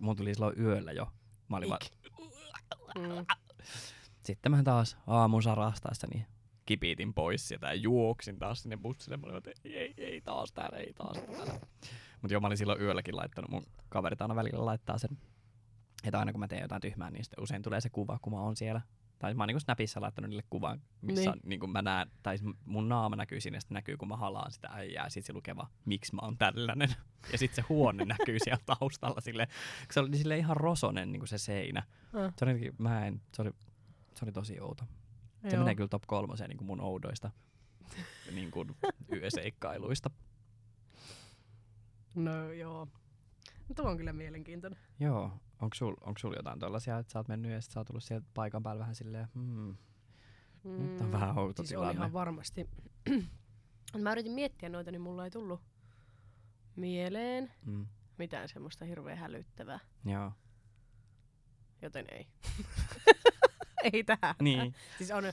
Mun 0.01 0.15
tuli 0.15 0.33
silloin 0.33 0.59
yöllä 0.59 0.91
jo. 0.91 1.07
Mä 1.49 1.57
olin 1.57 1.69
vaan. 1.69 1.81
Mm. 2.95 3.25
sitten 4.23 4.51
mä 4.51 4.63
taas 4.63 4.97
aamun 5.07 5.43
sarastaessa 5.43 6.07
niin 6.13 6.25
kipitin 6.65 7.13
pois 7.13 7.47
sieltä 7.47 7.67
ja 7.67 7.73
juoksin 7.73 8.39
taas 8.39 8.61
sinne 8.63 8.77
bussille. 8.77 9.17
Mä 9.17 9.25
olin, 9.25 9.37
että 9.37 9.51
ei, 9.63 9.77
ei, 9.77 9.93
ei 9.97 10.21
taas 10.21 10.51
täällä, 10.51 10.77
ei 10.77 10.93
taas 10.93 11.17
täällä. 11.17 11.53
Mutta 12.21 12.33
joo, 12.33 12.41
mä 12.41 12.47
olin 12.47 12.57
silloin 12.57 12.81
yölläkin 12.81 13.15
laittanut, 13.15 13.51
mun 13.51 13.63
kaverit 13.89 14.21
aina 14.21 14.35
välillä 14.35 14.65
laittaa 14.65 14.97
sen, 14.97 15.17
että 16.03 16.19
aina 16.19 16.31
kun 16.31 16.39
mä 16.39 16.47
teen 16.47 16.61
jotain 16.61 16.81
tyhmää, 16.81 17.11
niin 17.11 17.23
sitten 17.23 17.43
usein 17.43 17.61
tulee 17.61 17.81
se 17.81 17.89
kuva, 17.89 18.19
kun 18.21 18.33
mä 18.33 18.39
oon 18.39 18.55
siellä. 18.55 18.81
Tai 19.19 19.33
mä 19.33 19.43
oon 19.43 19.47
niinku 19.47 19.59
Snapissa 19.59 20.01
laittanut 20.01 20.29
niille 20.29 20.43
kuvan, 20.49 20.81
missä 21.01 21.31
Niin. 21.31 21.41
niin 21.61 21.69
mä 21.69 21.81
näen, 21.81 22.11
tai 22.23 22.37
mun 22.65 22.89
naama 22.89 23.15
näkyy 23.15 23.41
siinä, 23.41 23.57
ja 23.57 23.61
sitten 23.61 23.75
näkyy, 23.75 23.97
kun 23.97 24.07
mä 24.07 24.17
halaan 24.17 24.51
sitä 24.51 24.69
äijää, 24.71 25.09
sit 25.09 25.25
se 25.25 25.33
lukee 25.33 25.55
vaan, 25.55 25.67
miksi 25.85 26.15
mä 26.15 26.21
oon 26.21 26.37
tällainen. 26.37 26.89
Ja 27.31 27.37
sitten 27.37 27.55
se 27.55 27.61
huone 27.69 28.05
näkyy 28.17 28.37
siellä 28.43 28.63
taustalla 28.65 29.21
sille, 29.21 29.47
se 29.91 29.99
oli 29.99 30.17
sille 30.17 30.37
ihan 30.37 30.57
rosonen 30.57 31.11
niin 31.11 31.27
se 31.27 31.37
seinä. 31.37 31.83
Ah. 32.13 32.33
Se 32.37 32.45
oli, 32.45 32.71
mä 32.77 33.07
en, 33.07 33.21
se 33.33 33.41
oli, 33.41 33.51
se 34.15 34.25
oli 34.25 34.31
tosi 34.31 34.59
outo. 34.59 34.83
Se 35.49 35.55
Joo. 35.55 35.59
menee 35.63 35.75
kyllä 35.75 35.87
top 35.87 36.03
kolmoseen 36.07 36.49
niin 36.49 36.57
kuin 36.57 36.65
mun 36.67 36.81
oudoista 36.81 37.31
niin 38.35 38.51
kuin 38.51 38.75
yöseikkailuista. 39.11 40.09
No 42.15 42.51
joo. 42.51 42.87
No, 43.69 43.75
Tuo 43.75 43.89
on 43.89 43.97
kyllä 43.97 44.13
mielenkiintoinen. 44.13 44.79
Joo. 44.99 45.31
Onko 45.61 45.73
sul, 45.75 45.93
onko 46.01 46.19
sul 46.19 46.33
jotain 46.35 46.59
tollasia, 46.59 46.97
että 46.97 47.13
sä 47.13 47.19
oot 47.19 47.27
mennyt 47.27 47.51
ja 47.51 47.61
sit 47.61 47.71
sä 47.71 47.79
oot 47.79 47.87
tullut 47.87 48.03
sieltä 48.03 48.27
paikan 48.33 48.63
päällä 48.63 48.79
vähän 48.79 48.95
silleen, 48.95 49.27
hmm, 49.33 49.75
nyt 50.63 51.01
on 51.01 51.11
vähän 51.11 51.37
outo 51.37 51.63
siis 51.63 51.71
on 51.71 51.81
tilanne. 51.81 51.99
ihan 51.99 52.13
varmasti. 52.13 52.69
mä 54.03 54.11
yritin 54.11 54.31
miettiä 54.31 54.69
noita, 54.69 54.91
niin 54.91 55.01
mulla 55.01 55.23
ei 55.25 55.31
tullut 55.31 55.61
mieleen 56.75 57.51
Mm, 57.65 57.85
mitään 58.17 58.49
semmoista 58.49 58.85
hirveän 58.85 59.17
hälyttävää. 59.17 59.79
joo. 60.05 60.31
Joten 61.81 62.05
ei. 62.11 62.27
ei 63.93 64.03
tähän. 64.03 64.35
Niin, 64.41 64.73
Siis 64.97 65.11
on, 65.11 65.23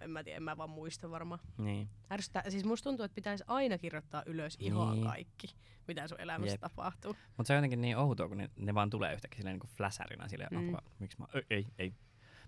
en 0.00 0.10
mä 0.10 0.24
tiedä, 0.24 0.36
en 0.36 0.42
mä 0.42 0.56
vaan 0.56 0.70
muista 0.70 1.10
varmaan. 1.10 1.40
niin. 1.58 1.88
Ärsyttää, 2.12 2.42
siis 2.50 2.64
musta 2.64 2.84
tuntuu, 2.84 3.04
että 3.04 3.14
pitäisi 3.14 3.44
aina 3.46 3.78
kirjoittaa 3.78 4.22
ylös 4.26 4.56
ihan 4.60 4.92
Niin. 4.92 5.04
kaikki, 5.06 5.46
mitä 5.88 6.08
sun 6.08 6.20
elämässä 6.20 6.52
Jep. 6.54 6.60
tapahtuu. 6.60 7.16
Mutta 7.36 7.46
se 7.46 7.52
on 7.52 7.56
jotenkin 7.56 7.80
niin 7.80 7.96
outoa, 7.96 8.28
kun 8.28 8.36
ne, 8.36 8.50
ne 8.56 8.74
vaan 8.74 8.90
tulee 8.90 9.14
yhtäkkiä 9.14 9.36
silleen 9.38 9.58
niin 9.62 9.70
flasherina 9.76 10.28
silleen, 10.28 10.52
Mm. 10.52 10.60
mm. 10.60 10.76
miksi 10.98 11.18
mä, 11.18 11.26
ei, 11.34 11.44
ei, 11.50 11.66
ei. 11.78 11.92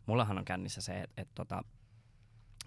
Mullahan 0.07 0.39
on 0.39 0.45
kännissä 0.45 0.81
se, 0.81 1.01
että 1.01 1.23
et, 1.23 1.29
tota, 1.35 1.63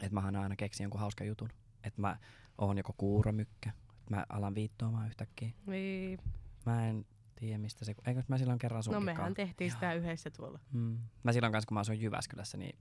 et 0.01 0.11
mähän 0.11 0.35
aina 0.35 0.55
keksin 0.55 0.83
jonkun 0.83 0.99
hauskan 0.99 1.27
jutun. 1.27 1.49
Että 1.83 2.01
mä 2.01 2.17
oon 2.57 2.77
joko 2.77 2.93
kuuromykkä, 2.97 3.69
että 3.89 4.15
mä 4.15 4.25
alan 4.29 4.55
viittoamaan 4.55 5.07
yhtäkkiä. 5.07 5.49
Niin. 5.65 6.19
Mä 6.65 6.87
en 6.89 7.05
tiedä 7.41 7.57
mistä 7.57 7.85
se, 7.85 7.95
eikö 8.07 8.23
mä 8.27 8.37
silloin 8.37 8.59
kerran 8.59 8.77
No 8.77 8.81
sunkin 8.81 9.03
mehän 9.03 9.17
kanssa- 9.17 9.35
tehtiin 9.35 9.71
sitä 9.71 9.93
yhdessä 9.93 10.29
tuolla. 10.31 10.59
Mm. 10.73 10.97
Mä 11.23 11.33
silloin 11.33 11.51
kanssa, 11.53 11.67
kun 11.67 11.75
mä 11.75 11.79
asuin 11.79 12.01
Jyväskylässä, 12.01 12.57
niin, 12.57 12.79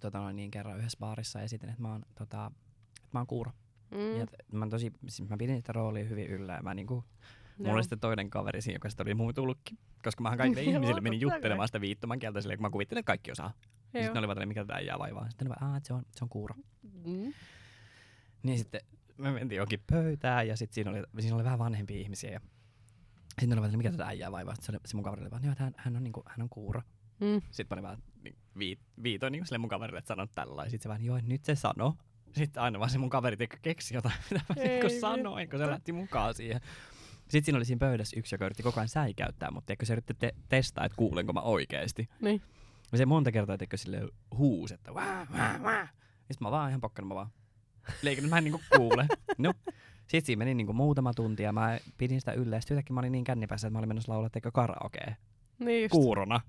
tota 0.00 0.18
noin, 0.18 0.36
niin 0.36 0.50
kerran 0.50 0.78
yhdessä 0.78 0.98
baarissa 1.00 1.40
esitin, 1.42 1.68
että 1.68 1.82
mä 1.82 1.92
oon, 1.92 2.02
tota, 2.14 2.50
että 2.96 3.08
mä 3.12 3.20
oon 3.20 3.26
kuuro. 3.26 3.52
Mm. 3.90 4.16
Ja 4.18 4.26
mä, 4.52 4.66
tosi, 4.68 4.92
siis 5.08 5.28
mä 5.28 5.36
pidin 5.36 5.56
sitä 5.56 5.72
roolia 5.72 6.04
hyvin 6.04 6.26
yllä 6.26 6.52
ja 6.54 6.62
mä 6.62 6.74
niinku, 6.74 6.94
mulla 7.58 7.68
Joo. 7.68 7.74
oli 7.74 7.82
sitten 7.82 8.00
toinen 8.00 8.30
kaveri 8.30 8.62
siinä, 8.62 8.74
joka 8.76 8.90
sitten 8.90 9.06
oli 9.06 9.14
muu 9.14 9.32
tulkki. 9.32 9.74
Koska 10.04 10.22
mähän 10.22 10.38
kaikille 10.38 10.62
Joo, 10.64 10.72
ihmisille 10.72 11.00
menin 11.00 11.20
juttelemaan 11.20 11.68
sitä 11.68 11.80
viittoman 11.80 12.18
kieltä 12.18 12.40
silleen, 12.40 12.58
kun 12.58 12.66
mä 12.66 12.70
kuvittelin, 12.70 12.98
että 12.98 13.06
kaikki 13.06 13.32
osaa. 13.32 13.52
Ja 13.94 14.00
Joo. 14.00 14.02
sitten 14.04 14.14
ne 14.14 14.18
olivat, 14.18 14.38
että 14.38 14.46
mikä 14.46 14.64
tätä 14.64 14.80
jää 14.80 14.98
vaivaa. 14.98 15.28
Sitten 15.30 15.48
ne 15.48 15.54
olivat, 15.60 15.76
että 15.76 15.86
se 15.86 15.94
on, 15.94 16.02
se 16.16 16.24
on 16.24 16.28
kuuro. 16.28 16.54
Mm. 17.04 17.32
Niin 18.42 18.58
sitten 18.58 18.80
me 19.18 19.30
mentiin 19.32 19.56
johonkin 19.56 19.80
pöytään 19.90 20.48
ja 20.48 20.56
sitten 20.56 20.74
siinä 20.74 20.90
oli, 20.90 21.02
siinä 21.20 21.36
oli 21.36 21.44
vähän 21.44 21.58
vanhempia 21.58 21.96
ihmisiä. 21.98 22.30
Ja 22.30 22.40
sitten 23.40 23.64
että 23.64 23.76
mikä 23.76 23.90
tätä 23.90 24.06
äijää 24.06 24.32
vaivaa. 24.32 24.54
Se, 24.60 24.72
oli, 24.72 24.78
se 24.86 24.96
mun 24.96 25.04
kaveri 25.04 25.22
oli 25.22 25.30
vaan, 25.30 25.44
"Joo, 25.44 25.52
että 25.52 25.64
hän, 25.64 25.74
hän, 25.76 25.96
on, 25.96 26.04
niinku, 26.04 26.22
hän 26.26 26.42
on 26.42 26.48
kuuro. 26.48 26.82
Mm. 27.20 27.40
Sitten 27.50 27.66
mä 27.70 27.74
olin 27.74 27.82
vaan 27.82 28.02
niin, 28.22 28.36
viit, 28.58 28.80
viitoin 29.02 29.32
niin 29.32 29.46
sille 29.46 29.58
mun 29.58 29.68
kaverille, 29.68 29.98
että 29.98 30.08
sanon 30.08 30.28
tällä. 30.34 30.62
Ja 30.64 30.70
sitten 30.70 30.82
se 30.82 30.88
vaan, 30.88 31.04
joo, 31.04 31.20
nyt 31.26 31.44
se 31.44 31.54
sano. 31.54 31.96
Sitten 32.32 32.62
aina 32.62 32.78
vaan 32.78 32.90
se 32.90 32.98
mun 32.98 33.10
kaveri 33.10 33.48
keksi 33.62 33.94
jotain, 33.94 34.14
mitä 34.30 34.44
mä 34.48 34.62
Ei 34.62 34.80
niin 34.80 35.00
sanoin, 35.00 35.50
kun 35.50 35.58
se 35.58 35.66
lähti 35.66 35.92
mukaan 35.92 36.34
siihen. 36.34 36.60
Sitten 37.20 37.44
siinä 37.44 37.56
oli 37.56 37.64
siinä 37.64 37.78
pöydässä 37.78 38.18
yksi, 38.18 38.34
joka 38.34 38.44
yritti 38.44 38.62
koko 38.62 38.80
ajan 38.80 38.88
säikäyttää, 38.88 39.50
mutta 39.50 39.72
eikö 39.72 39.86
se 39.86 39.92
yritti 39.92 40.14
te- 40.14 40.34
testaa, 40.48 40.84
että 40.84 40.96
kuulenko 40.96 41.32
mä 41.32 41.40
oikeesti. 41.40 42.08
Niin. 42.20 42.42
Ja 42.92 42.98
se 42.98 43.06
monta 43.06 43.32
kertaa 43.32 43.58
teikö 43.58 43.76
sille 43.76 44.08
huusi, 44.36 44.74
että 44.74 44.94
vää, 44.94 45.26
vää, 45.32 45.60
vää. 45.62 45.88
Sitten 46.18 46.36
mä 46.46 46.50
vaan 46.50 46.68
ihan 46.70 46.80
pokkana, 46.80 47.08
mä 47.08 47.14
vaan 47.14 47.30
leikin, 48.02 48.24
että 48.24 48.34
mä 48.34 48.38
en 48.38 48.44
niinku 48.44 48.60
kuule. 48.76 49.06
No. 49.38 49.52
Sitten 50.08 50.26
siinä 50.26 50.38
meni 50.38 50.54
niinku 50.54 50.72
muutama 50.72 51.14
tunti 51.14 51.42
ja 51.42 51.52
mä 51.52 51.78
pidin 51.98 52.20
sitä 52.20 52.32
yllä. 52.32 52.56
Ja 52.56 52.60
sitten 52.60 52.74
yhtäkkiä 52.74 52.94
mä 52.94 53.00
olin 53.00 53.12
niin 53.12 53.24
kännipässä, 53.24 53.66
että 53.66 53.72
mä 53.72 53.78
olin 53.78 53.88
menossa 53.88 54.12
laulaa 54.12 54.30
teikö 54.30 54.50
karaokea 54.50 55.14
Niin 55.58 55.82
just. 55.82 55.92
kuurona. 55.92 56.40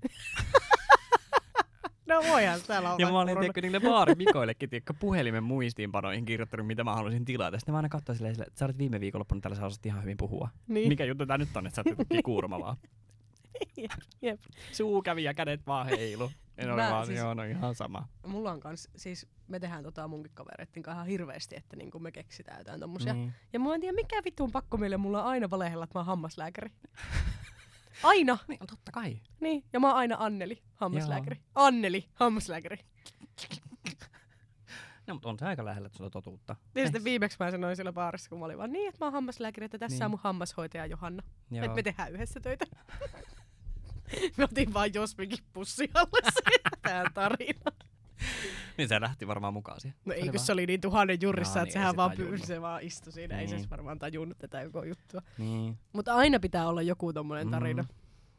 No 2.06 2.22
voihan 2.28 2.58
sitä 2.60 2.74
laulaa. 2.82 2.96
Ja 2.98 3.12
mä 3.12 3.20
olin 3.20 3.38
tiedätkö, 3.38 3.60
niille 3.60 3.80
baarimikoillekin 3.80 4.70
tiedätkö, 4.70 4.94
puhelimen 5.00 5.44
muistiinpanoihin 5.44 6.24
kirjoittanut, 6.24 6.66
mitä 6.66 6.84
mä 6.84 6.94
haluaisin 6.94 7.24
tilata. 7.24 7.58
Sitten 7.58 7.72
mä 7.72 7.76
aina 7.78 7.88
katsoin 7.88 8.16
silleen, 8.16 8.32
että 8.42 8.58
sä 8.58 8.64
olet 8.64 8.78
viime 8.78 9.00
viikonloppuna 9.00 9.40
tällä 9.40 9.56
sä 9.56 9.66
osaat 9.66 9.86
ihan 9.86 10.02
hyvin 10.02 10.16
puhua. 10.16 10.48
Niin. 10.68 10.88
Mikä 10.88 11.04
juttu 11.04 11.26
tää 11.26 11.38
nyt 11.38 11.56
on, 11.56 11.66
että 11.66 11.76
sä 11.76 11.82
oot 11.98 12.22
kuuroma 12.24 12.60
vaan. 12.60 12.76
Jep, 13.76 13.90
Jep. 14.22 14.40
Suu 14.72 15.02
kävi 15.02 15.24
ja 15.24 15.34
kädet 15.34 15.66
vaan 15.66 15.86
heilu. 15.88 16.30
En 16.58 16.70
ole 16.72 16.82
Mä 16.82 16.90
vaan, 16.90 17.06
siis- 17.06 17.18
joo, 17.18 17.34
no 17.34 17.42
ihan 17.42 17.74
sama. 17.74 18.08
Mulla 18.26 18.52
on 18.52 18.60
kans, 18.60 18.88
siis 18.96 19.26
me 19.48 19.60
tehdään 19.60 19.82
tota 19.82 20.08
munkin 20.08 20.32
kavereitten 20.34 20.82
kanssa 20.82 20.96
ihan 20.96 21.06
hirveästi, 21.06 21.56
että 21.56 21.76
niinku 21.76 21.98
me 21.98 22.12
keksitään 22.12 22.58
jotain 22.58 22.80
tommosia. 22.80 23.14
Niin. 23.14 23.32
Ja 23.52 23.60
mä 23.60 23.74
en 23.74 23.80
tiedä 23.80 23.94
mikä 23.94 24.22
vittu 24.24 24.44
on 24.44 24.52
pakko 24.52 24.76
meille, 24.76 24.96
mulla 24.96 25.22
on 25.22 25.28
aina 25.28 25.50
valehella, 25.50 25.84
että 25.84 25.98
mä 25.98 26.00
oon 26.00 26.06
hammaslääkäri. 26.06 26.70
Aina! 28.02 28.38
niin, 28.48 28.58
no 28.60 28.66
totta 28.66 28.92
kai. 28.92 29.20
Niin, 29.40 29.64
ja 29.72 29.80
mä 29.80 29.86
oon 29.88 29.96
aina 29.96 30.16
Anneli, 30.18 30.62
hammaslääkäri. 30.74 31.40
Anneli, 31.54 32.08
hammaslääkäri. 32.14 32.76
No, 35.06 35.14
mutta 35.14 35.28
on 35.28 35.38
se 35.38 35.46
aika 35.46 35.64
lähellä 35.64 35.88
tuota 35.88 36.10
totuutta. 36.10 36.56
Ja 36.74 36.84
sitten 36.84 37.04
viimeksi 37.04 37.36
mä 37.40 37.50
sanoin 37.50 37.76
siellä 37.76 37.92
baarissa, 37.92 38.28
kun 38.30 38.38
mä 38.38 38.44
olin 38.44 38.58
vaan 38.58 38.72
niin, 38.72 38.88
että 38.88 38.98
mä 39.00 39.06
oon 39.06 39.12
hammaslääkäri, 39.12 39.64
että 39.64 39.78
tässä 39.78 39.96
Niin. 39.96 40.04
on 40.04 40.10
mun 40.10 40.20
hammashoitaja 40.22 40.86
Johanna. 40.86 41.22
Joo. 41.50 41.64
Että 41.64 41.74
me 41.74 41.82
tehdään 41.82 42.12
yhdessä 42.12 42.40
töitä. 42.40 42.66
me 44.36 44.44
otin 44.44 44.74
vaan 44.74 44.94
Josmikin 44.94 45.38
pussi 45.52 45.90
alle 45.94 46.30
siihen 46.42 46.60
tähän 46.82 47.06
tarinaan. 47.14 47.76
Niin 48.78 48.88
se 48.88 49.00
lähti 49.00 49.26
varmaan 49.26 49.52
mukaan 49.54 49.80
siihen. 49.80 49.98
No 50.04 50.10
Se 50.12 50.14
ei, 50.14 50.22
oli 50.22 50.28
kun 50.30 50.34
vaan- 50.38 50.46
se 50.46 50.52
oli 50.52 50.66
niin 50.66 50.80
tuhannen 50.80 51.18
jurissa, 51.22 51.58
Jaa, 51.58 51.62
että 51.62 51.66
niin, 51.66 51.72
sehän 51.72 51.90
se 51.92 51.96
vaan, 51.96 52.16
tajunnut. 52.16 52.40
py- 52.40 52.46
se 52.46 52.60
vaan 52.60 52.82
istui 52.82 53.12
siinä. 53.12 53.38
Ei 53.40 53.46
se 53.48 53.54
Niin. 53.54 53.60
edes 53.60 53.70
varmaan 53.70 53.98
tajunnut 53.98 54.38
tätä 54.38 54.64
koko 54.64 54.84
juttua. 54.84 55.22
Niin. 55.38 55.78
Mutta 55.92 56.14
aina 56.14 56.40
pitää 56.40 56.68
olla 56.68 56.82
joku 56.82 57.12
tommonen 57.12 57.50
tarina. 57.50 57.82
Mm. 57.82 57.88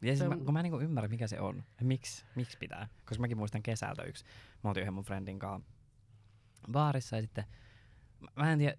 Ja 0.02 0.12
Se 0.12 0.16
siis 0.18 0.28
mä, 0.28 0.34
on- 0.34 0.44
kun 0.44 0.52
mä 0.54 0.60
en 0.60 0.62
niinku 0.64 0.80
ymmärrä, 0.80 1.08
mikä 1.08 1.26
se 1.26 1.40
on. 1.40 1.64
Miksi, 1.82 2.24
miksi 2.34 2.58
pitää? 2.58 2.88
Koska 3.08 3.20
mäkin 3.20 3.36
muistan 3.38 3.62
kesältä 3.62 4.02
yksi. 4.02 4.24
Mä 4.64 4.70
oltiin 4.70 4.82
yhden 4.82 4.94
mun 4.94 5.04
friendin 5.04 5.38
kanssa 5.38 5.68
baarissa 6.72 7.16
ja 7.16 7.22
sitten 7.22 7.44
mä- 8.36 8.52
en 8.52 8.58
tiedä, 8.58 8.76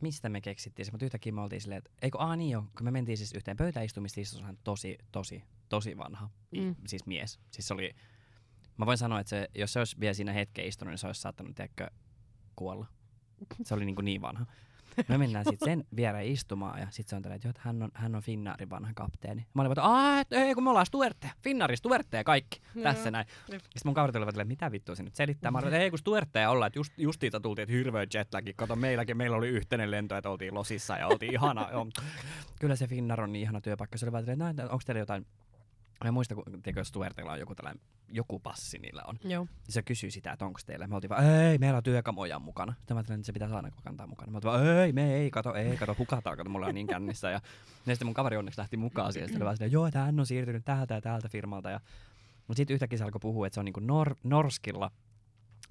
mistä 0.00 0.28
me 0.28 0.40
keksittiin 0.40 0.86
se, 0.86 0.92
mutta 0.92 1.04
yhtäkkiä 1.04 1.32
me 1.32 1.40
oltiin 1.40 1.60
silleen, 1.60 1.78
että 1.78 1.90
eikö, 2.02 2.18
aa 2.18 2.36
niin 2.36 2.50
joo, 2.50 2.62
kun 2.62 2.84
me 2.84 2.90
mentiin 2.90 3.18
siis 3.18 3.32
yhteen 3.32 3.56
pöytäistumislistossa 3.56 4.44
hän 4.46 4.58
tosi, 4.64 4.98
tosi, 5.12 5.44
tosi 5.68 5.96
vanha, 5.96 6.30
Mm. 6.56 6.74
siis 6.86 7.06
mies. 7.06 7.40
Siis 7.50 7.68
se 7.68 7.74
oli, 7.74 7.94
mä 8.76 8.86
voin 8.86 8.98
sanoa, 8.98 9.20
että 9.20 9.30
se, 9.30 9.48
jos 9.54 9.72
se 9.72 9.78
olisi 9.78 9.96
vielä 10.00 10.14
siinä 10.14 10.32
hetken 10.32 10.66
istunut, 10.66 10.92
niin 10.92 10.98
se 10.98 11.06
olisi 11.06 11.20
saattanut, 11.20 11.54
tiedätkö, 11.54 11.90
kuolla. 12.56 12.86
Se 13.64 13.74
oli 13.74 13.84
niin, 13.84 13.94
kuin 13.94 14.04
niin 14.04 14.20
vanha. 14.22 14.46
Me 15.08 15.18
mennään 15.18 15.44
sitten 15.44 15.66
sen 15.66 15.84
viereen 15.96 16.26
istumaan 16.26 16.80
ja 16.80 16.86
sitten 16.90 17.10
se 17.10 17.16
on 17.16 17.22
tällä, 17.22 17.34
että, 17.34 17.52
hän 17.58 17.82
on, 17.82 17.90
hän 17.94 18.14
on 18.14 18.22
Finnaarin 18.22 18.70
vanha 18.70 18.92
kapteeni. 18.94 19.46
Mä 19.54 19.62
olin 19.62 19.72
että 19.72 19.82
aah, 19.82 20.26
ei 20.30 20.54
kun 20.54 20.64
me 20.64 20.70
ollaan 20.70 20.86
Stuartteja, 20.86 21.32
Finnaarin 21.42 21.76
Stuartteja 21.76 22.24
kaikki, 22.24 22.60
Joo. 22.74 22.82
tässä 22.82 23.10
näin. 23.10 23.26
Sitten 23.46 23.62
mun 23.84 23.94
kaverit 23.94 24.16
olivat, 24.16 24.34
että 24.34 24.44
mitä 24.44 24.72
vittua 24.72 24.94
se 24.94 25.02
nyt 25.02 25.14
selittää. 25.14 25.50
Mä 25.50 25.58
olin, 25.58 25.68
että 25.68 25.78
ei 25.78 25.90
kun 25.90 25.98
Stuartteja 25.98 26.50
ollaan, 26.50 26.66
että 26.66 26.78
just, 26.78 26.92
justiinsa 26.98 27.40
tultiin, 27.40 27.62
että 27.62 27.72
hirveä 27.72 28.06
jetlagi. 28.14 28.52
Kato 28.56 28.76
meilläkin, 28.76 29.16
meillä 29.16 29.36
oli 29.36 29.48
yhteinen 29.48 29.90
lento, 29.90 30.16
että 30.16 30.30
oltiin 30.30 30.54
losissa 30.54 30.96
ja 30.96 31.06
oltiin 31.06 31.32
ihana. 31.32 31.68
Kyllä 32.60 32.76
se 32.76 32.86
Finnar 32.86 33.20
on 33.20 33.32
niin 33.32 33.42
ihana 33.42 33.60
työpaikka. 33.60 33.98
Se 33.98 34.06
oli 34.06 34.12
vaan, 34.12 34.50
että 34.50 34.62
onko 34.62 34.82
teillä 34.86 34.98
jotain 34.98 35.26
Mä 36.04 36.08
en 36.08 36.14
muista, 36.14 36.34
kun 36.34 36.44
tiedätkö, 36.44 36.84
Stuartilla 36.84 37.32
on 37.32 37.38
joku 37.38 37.54
tällainen, 37.54 37.82
joku 38.08 38.38
passi 38.38 38.78
niillä 38.78 39.02
on. 39.06 39.18
Joo. 39.24 39.46
Se 39.68 39.82
kysyi 39.82 40.10
sitä, 40.10 40.32
että 40.32 40.44
onko 40.44 40.60
teillä. 40.66 40.86
Me 40.86 40.94
oltiin 40.94 41.08
vaan, 41.08 41.24
ei, 41.24 41.58
meillä 41.58 41.76
on 41.76 41.82
työkamoja 41.82 42.38
mukana. 42.38 42.74
Sitten 42.78 42.96
mä 42.96 43.00
että 43.00 43.18
se 43.22 43.32
pitää 43.32 43.56
aina 43.56 43.70
kantaa 43.84 44.06
mukana. 44.06 44.30
Mä 44.32 44.36
oltiin 44.36 44.52
vaan, 44.52 44.66
ei, 44.66 44.92
me 44.92 45.14
ei, 45.14 45.30
kato, 45.30 45.54
ei, 45.54 45.76
kato, 45.76 45.96
hukataan, 45.98 46.36
kato, 46.36 46.50
mulla 46.50 46.66
on 46.66 46.74
niin 46.74 46.86
kännissä. 46.86 47.30
Ja, 47.30 47.40
ja 47.86 47.94
sitten 47.94 48.06
mun 48.06 48.14
kaveri 48.14 48.36
onneksi 48.36 48.60
lähti 48.60 48.76
mukaan 48.76 49.12
siihen. 49.12 49.28
Sitten 49.28 49.42
oli 49.42 49.44
vaan 49.44 49.56
silleen, 49.56 49.72
joo, 49.72 49.86
että 49.86 49.98
hän 49.98 50.20
on 50.20 50.26
siirtynyt 50.26 50.64
täältä 50.64 50.94
ja 50.94 51.00
täältä 51.00 51.28
firmalta. 51.28 51.70
Ja, 51.70 51.80
mutta 52.48 52.56
sitten 52.56 52.74
yhtäkkiä 52.74 52.98
se 52.98 53.04
alkoi 53.04 53.20
puhua, 53.20 53.46
että 53.46 53.54
se 53.54 53.60
on 53.60 53.64
niinku 53.64 53.80
nor- 53.80 54.16
Norskilla 54.24 54.90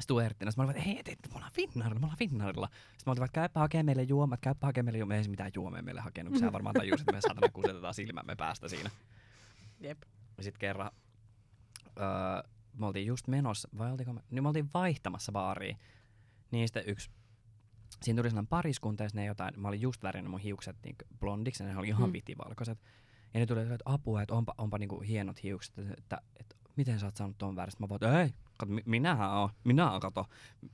Stuarttina. 0.02 0.52
Sitten 0.52 0.66
mä 0.66 0.70
olin, 0.70 0.78
että 0.78 0.90
hei, 0.90 1.00
et, 1.00 1.08
et, 1.08 1.20
me 1.30 1.36
ollaan 1.36 1.52
Finnaarilla, 1.54 2.00
me 2.00 2.06
ollaan 2.06 2.18
Finnaarilla. 2.18 2.68
Sitten 2.68 3.04
mä 3.06 3.12
olin, 3.12 3.24
että 3.24 3.34
käypä 3.34 3.60
hakemaan 3.60 3.86
meille 3.86 4.04
juomat, 4.04 4.40
käypä 4.42 4.68
hakemaan 4.68 4.86
meille 4.86 5.00
juomat. 5.00 5.18
Ei 5.18 5.24
se 5.24 5.30
mitään 5.30 5.52
juomia 5.56 5.82
meille 5.82 6.02
hakenut, 6.02 6.32
kun 6.34 6.40
sä 6.40 6.54
varmaan 6.54 6.76
tajusit, 6.76 7.02
että 7.02 7.12
me 7.12 7.22
saatana 7.22 7.50
kusetetaan 7.54 7.94
silmämme 7.94 8.36
päästä 8.36 8.68
siinä. 8.68 8.90
Jep. 9.80 10.02
Ja 10.38 10.44
sitten 10.44 10.60
kerran 10.60 10.92
öö, 12.00 12.50
me 12.74 12.86
oltiin 12.86 13.06
just 13.08 13.28
menossa, 13.28 13.70
vai 13.78 13.92
oltiinko 13.92 14.14
me, 14.14 14.22
niin 14.30 14.44
me 14.44 14.48
oltiin 14.48 14.70
vaihtamassa 14.74 15.32
baariin. 15.32 15.78
Niin 16.52 16.68
sitten 16.68 16.84
yksi, 16.88 17.10
siinä 18.04 18.18
tuli 18.22 18.30
sellainen 18.30 18.48
pariskunta, 18.48 19.04
ja 19.04 19.10
ne 19.14 19.26
jotain, 19.26 19.60
mä 19.60 19.68
olin 19.68 19.82
just 19.82 20.04
värinnyt 20.04 20.32
mun 20.32 20.40
hiukset 20.40 20.76
niin 20.84 20.96
blondiksi, 21.20 21.64
ja 21.64 21.70
ne 21.70 21.78
oli 21.78 21.88
ihan 21.88 22.10
Mm. 22.10 22.14
vitivalkoiset. 22.14 22.80
Ja 23.34 23.40
ne 23.40 23.46
tuli, 23.46 23.62
että 23.62 23.78
apua, 23.86 24.22
että 24.22 24.34
onpa, 24.36 24.54
onpa 24.58 24.78
niinku 24.78 25.02
hienot 25.02 25.44
hiukset, 25.44 25.78
että, 25.78 25.94
että, 25.98 26.18
että 26.40 26.56
miten 26.76 27.00
sä 27.00 27.06
oot 27.06 27.16
saanut 27.16 27.38
ton 27.38 27.56
väristä. 27.56 27.84
Mä 27.84 27.90
voin, 27.90 28.04
ei, 28.04 28.30
kato, 28.58 28.72
mi- 28.72 28.84
minähän 28.86 29.32
oon, 29.32 29.50
minä 29.64 29.92
oon, 29.92 30.02
kato, 30.02 30.26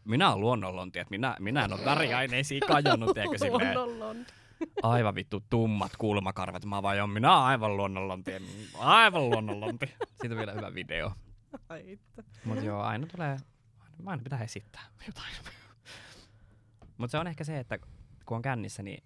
minä 0.06 0.30
oon 0.30 0.40
luonnonlonti, 0.40 1.00
että 1.00 1.10
minä, 1.10 1.36
minä 1.40 1.66
en 1.66 1.74
ole 1.74 1.86
väriaineisiin 1.86 2.62
kajonnut, 2.68 3.18
eikö 3.18 3.38
silleen 3.48 3.78
Luonnollon. 3.78 4.26
Aivan 4.84 5.16
vittu 5.16 5.44
tummat 5.50 5.92
kulmakarvat. 5.98 6.66
Mä 6.66 6.84
vaan, 6.84 7.10
minä 7.10 7.36
oon 7.38 7.46
aivan 7.46 7.78
luonnonlonti, 7.78 8.32
aivan 8.78 9.30
luonnonlonti. 9.30 9.86
Siitä 10.22 10.34
on 10.36 10.38
vielä 10.38 10.54
hyvä 10.54 10.74
video. 10.74 11.12
Mutta 12.46 12.64
joo, 12.64 12.82
aina 12.82 13.08
tulee, 13.08 13.38
aina, 14.06 14.24
pitää 14.24 14.44
esittää 14.44 14.82
jotain. 15.08 15.34
Mutta 16.98 17.12
se 17.12 17.18
on 17.18 17.28
ehkä 17.28 17.44
se, 17.44 17.60
että 17.60 17.78
kun 18.26 18.36
on 18.38 18.42
kännissä, 18.42 18.84
niin 18.84 19.04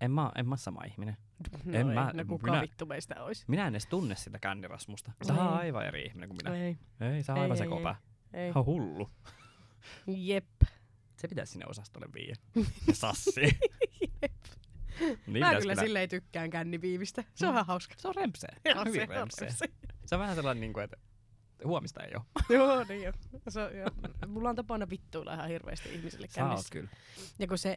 en 0.00 0.10
mä, 0.10 0.32
en 0.36 0.48
mä 0.48 0.56
sama 0.56 0.84
ihminen. 0.84 1.16
No 1.64 1.72
En 1.78 1.88
ei, 1.88 1.94
mä- 1.94 2.10
no 2.14 2.24
kuka 2.24 2.50
minä- 2.50 2.62
vittu 2.62 2.86
meistä 2.86 3.24
olisi. 3.24 3.44
Minä 3.48 3.66
en 3.66 3.72
edes 3.74 3.86
tunne 3.86 4.14
sitä 4.14 4.38
kännirasmusta. 4.38 5.12
Sä 5.26 5.32
Ei. 5.34 5.38
oot 5.40 5.50
aivan 5.54 5.86
eri 5.86 6.02
ihminen 6.04 6.28
kuin 6.28 6.38
minä. 6.44 6.56
Ei, 6.56 6.76
Ei, 7.00 7.22
sä 7.22 7.34
Ei, 7.34 7.40
aivan 7.42 7.56
ei, 7.56 7.62
sekopää. 7.64 7.96
ei. 8.32 8.52
On 8.54 8.66
hullu. 8.66 9.10
Jep. 10.06 10.46
Se 11.16 11.28
pitäisi 11.28 11.52
sinne 11.52 11.66
osastolle 11.68 12.06
viiä. 12.14 12.34
Sassi. 12.92 13.40
Jep. 14.22 14.32
Niin 15.26 15.38
Mä 15.46 15.54
kyllä 15.60 15.74
silleen 15.74 16.08
tykkään 16.08 16.50
känniviivistä. 16.50 17.24
Se 17.34 17.46
on 17.46 17.52
Mm. 17.52 17.54
ihan 17.56 17.66
hauska. 17.66 17.94
Se 17.98 18.08
on 18.08 18.14
rempseä. 18.14 18.56
Joo, 18.64 18.84
Hyvin 18.84 18.94
se 18.94 19.02
on 19.02 19.08
rempseä. 19.08 19.50
se. 19.50 19.66
On 20.12 20.18
vähän 20.20 20.34
sellainen, 20.36 20.60
niin 20.60 20.72
kuin, 20.72 20.84
että 20.84 20.96
huomista 21.64 22.02
ei 22.02 22.12
ole. 22.14 22.24
Joo, 22.58 22.84
niin 22.88 23.02
jo. 23.02 23.12
Se, 23.48 23.60
joo. 23.60 23.90
Mulla 24.26 24.48
on 24.50 24.56
tapana 24.56 24.90
vittuilla 24.90 25.34
ihan 25.34 25.48
hirveästi 25.48 25.94
ihmisille 25.94 26.26
Sä 26.30 26.34
kännissä. 26.40 26.68
kyllä. 26.72 26.88
Ja 27.38 27.46
kun 27.46 27.58
se, 27.58 27.76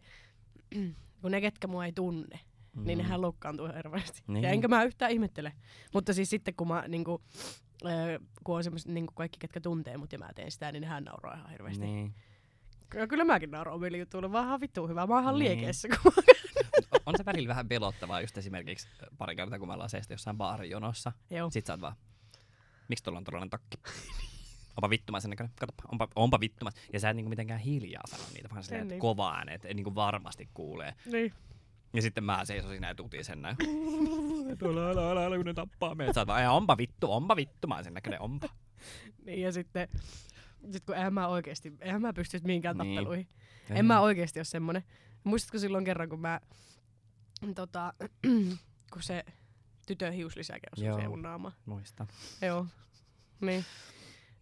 kun 1.21 1.31
ne 1.31 1.41
ketkä 1.41 1.67
mua 1.67 1.85
ei 1.85 1.91
tunne, 1.91 2.39
mm. 2.75 2.83
niin 2.85 2.97
nehän 2.97 3.21
loukkaantuu 3.21 3.67
hirveästi. 3.75 4.21
Niin. 4.27 4.43
Ja 4.43 4.49
enkä 4.49 4.67
mä 4.67 4.83
yhtään 4.83 5.11
ihmettele. 5.11 5.53
Mutta 5.93 6.13
siis 6.13 6.29
sitten 6.29 6.53
kun 6.55 6.67
mä 6.67 6.83
niinku, 6.87 7.21
ö, 7.85 8.19
kun 8.43 8.55
on 8.55 8.63
semmoset 8.63 8.87
niinku 8.87 9.13
kaikki 9.13 9.39
ketkä 9.39 9.61
tuntee 9.61 9.97
mut 9.97 10.11
ja 10.13 10.19
mä 10.19 10.29
teen 10.35 10.51
sitä, 10.51 10.71
niin 10.71 10.81
nehän 10.81 11.03
nauraa 11.03 11.35
ihan 11.35 11.49
hirveästi. 11.51 11.85
Niin. 11.85 12.15
Kyllä, 12.89 13.07
kyllä 13.07 13.23
mäkin 13.25 13.51
nauran 13.51 13.75
omille 13.75 13.97
jutuille, 13.97 14.31
vaan 14.31 14.45
ihan 14.45 14.61
vittu 14.61 14.87
hyvä. 14.87 15.07
Mä 15.07 15.13
oon 15.13 15.23
ihan 15.23 15.39
Niin. 15.39 15.57
liekeissä. 15.57 15.87
Kun 15.87 16.11
mä... 16.15 16.21
On 17.05 17.13
se 17.17 17.25
välillä 17.25 17.47
vähän 17.47 17.67
pelottavaa 17.67 18.21
just 18.21 18.37
esimerkiksi 18.37 18.87
pari 19.17 19.35
kertaa, 19.35 19.59
kun 19.59 19.67
me 19.67 19.73
ollaan 19.73 19.89
seistä 19.89 20.13
jossain 20.13 20.37
baarijonossa. 20.37 21.11
Joo. 21.29 21.49
Sit 21.49 21.65
sä 21.65 21.73
oot 21.73 21.81
vaan, 21.81 21.95
miksi 22.87 23.03
tuolla 23.03 23.17
on 23.17 23.23
tuollainen 23.23 23.49
takki? 23.49 23.77
Onpa 24.77 24.89
vittumaisen 24.89 25.29
näköinen. 25.29 25.53
Katoppa, 25.59 25.83
onpa, 25.91 26.07
onpa 26.15 26.39
vittumas. 26.39 26.73
Ja 26.93 26.99
sä 26.99 27.09
et 27.09 27.15
niinku 27.15 27.29
mitenkään 27.29 27.59
hiljaa 27.59 28.03
sano 28.07 28.23
niitä, 28.33 28.49
vaan 28.51 28.63
silleen, 28.63 28.87
niin. 28.87 28.99
kova 28.99 29.33
ääne, 29.35 29.53
että 29.53 29.73
niinku 29.73 29.95
varmasti 29.95 30.49
kuulee. 30.53 30.93
Niin. 31.05 31.33
Ja 31.93 32.01
sitten 32.01 32.23
mä 32.23 32.45
seison 32.45 32.69
siinä 32.71 32.87
ja 32.87 32.95
tutin 32.95 33.25
sen 33.25 33.41
näin. 33.41 33.55
Tuolla 34.59 34.89
älä, 34.89 35.11
älä, 35.11 35.25
älä, 35.25 35.35
kun 35.37 35.45
ne 35.45 35.53
tappaa 35.53 35.95
meidät. 35.95 36.13
Sä 36.15 36.21
oot 36.21 36.27
vaan, 36.27 36.41
"Ei, 36.41 36.47
onpa 36.47 36.77
vittu, 36.77 37.11
onpa 37.13 37.35
vittumaisen 37.35 37.93
näköinen, 37.93 38.21
onpa. 38.21 38.49
niin. 39.25 39.41
Ja 39.41 39.51
sitten, 39.51 39.87
sit 40.71 40.85
kun 40.85 40.95
eihän 40.95 41.13
mä 41.13 41.27
oikeesti, 41.27 41.73
eihän 41.81 42.01
mä 42.01 42.13
pysty 42.13 42.39
mihinkään 42.43 42.77
Niin. 42.77 42.95
tappeluihin. 42.95 43.27
En 43.69 43.85
mä 43.85 44.01
oikeesti 44.01 44.39
ole 44.39 44.45
semmonen. 44.45 44.83
Muistatko 45.23 45.59
silloin 45.59 45.85
kerran, 45.85 46.09
kun 46.09 46.19
mä, 46.19 46.39
tota, 47.55 47.93
kun 48.93 49.03
se 49.03 49.23
tytön 49.87 50.13
hiuslisäke 50.13 50.67
osui 50.77 51.21
naamaan. 51.21 51.53
Muistan. 51.65 52.07
Joo. 52.41 52.65
Niin. 53.41 53.65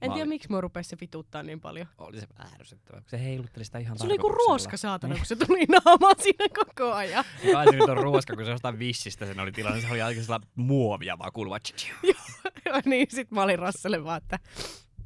En 0.02 0.10
Mä 0.10 0.14
tiedä, 0.14 0.24
olin- 0.24 0.30
miksi 0.30 0.50
mua 0.50 0.62
rupesi 0.62 0.90
se 0.90 0.98
vituttaa 1.02 1.44
niin 1.44 1.60
paljon. 1.62 1.88
Oli 1.98 2.20
se 2.20 2.28
ärsyttävää, 2.60 3.02
kun 3.02 3.10
se 3.10 3.24
heilutteli 3.24 3.66
sitä 3.66 3.78
ihan 3.80 3.98
Se 3.98 4.06
oli 4.06 4.18
kuin 4.18 4.34
ruoska 4.34 4.78
saatana, 4.78 5.16
kun 5.16 5.26
se 5.26 5.36
tuli 5.36 5.66
naamaan 5.86 6.16
siinä 6.22 6.46
koko 6.56 6.94
ajan. 6.94 7.26
Kai 7.54 7.66
se 7.66 7.72
nyt 7.72 7.90
on 7.90 7.98
ruoska, 7.98 8.36
kun 8.36 8.46
se 8.46 8.52
jostain 8.52 8.80
vissistä 8.80 9.26
sen 9.26 9.40
oli 9.40 9.52
tilanne. 9.52 9.82
Se 9.82 9.88
oli 9.92 10.02
aika 10.02 10.22
sellainen 10.22 10.50
muovia 10.56 11.18
vaan 11.20 11.32
kuuluva. 11.34 11.58
Joo, 12.66 12.82
niin 12.86 13.08
sit 13.10 13.32
mä 13.32 13.44
olin 13.44 13.60
Rasselle 13.60 14.04
vaan, 14.04 14.18
että 14.18 14.40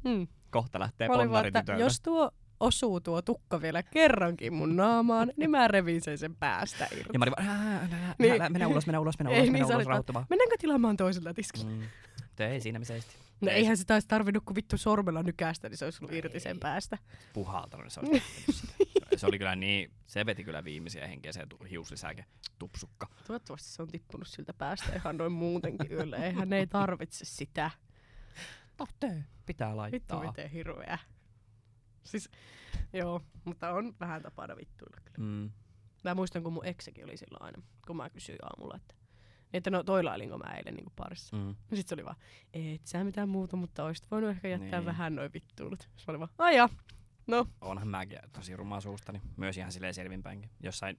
hmm. 0.08 0.26
Kohta 0.52 0.78
lähtee 0.80 1.08
mä 1.08 1.14
olin 1.14 1.18
vaan, 1.18 1.28
ponnari 1.28 1.48
että 1.48 1.60
tytölle. 1.60 1.80
jos 1.80 2.00
tuo 2.00 2.30
osuu 2.60 3.00
tuo 3.00 3.22
tukka 3.22 3.62
vielä 3.62 3.82
kerrankin 3.82 4.52
mun 4.54 4.76
naamaan, 4.76 5.32
niin 5.36 5.50
mä 5.50 5.68
revin 5.68 6.00
sen 6.02 6.18
sen 6.18 6.36
päästä 6.36 6.88
irti. 6.92 7.10
Ja 7.12 7.18
mä 7.18 7.24
olin 7.24 7.34
vaan, 7.38 7.48
"Ää, 7.48 7.76
älä, 7.76 7.96
älä, 8.04 8.14
Niin. 8.18 8.42
mennä 8.52 8.68
ulos, 8.68 8.86
mennä 8.86 9.00
ulos, 9.00 9.18
mennä 9.18 9.30
ulos, 9.30 9.42
niin 9.42 9.52
mennä 9.52 9.66
ulos, 9.76 9.86
rauhoittumaan. 9.86 10.26
Mennäänkö 10.30 10.56
tilaamaan 10.58 10.96
toisella 10.96 11.34
tiskillä? 11.34 11.70
Mm. 11.70 11.82
Ei 12.38 12.60
siinä 12.60 12.78
me 12.78 12.84
seisti. 12.84 13.16
No 13.40 13.50
Ei 13.50 13.56
eihän 13.56 13.76
se 13.76 13.84
taisi 13.84 14.08
tarvinnut 14.08 14.42
kuin 14.46 14.54
vittu 14.54 14.76
sormella 14.78 15.22
nykästä, 15.22 15.68
niin 15.68 15.76
se 15.78 15.84
olisi 15.84 15.98
ollut 16.04 16.16
irti 16.16 16.40
sen 16.40 16.60
päästä. 16.60 16.98
puhaltanut, 17.32 17.84
niin 17.84 17.90
se 17.90 18.00
olisi 18.00 18.22
sitä. 18.52 18.72
Se 19.16 19.26
oli 19.26 19.38
kyllä 19.38 19.56
niin, 19.56 19.90
se 20.06 20.26
veti 20.26 20.44
kyllä 20.44 20.64
viimeisiä 20.64 21.06
henkeä 21.06 21.32
se 21.32 21.46
hiuslisäke 21.70 22.24
tupsukka. 22.58 23.06
Toivottavasti 23.26 23.68
se 23.68 23.82
on 23.82 23.88
tippunut 23.88 24.28
siltä 24.28 24.52
päästä 24.52 24.92
ihan 24.96 25.16
noin 25.16 25.32
muutenkin 25.32 25.92
yöllä. 25.92 26.16
Eihän 26.16 26.48
ne 26.50 26.58
ei 26.58 26.66
tarvitse 26.66 27.24
sitä. 27.24 27.70
Tohtee. 28.86 29.24
Pitää 29.46 29.68
Vittu 29.68 29.76
laittaa. 29.76 30.26
miten 30.26 30.50
hirveä. 30.50 30.98
Siis, 32.04 32.30
joo, 32.92 33.22
mutta 33.44 33.70
on 33.72 33.94
vähän 34.00 34.22
tapana 34.22 34.56
vittuilla 34.56 34.96
kyllä. 35.04 35.28
Mm. 35.28 35.50
Mä 36.04 36.14
muistan, 36.14 36.42
kun 36.42 36.52
mun 36.52 36.66
eksekin 36.66 37.04
oli 37.04 37.16
silloin 37.16 37.42
aina, 37.42 37.62
kun 37.86 37.96
mä 37.96 38.10
kysyin 38.10 38.38
aamulla, 38.44 38.76
että, 38.76 38.94
että 39.52 39.70
no 39.70 39.82
toilailinko 39.82 40.38
mä 40.38 40.54
eilen 40.54 40.74
niin 40.74 40.92
parissa. 40.96 41.36
Mm. 41.36 41.48
Ja 41.70 41.76
sit 41.76 41.88
se 41.88 41.94
oli 41.94 42.04
vaan, 42.04 42.16
et 42.52 42.86
sä 42.86 43.04
mitään 43.04 43.28
muuta, 43.28 43.56
mutta 43.56 43.84
oisit 43.84 44.10
voinut 44.10 44.30
ehkä 44.30 44.48
jättää 44.48 44.80
Niin. 44.80 44.86
vähän 44.86 45.14
noin 45.14 45.32
vittuilut. 45.32 45.80
Sitten 45.80 46.04
mä 46.06 46.10
olin 46.10 46.20
vaan, 46.20 46.30
aja, 46.38 46.68
no. 47.26 47.46
Onhan 47.60 47.88
mäkin 47.88 48.18
tosi 48.32 48.56
rumaa 48.56 48.80
suustani. 48.80 49.22
Myös 49.36 49.56
ihan 49.58 49.72
silleen 49.72 49.94
selvinpäinkin. 49.94 50.50
Jossain 50.60 50.98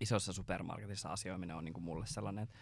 isossa 0.00 0.32
supermarketissa 0.32 1.08
asioiminen 1.12 1.56
on 1.56 1.64
niinku 1.64 1.80
mulle 1.80 2.06
sellainen, 2.06 2.42
että 2.44 2.58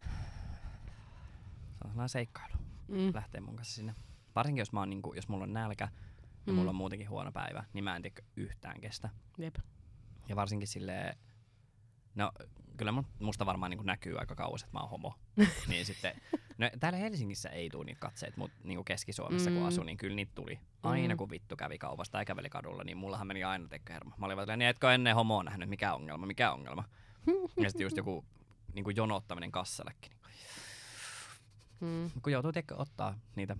se 0.00 1.84
on 1.84 1.90
sellainen 1.90 2.08
seikkailu. 2.08 2.54
Mm. 2.88 3.10
Lähtee 3.14 3.40
mun 3.40 3.56
kanssa 3.56 3.74
sinne. 3.74 3.94
Varsinkin 4.36 4.60
jos, 4.60 4.72
mä 4.72 4.80
oon, 4.80 4.90
niinku, 4.90 5.14
jos 5.14 5.28
mulla 5.28 5.44
on 5.44 5.52
nälkä 5.52 5.88
ja 6.46 6.52
Mm. 6.52 6.54
mulla 6.58 6.70
on 6.70 6.74
muutenkin 6.76 7.08
huono 7.10 7.32
päivä, 7.32 7.64
niin 7.72 7.84
mä 7.84 7.96
en 7.96 8.02
tiedä 8.02 8.22
yhtään 8.36 8.80
kestä. 8.80 9.10
Jep. 9.38 9.54
Ja 10.28 10.36
varsinkin 10.36 10.68
silleen, 10.68 11.16
no 12.14 12.32
kyllä 12.76 12.92
mun- 12.92 13.06
musta 13.24 13.46
varmaan 13.46 13.70
niin 13.70 13.86
näkyy 13.86 14.18
aika 14.18 14.34
kauas, 14.34 14.62
että 14.62 14.72
mä 14.76 14.80
oon 14.80 14.90
homo. 14.90 15.14
niin 15.68 15.86
sitten, 15.86 16.16
no 16.58 16.70
täällä 16.80 16.98
Helsingissä 16.98 17.48
ei 17.48 17.70
tule 17.70 17.84
niitä 17.84 18.00
katseet, 18.00 18.36
mutta 18.36 18.56
niin 18.64 18.84
Keski-Suomessa 18.84 19.50
kun 19.50 19.60
Mm. 19.60 19.66
asun, 19.66 19.86
niin 19.86 19.96
kyllä 19.98 20.16
niitä 20.16 20.32
tuli. 20.34 20.58
Aina 20.82 21.14
Mm. 21.14 21.18
kun 21.18 21.30
vittu 21.30 21.56
kävi 21.56 21.78
kaupasta 21.78 22.12
tai 22.12 22.24
käveli 22.24 22.50
kadulla, 22.50 22.84
niin 22.84 22.96
mullahan 22.96 23.26
meni 23.26 23.44
aina 23.44 23.68
tekkä 23.68 23.92
hermo. 23.92 24.14
Mä 24.18 24.26
olin 24.26 24.36
vaan, 24.36 24.58
niin 24.58 24.68
etkö 24.68 24.94
ennen 24.94 25.14
homoa 25.14 25.42
nähnyt, 25.42 25.68
mikä 25.68 25.94
ongelma, 25.94 26.26
mikä 26.26 26.52
ongelma. 26.52 26.84
ja 27.62 27.70
sitten 27.70 27.84
just 27.84 27.96
joku 27.96 28.24
niin 28.74 28.84
kuin 28.84 28.96
jonottaminen 28.96 29.52
kassallekin. 29.52 30.12
Mm. 31.82 32.10
Kun 32.22 32.32
joutuu 32.32 32.52
tekö 32.52 32.74
ottaa 32.76 33.18
niitä 33.36 33.56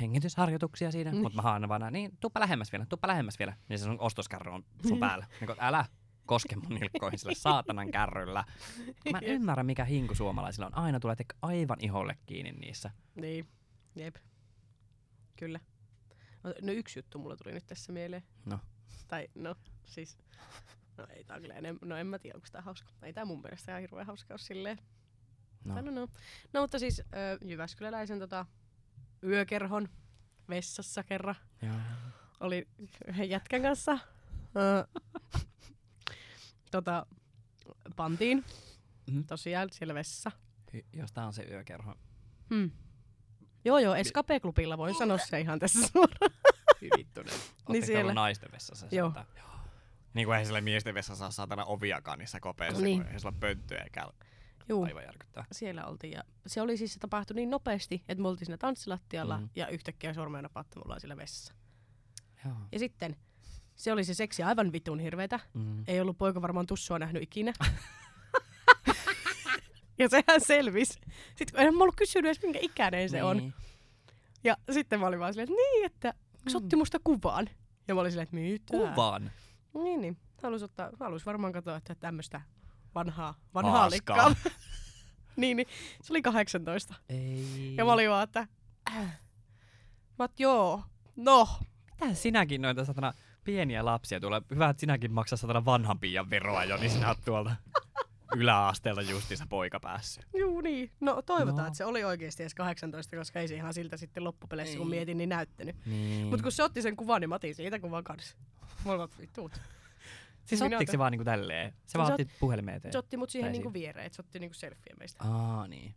hengitysharjoituksia 0.00 0.90
siinä, 0.92 1.10
Niin. 1.10 1.22
mutta 1.22 1.42
mä 1.42 1.52
aina 1.52 1.68
vaan, 1.68 1.92
niin 1.92 2.16
tuppa 2.20 2.40
lähemmäs 2.40 2.72
vielä, 2.72 2.86
tuppa 2.86 3.08
lähemmäs 3.08 3.38
vielä. 3.38 3.56
Niin 3.68 3.78
se 3.78 3.84
sun 3.84 4.00
ostoskärry 4.00 4.52
on 4.52 4.64
sun 4.82 4.90
Niin. 4.90 5.00
päällä. 5.00 5.26
Niin 5.40 5.50
älä 5.58 5.84
koske 6.26 6.56
mun 6.56 6.74
nilkkoihin 6.80 7.18
sillä 7.18 7.34
saatanan 7.34 7.90
kärryllä. 7.90 8.44
Mä 9.12 9.18
en 9.18 9.24
ymmärrä, 9.28 9.62
mikä 9.64 9.84
hinku 9.84 10.14
suomalaisilla 10.14 10.66
on. 10.66 10.74
Aina 10.78 11.00
tulee 11.00 11.16
aivan 11.42 11.76
iholle 11.80 12.16
kiinni 12.26 12.52
niissä. 12.52 12.90
Niin, 13.14 13.48
jep. 13.96 14.16
Kyllä. 15.36 15.60
No, 16.44 16.54
No 16.62 16.72
yksi 16.72 16.98
juttu 16.98 17.18
mulla 17.18 17.36
tuli 17.36 17.52
nyt 17.54 17.66
tässä 17.66 17.92
mieleen. 17.92 18.22
No. 18.46 18.58
Tai 19.08 19.28
no, 19.34 19.54
siis 19.84 20.18
No 20.96 21.06
ei 21.10 21.24
tää 21.24 21.36
on 21.36 21.42
kyllä 21.42 21.54
enem- 21.54 21.78
no 21.88 21.96
en 21.96 22.06
mä 22.06 22.18
tiedä, 22.18 22.36
onko 22.36 22.46
tää 22.52 22.62
hauska. 22.62 22.90
Ei 23.02 23.12
tää 23.12 23.24
mun 23.24 23.42
mielestä 23.42 23.72
ihan 23.72 23.80
hirveän 23.80 24.06
hauska 24.06 24.34
ole 24.34 24.38
silleen. 24.38 24.78
No. 25.64 25.74
No. 25.74 25.80
No, 25.80 25.90
no. 25.90 26.08
no 26.52 26.60
mutta 26.60 26.78
siis 26.78 27.00
ö, 27.00 27.04
Jyväskyläläisen 27.44 28.18
tota, 28.18 28.46
yökerhon 29.22 29.88
vessassa 30.48 31.02
kerran 31.02 31.34
Joo. 31.62 31.74
oli 32.40 32.68
yhden 33.06 33.30
jätkän 33.30 33.62
kanssa. 33.62 33.98
Ö, 34.56 35.00
tota, 36.70 37.06
pantiin 37.96 38.44
Mhm. 39.10 39.22
tosiaan 39.24 39.68
siellä 39.72 39.94
vessassa. 39.94 40.32
Y- 40.72 40.80
Jos 40.92 41.12
tää 41.12 41.26
on 41.26 41.32
se 41.32 41.42
yökerho. 41.42 41.94
Hmm. 42.54 42.70
Joo 43.64 43.78
joo, 43.78 43.94
Escape-klubilla 43.94 44.78
voin 44.78 44.94
sanoa 44.94 45.18
se 45.18 45.40
ihan 45.40 45.58
tässä 45.58 45.88
suoraan. 45.92 46.30
Vittu, 46.98 47.22
ne. 47.22 47.30
Niin 47.68 47.86
siellä. 47.86 48.14
naisten 48.14 48.52
vessassa 48.52 48.86
Joo. 48.90 49.10
sieltä? 49.12 49.24
Niin 50.14 50.26
kuin 50.26 50.38
ei 50.38 50.46
sillä 50.46 50.60
miesten 50.60 50.94
vessassa 50.94 51.18
saa 51.18 51.30
saatana 51.30 51.64
oviakaan 51.64 52.18
niissä 52.18 52.40
kopeissa, 52.40 52.82
Niin. 52.82 53.02
kun 53.04 53.12
ei 53.12 53.20
sulla 53.20 53.34
pönttöä 53.40 53.78
eikä 53.82 54.08
Juu, 54.68 54.84
aivan 54.84 55.02
järkyttää. 55.04 55.44
siellä 55.52 55.86
oltiin 55.86 56.12
ja 56.12 56.22
se 56.46 56.62
oli 56.62 56.76
siis 56.76 56.94
se 56.94 57.00
tapahtui 57.00 57.34
niin 57.34 57.50
nopeasti, 57.50 58.02
että 58.08 58.22
me 58.22 58.28
oltiin 58.28 58.46
siinä 58.46 58.58
tanssilattialla 58.58 59.36
Mhm. 59.38 59.46
ja 59.56 59.68
yhtäkkiä 59.68 60.14
sormea 60.14 60.42
napattu 60.42 60.80
mulla 60.84 60.98
siellä 60.98 61.16
vessassa. 61.16 61.54
Joo. 62.44 62.54
Ja 62.72 62.78
sitten 62.78 63.16
se 63.76 63.92
oli 63.92 64.04
se 64.04 64.14
seksi 64.14 64.42
aivan 64.42 64.72
vitun 64.72 64.98
hirveetä. 65.00 65.40
Mm. 65.54 65.84
Ei 65.86 66.00
ollut 66.00 66.18
poika 66.18 66.42
varmaan 66.42 66.66
tussua 66.66 66.98
nähnyt 66.98 67.22
ikinä. 67.22 67.52
ja 69.98 70.08
sehän 70.08 70.40
selvisi. 70.46 70.92
Sitten 71.36 71.48
kun 71.50 71.60
en 71.60 71.74
mä 71.74 71.82
ollut 71.82 71.96
kysynyt 71.96 72.28
edes 72.28 72.42
minkä 72.42 72.58
ikäinen 72.62 73.08
se 73.10 73.22
on. 73.22 73.36
Niin. 73.36 73.54
Ja 74.44 74.56
sitten 74.70 75.00
mä 75.00 75.06
olin 75.06 75.20
vaan 75.20 75.32
silleen, 75.34 75.48
että 75.50 75.62
niin, 75.62 75.86
että 75.86 76.14
se 76.48 76.56
otti 76.56 76.76
musta 76.76 76.98
kuvan. 77.04 77.48
Ja 77.88 77.94
mä 77.94 78.00
olin 78.00 78.12
silleen, 78.12 78.22
että 78.24 78.36
mitä? 78.36 78.64
Kuvan. 78.70 79.30
Niin, 79.74 80.00
niin. 80.00 80.16
Halus, 80.42 80.62
ottaa, 80.62 80.90
halus 81.00 81.26
varmaan 81.26 81.52
katsoa, 81.52 81.76
että 81.76 81.94
tämmöistä 81.94 82.40
vanhaa, 82.94 83.34
vanhaa 83.54 83.90
likkaa. 83.90 84.34
niin, 85.36 85.56
niin. 85.56 85.66
Se 86.02 86.12
oli 86.12 86.22
18. 86.22 86.94
Ei. 87.08 87.74
Ja 87.76 87.84
mä 87.84 87.92
olin 87.92 88.10
vaan, 88.10 88.24
että... 88.24 88.46
Äh. 88.96 89.20
Mä 90.18 90.24
oot, 90.24 90.40
joo, 90.40 90.82
no. 91.16 91.48
Mitä 92.00 92.14
sinäkin 92.14 92.62
noita 92.62 92.84
satana 92.84 93.12
pieniä 93.44 93.84
lapsia 93.84 94.20
tuolla? 94.20 94.42
Hyvä, 94.50 94.68
että 94.68 94.80
sinäkin 94.80 95.12
maksaa 95.12 95.36
satana 95.36 95.64
vanhan 95.64 95.98
piian 96.00 96.30
veroa 96.30 96.64
jo, 96.64 96.76
niin 96.76 96.90
sinä 96.90 97.08
oot 97.08 97.18
tuolta 97.24 97.56
yläasteelta 98.36 99.02
justiinsa 99.02 99.46
poika 99.48 99.80
päässyt. 99.80 100.26
Juu 100.38 100.60
niin. 100.60 100.90
No 101.00 101.22
toivotaan, 101.22 101.58
No. 101.58 101.66
että 101.66 101.76
se 101.76 101.84
oli 101.84 102.04
oikeasti 102.04 102.42
edes 102.42 102.54
18, 102.54 103.16
koska 103.16 103.40
ei 103.40 103.48
se 103.48 103.54
ihan 103.54 103.74
siltä 103.74 103.96
sitten 103.96 104.24
loppupeleissä, 104.24 104.76
kun 104.78 104.86
Ei. 104.86 104.90
mietin, 104.90 105.18
niin 105.18 105.28
näyttänyt. 105.28 105.76
Niin. 105.86 106.26
Mutta 106.26 106.42
kun 106.42 106.52
se 106.52 106.62
otti 106.62 106.82
sen 106.82 106.96
kuvan, 106.96 107.20
niin 107.20 107.28
mä 107.28 107.34
otin 107.34 107.54
siitä 107.54 107.78
kuvan 107.78 108.04
kanssa. 108.04 108.36
Vaan, 108.84 109.08
vittuut. 109.20 109.60
Siis 110.50 110.62
ottiko 110.72 110.92
se 110.92 110.98
vaan 110.98 111.12
niinku 111.12 111.24
tälleen? 111.24 111.72
Se 111.86 111.98
vaan 111.98 112.08
ot- 112.08 112.12
otti 112.12 112.28
puhelimeen 112.40 112.76
eteen? 112.76 112.92
Se 112.92 112.98
otti 112.98 113.16
mut 113.16 113.30
siihen 113.30 113.52
niinku 113.52 113.72
viereen, 113.72 114.06
että 114.06 114.16
se 114.16 114.22
otti 114.22 114.38
niinku 114.38 114.54
selfie 114.54 114.94
meistä. 114.98 115.24
Aa, 115.24 115.66
niin. 115.68 115.94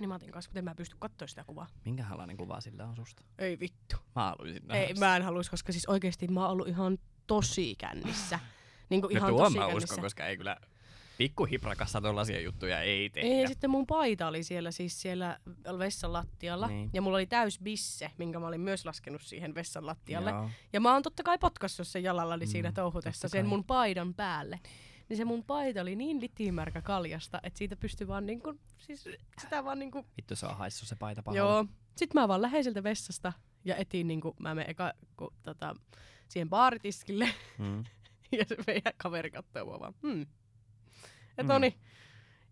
Niin 0.00 0.08
mä 0.08 0.14
otin 0.14 0.30
kanssa, 0.32 0.48
mutta 0.48 0.58
en 0.58 0.64
mä 0.64 0.74
pysty 0.74 0.96
katsoa 0.98 1.28
sitä 1.28 1.44
kuvaa. 1.44 1.66
Minkälainen 1.84 2.36
kuva 2.36 2.60
sillä 2.60 2.84
on 2.86 2.96
susta? 2.96 3.24
Ei 3.38 3.60
vittu. 3.60 3.96
Mä 4.16 4.22
haluaisin 4.24 4.62
nähdä 4.66 4.82
Ei, 4.82 4.88
sitä. 4.88 5.00
mä 5.06 5.16
en 5.16 5.22
haluaisi, 5.22 5.50
koska 5.50 5.72
siis 5.72 5.86
oikeesti 5.86 6.28
mä 6.28 6.40
oon 6.42 6.50
ollut 6.50 6.68
ihan 6.68 6.98
tosi 7.26 7.74
kännissä. 7.74 8.38
Niinku 8.90 9.06
No 9.08 9.10
ihan 9.16 9.30
tuon 9.30 9.42
tosi 9.44 9.58
mä 9.58 9.66
kännissä. 9.66 9.84
uskon, 9.94 10.02
koska 10.04 10.26
ei 10.26 10.36
kyllä 10.36 10.56
pikkuhiprakassa 11.18 12.00
tollasia 12.00 12.40
juttuja 12.40 12.80
ei 12.80 13.10
tehdä. 13.10 13.28
Ei, 13.28 13.42
ja 13.42 13.48
sitten 13.48 13.70
mun 13.70 13.86
paita 13.86 14.26
oli 14.26 14.42
siellä 14.42 14.70
siis 14.70 15.02
siellä 15.02 15.38
vessan 15.78 16.12
lattialla. 16.12 16.66
Niin. 16.66 16.90
Ja 16.92 17.02
mulla 17.02 17.16
oli 17.16 17.26
täys 17.26 17.60
bisse, 17.62 18.10
minkä 18.18 18.38
mä 18.38 18.46
olin 18.46 18.60
myös 18.60 18.84
laskenut 18.84 19.22
siihen 19.22 19.54
vessan 19.54 19.86
lattialle. 19.86 20.30
Joo. 20.30 20.50
Ja 20.72 20.80
mä 20.80 20.92
oon 20.92 21.02
totta 21.02 21.22
kai 21.22 21.38
potkassut 21.38 21.88
sen 21.88 22.02
jalallani 22.02 22.44
Mm, 22.44 22.50
siinä 22.50 22.72
touhutessa 22.72 23.28
sen 23.28 23.46
mun 23.46 23.64
paidan 23.64 24.14
päälle. 24.14 24.60
Niin 25.08 25.16
se 25.16 25.24
mun 25.24 25.44
paita 25.44 25.80
oli 25.80 25.96
niin 25.96 26.20
litimärkä 26.20 26.82
kaljasta, 26.82 27.40
että 27.42 27.58
siitä 27.58 27.76
pystyi 27.76 28.08
vaan 28.08 28.26
niinku, 28.26 28.60
siis 28.78 29.04
sitä 29.40 29.64
vaan 29.64 29.78
niinku, 29.78 30.06
Vittu 30.16 30.36
se 30.36 30.46
on 30.46 30.56
haissu 30.56 30.86
se 30.86 30.96
paita 30.96 31.22
pahalle. 31.22 31.38
joo. 31.38 31.66
Sitten 31.96 32.20
mä 32.22 32.28
vaan 32.28 32.42
läheiseltä 32.42 32.82
vessasta 32.82 33.32
ja 33.64 33.76
etin 33.76 34.06
niinku, 34.06 34.36
mä 34.40 34.54
menen 34.54 34.70
eka 34.70 34.92
ku, 35.16 35.32
tota, 35.42 35.74
siihen 36.28 36.50
baaritiskille 36.50 37.28
Mm. 37.58 37.84
ja 38.38 38.44
se 38.48 38.56
meidän 38.66 38.92
kaveri 38.96 39.30
katsoo 39.30 39.64
mua 39.64 39.80
vaan, 39.80 39.94
hmm. 40.02 40.26
Ja 41.36 41.44
Mm. 41.44 41.48
Toni. 41.48 41.78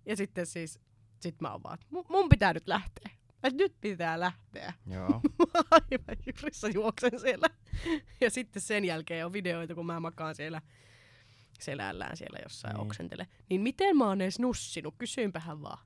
Ja 0.07 0.17
sitten 0.17 0.47
siis, 0.47 0.81
sit 1.21 1.41
mä 1.41 1.53
oon 1.53 1.63
vaan, 1.63 1.75
että 1.75 1.87
mun, 1.91 2.05
mun 2.09 2.29
pitää 2.29 2.53
nyt 2.53 2.69
lähteä. 2.69 3.11
Et 3.43 3.55
nyt 3.55 3.75
pitää 3.81 4.21
lähteä. 4.21 4.73
Joo. 4.87 5.21
Aivan 5.71 6.17
juoksen 6.75 7.21
siellä. 7.21 7.47
Ja 8.21 8.31
sitten 8.31 8.63
sen 8.63 8.85
jälkeen 8.85 9.27
on 9.27 9.33
videoita, 9.33 9.75
kun 9.75 9.87
mä 9.87 10.01
makaan 10.01 10.35
siellä 10.35 10.63
selällään 11.61 12.17
siellä 12.17 12.39
jossain 12.43 12.73
Niin. 12.73 12.79
niin. 12.81 12.87
oksentele. 12.87 13.27
Niin 13.51 13.61
miten 13.61 13.97
mä 13.97 14.05
oon 14.09 14.21
edes 14.21 14.39
nussinut? 14.39 14.95
Kysyinpähän 14.99 15.63
vaan. 15.63 15.79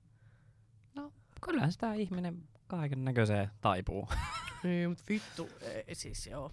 No, 0.95 1.13
kyllähän 1.41 1.73
sitä 1.73 1.93
ihminen 1.95 2.43
kaiken 2.67 3.05
näköiseen 3.05 3.51
taipuu. 3.61 4.09
Niin, 4.63 4.89
mut 4.89 5.03
vittu. 5.09 5.51
Ei, 5.87 5.95
siis 5.95 6.27
joo. 6.27 6.53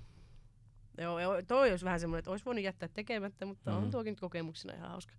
Joo, 0.97 1.19
joo, 1.19 1.41
toi 1.41 1.69
olisi 1.71 1.85
vähän 1.85 1.99
semmoinen, 1.99 2.19
että 2.19 2.31
olisi 2.31 2.45
voinut 2.45 2.63
jättää 2.63 2.89
tekemättä, 2.93 3.45
mutta 3.45 3.71
mm. 3.71 3.77
Mm. 3.77 3.83
on 3.83 3.91
tuokin 3.91 4.11
nyt 4.11 4.19
kokemuksena 4.19 4.73
ihan 4.73 4.89
hauska. 4.89 5.13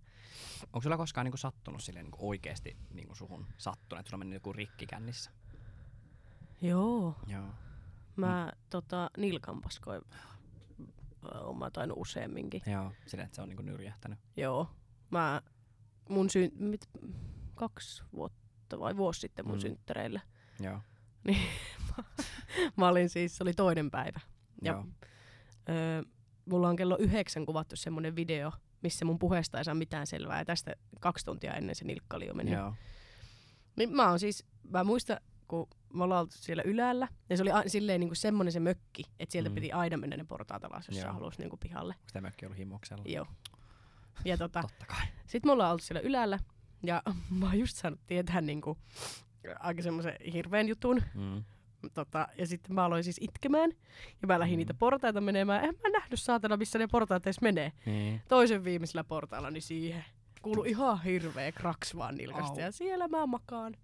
Onko 0.63 0.81
sulla 0.81 0.97
koskaan 0.97 1.25
niinku 1.25 1.37
sattunut 1.37 1.83
silleen 1.83 2.05
niinku 2.05 2.29
oikeesti 2.29 2.77
niinku 2.93 3.15
suhun 3.15 3.45
sattunut, 3.57 3.99
että 3.99 4.09
sulla 4.09 4.15
on 4.15 4.19
mennyt 4.19 4.35
joku 4.37 4.53
rikki 4.53 4.85
kännissä? 4.87 5.31
Joo. 6.61 7.15
Joo. 7.27 7.49
Mä 8.15 8.51
tota, 8.69 9.09
nilkanpaskoin. 9.17 10.01
Oon 11.33 11.57
mä 11.57 11.69
tainnut 11.71 11.97
useamminkin. 11.97 12.61
Joo, 12.65 12.91
silleen, 13.05 13.25
että 13.25 13.35
se 13.35 13.41
on 13.41 13.49
niinku 13.49 13.63
nyrjähtänyt. 13.63 14.19
Joo. 14.37 14.69
Mä, 15.09 15.41
mun 16.09 16.29
syn, 16.29 16.51
mit, 16.59 16.89
kaksi 17.55 18.03
vuotta 18.13 18.79
vai 18.79 18.97
vuosi 18.97 19.19
sitten 19.19 19.45
mun 19.45 19.53
Mm. 19.55 19.57
mm. 19.57 19.61
synttäreillä. 19.61 20.21
Joo. 20.59 20.81
Mä 22.77 22.87
olin 22.87 23.09
siis, 23.09 23.37
se 23.37 23.43
oli 23.43 23.53
toinen 23.53 23.91
päivä. 23.91 24.19
Ja 24.61 24.71
Joo. 24.71 24.85
Öö, 25.69 26.01
mulla 26.45 26.69
on 26.69 26.75
kello 26.75 26.97
yhdeksän 26.99 27.45
kuvattu 27.45 27.75
semmonen 27.75 28.15
video, 28.15 28.51
missä 28.83 29.05
mun 29.05 29.19
puheesta 29.19 29.57
ei 29.57 29.63
saa 29.65 29.75
mitään 29.75 30.07
selvää. 30.07 30.39
Ja 30.39 30.45
tästä 30.45 30.75
kaksi 30.99 31.25
tuntia 31.25 31.53
ennen 31.53 31.75
se 31.75 31.85
nilkka 31.85 32.17
oli 32.17 32.27
jo 32.27 32.33
mennyt. 32.33 32.53
Joo. 32.55 32.73
Niin 33.75 33.95
mä 33.95 34.09
oon 34.09 34.19
siis, 34.19 34.45
mä 34.69 34.83
muistan, 34.83 35.17
kun 35.47 35.67
me 35.93 36.03
ollaan 36.03 36.21
oltu 36.21 36.35
siellä 36.37 36.63
ylällä, 36.65 37.07
ja 37.29 37.37
se 37.37 37.43
oli 37.43 37.51
a- 37.51 37.63
silleen 37.67 37.99
niinku 37.99 38.15
semmonen 38.15 38.51
se 38.53 38.59
mökki, 38.59 39.03
että 39.19 39.31
sieltä 39.31 39.49
Mm. 39.49 39.55
piti 39.55 39.71
aina 39.71 39.97
mennä 39.97 40.17
ne 40.17 40.23
portaat 40.23 40.63
alas, 40.63 40.87
jos 40.87 40.97
Joo. 40.97 41.05
sä 41.05 41.13
halusi 41.13 41.39
niinku 41.39 41.57
pihalle. 41.57 41.95
Tämä 42.13 42.27
mökki 42.27 42.45
ollut 42.45 42.57
himoksella? 42.57 43.03
Joo. 43.07 43.25
Ja 44.25 44.37
tota, 44.37 44.61
Totta 44.61 44.85
kai. 44.85 45.05
sit 45.27 45.45
me 45.45 45.51
ollaan 45.51 45.71
oltu 45.71 45.83
siellä 45.83 46.01
ylällä, 46.01 46.39
ja 46.83 47.03
mä 47.39 47.45
oon 47.45 47.59
just 47.59 47.77
saanut 47.77 47.99
tietää 48.07 48.41
niinku 48.41 48.77
aika 49.59 49.81
semmoisen 49.81 50.13
hirveän 50.33 50.67
jutun. 50.67 51.01
Mm. 51.15 51.43
Tota, 51.93 52.27
ja 52.37 52.47
sitten 52.47 52.75
mä 52.75 52.85
aloin 52.85 53.03
siis 53.03 53.17
itkemään, 53.21 53.71
ja 54.21 54.27
mä 54.27 54.39
lähdin 54.39 54.55
Mm. 54.55 54.57
niitä 54.57 54.73
portaita 54.73 55.21
menemään. 55.21 55.63
En 55.63 55.75
mä 55.83 55.89
nähnyt 55.99 56.19
saatana, 56.19 56.57
missä 56.57 56.79
ne 56.79 56.87
portaat 56.87 57.25
edes 57.27 57.41
menee. 57.41 57.71
Niin. 57.85 58.21
Toisen 58.27 58.63
viimeisellä 58.63 59.03
portaalla, 59.03 59.51
niin 59.51 59.61
siihen 59.61 60.05
kuulu 60.41 60.63
ihan 60.63 61.03
hirveä 61.03 61.51
kraks 61.51 61.95
vaan 61.95 62.15
nilkasta. 62.15 62.53
Au. 62.53 62.59
Ja 62.59 62.71
siellä 62.71 63.07
mä 63.07 63.25
makaan. 63.25 63.75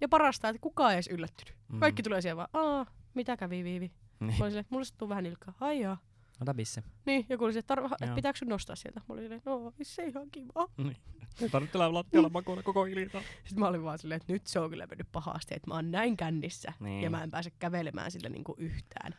Ja 0.00 0.08
parasta, 0.08 0.48
että 0.48 0.60
kukaan 0.60 0.90
ei 0.90 0.94
edes 0.96 1.08
yllättynyt. 1.08 1.54
Mm. 1.68 1.80
Kaikki 1.80 2.02
tulee 2.02 2.20
siellä 2.20 2.36
vaan, 2.36 2.48
aa, 2.66 2.86
mitä 3.14 3.36
kävi 3.36 3.64
Viivi? 3.64 3.92
Niin. 4.20 4.34
Mä 4.38 4.44
olin 4.44 4.50
silleen, 4.50 4.66
mulla 4.70 4.84
sattuu 4.84 5.08
vähän 5.08 5.24
nilkkaa. 5.24 5.54
Ai 5.60 5.80
jaa. 5.80 5.98
Ota 6.42 6.54
bisse. 6.54 6.82
Niin, 7.06 7.26
joku 7.28 7.44
oli 7.44 7.52
se, 7.52 7.58
että 7.58 7.74
et 8.02 8.14
pitääkö 8.14 8.38
sun 8.38 8.48
nostaa 8.48 8.76
sieltä? 8.76 9.00
Mä 9.08 9.12
olin 9.12 9.24
silleen, 9.24 9.42
no, 9.46 9.72
se 9.82 10.04
ihan 10.04 10.30
kiva. 10.32 10.68
Niin. 10.76 10.96
Ei 11.42 11.48
tarvitse 11.48 11.78
olla 11.78 11.94
lattialla 11.94 12.28
makuuna 12.28 12.62
koko 12.62 12.84
iltaa. 12.84 13.20
Sitten 13.44 13.58
mä 13.58 13.68
olin 13.68 13.84
vaan 13.84 13.98
silleen, 13.98 14.20
että 14.20 14.32
nyt 14.32 14.46
se 14.46 14.60
on 14.60 14.70
kyllä 14.70 14.86
mennyt 14.86 15.08
pahasti, 15.12 15.54
että 15.54 15.68
mä 15.70 15.74
oon 15.74 15.90
näin 15.90 16.16
kännissä. 16.16 16.72
Niin. 16.80 17.02
Ja 17.02 17.10
mä 17.10 17.22
en 17.22 17.30
pääse 17.30 17.50
kävelemään 17.58 18.10
sillä 18.10 18.28
niinku 18.28 18.54
yhtään. 18.58 19.14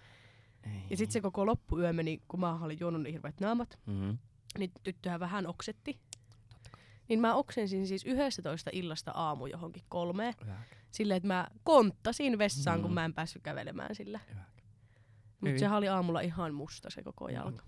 Ei. 0.64 0.72
Ja 0.90 0.98
sitten 0.98 1.14
se 1.14 1.22
koko 1.22 1.46
loppuyö 1.46 1.94
meni, 1.94 2.22
kun 2.28 2.40
mä 2.40 2.60
olin 2.62 2.78
juonut 2.80 3.02
niin 3.02 3.14
hirveät 3.14 3.40
naamat, 3.40 3.80
Mm-hmm. 3.86 4.18
niin 4.58 4.72
tyttöhän 4.84 5.20
vähän 5.20 5.48
oksetti. 5.48 6.00
Niin 7.10 7.20
mä 7.20 7.36
oksensin 7.36 7.88
siis 7.88 8.06
11 8.06 8.70
illasta 8.74 9.12
aamu 9.12 9.46
johonkin 9.46 9.84
kolmeen. 9.90 10.34
Silleen, 10.92 11.18
että 11.18 11.28
mä 11.28 11.48
konttasin 11.64 12.38
vessaan, 12.38 12.78
mm. 12.80 12.82
kun 12.82 12.92
Mm. 12.92 12.96
mä 12.96 13.06
en 13.06 13.14
päässyt 13.14 13.44
kävelemään 13.44 13.96
sillä. 13.96 14.20
Mutta 15.42 15.60
sehän 15.60 15.78
oli 15.78 15.88
aamulla 15.88 16.22
ihan 16.22 16.54
musta 16.54 16.90
se 16.90 17.04
koko 17.04 17.30
jalka. 17.30 17.64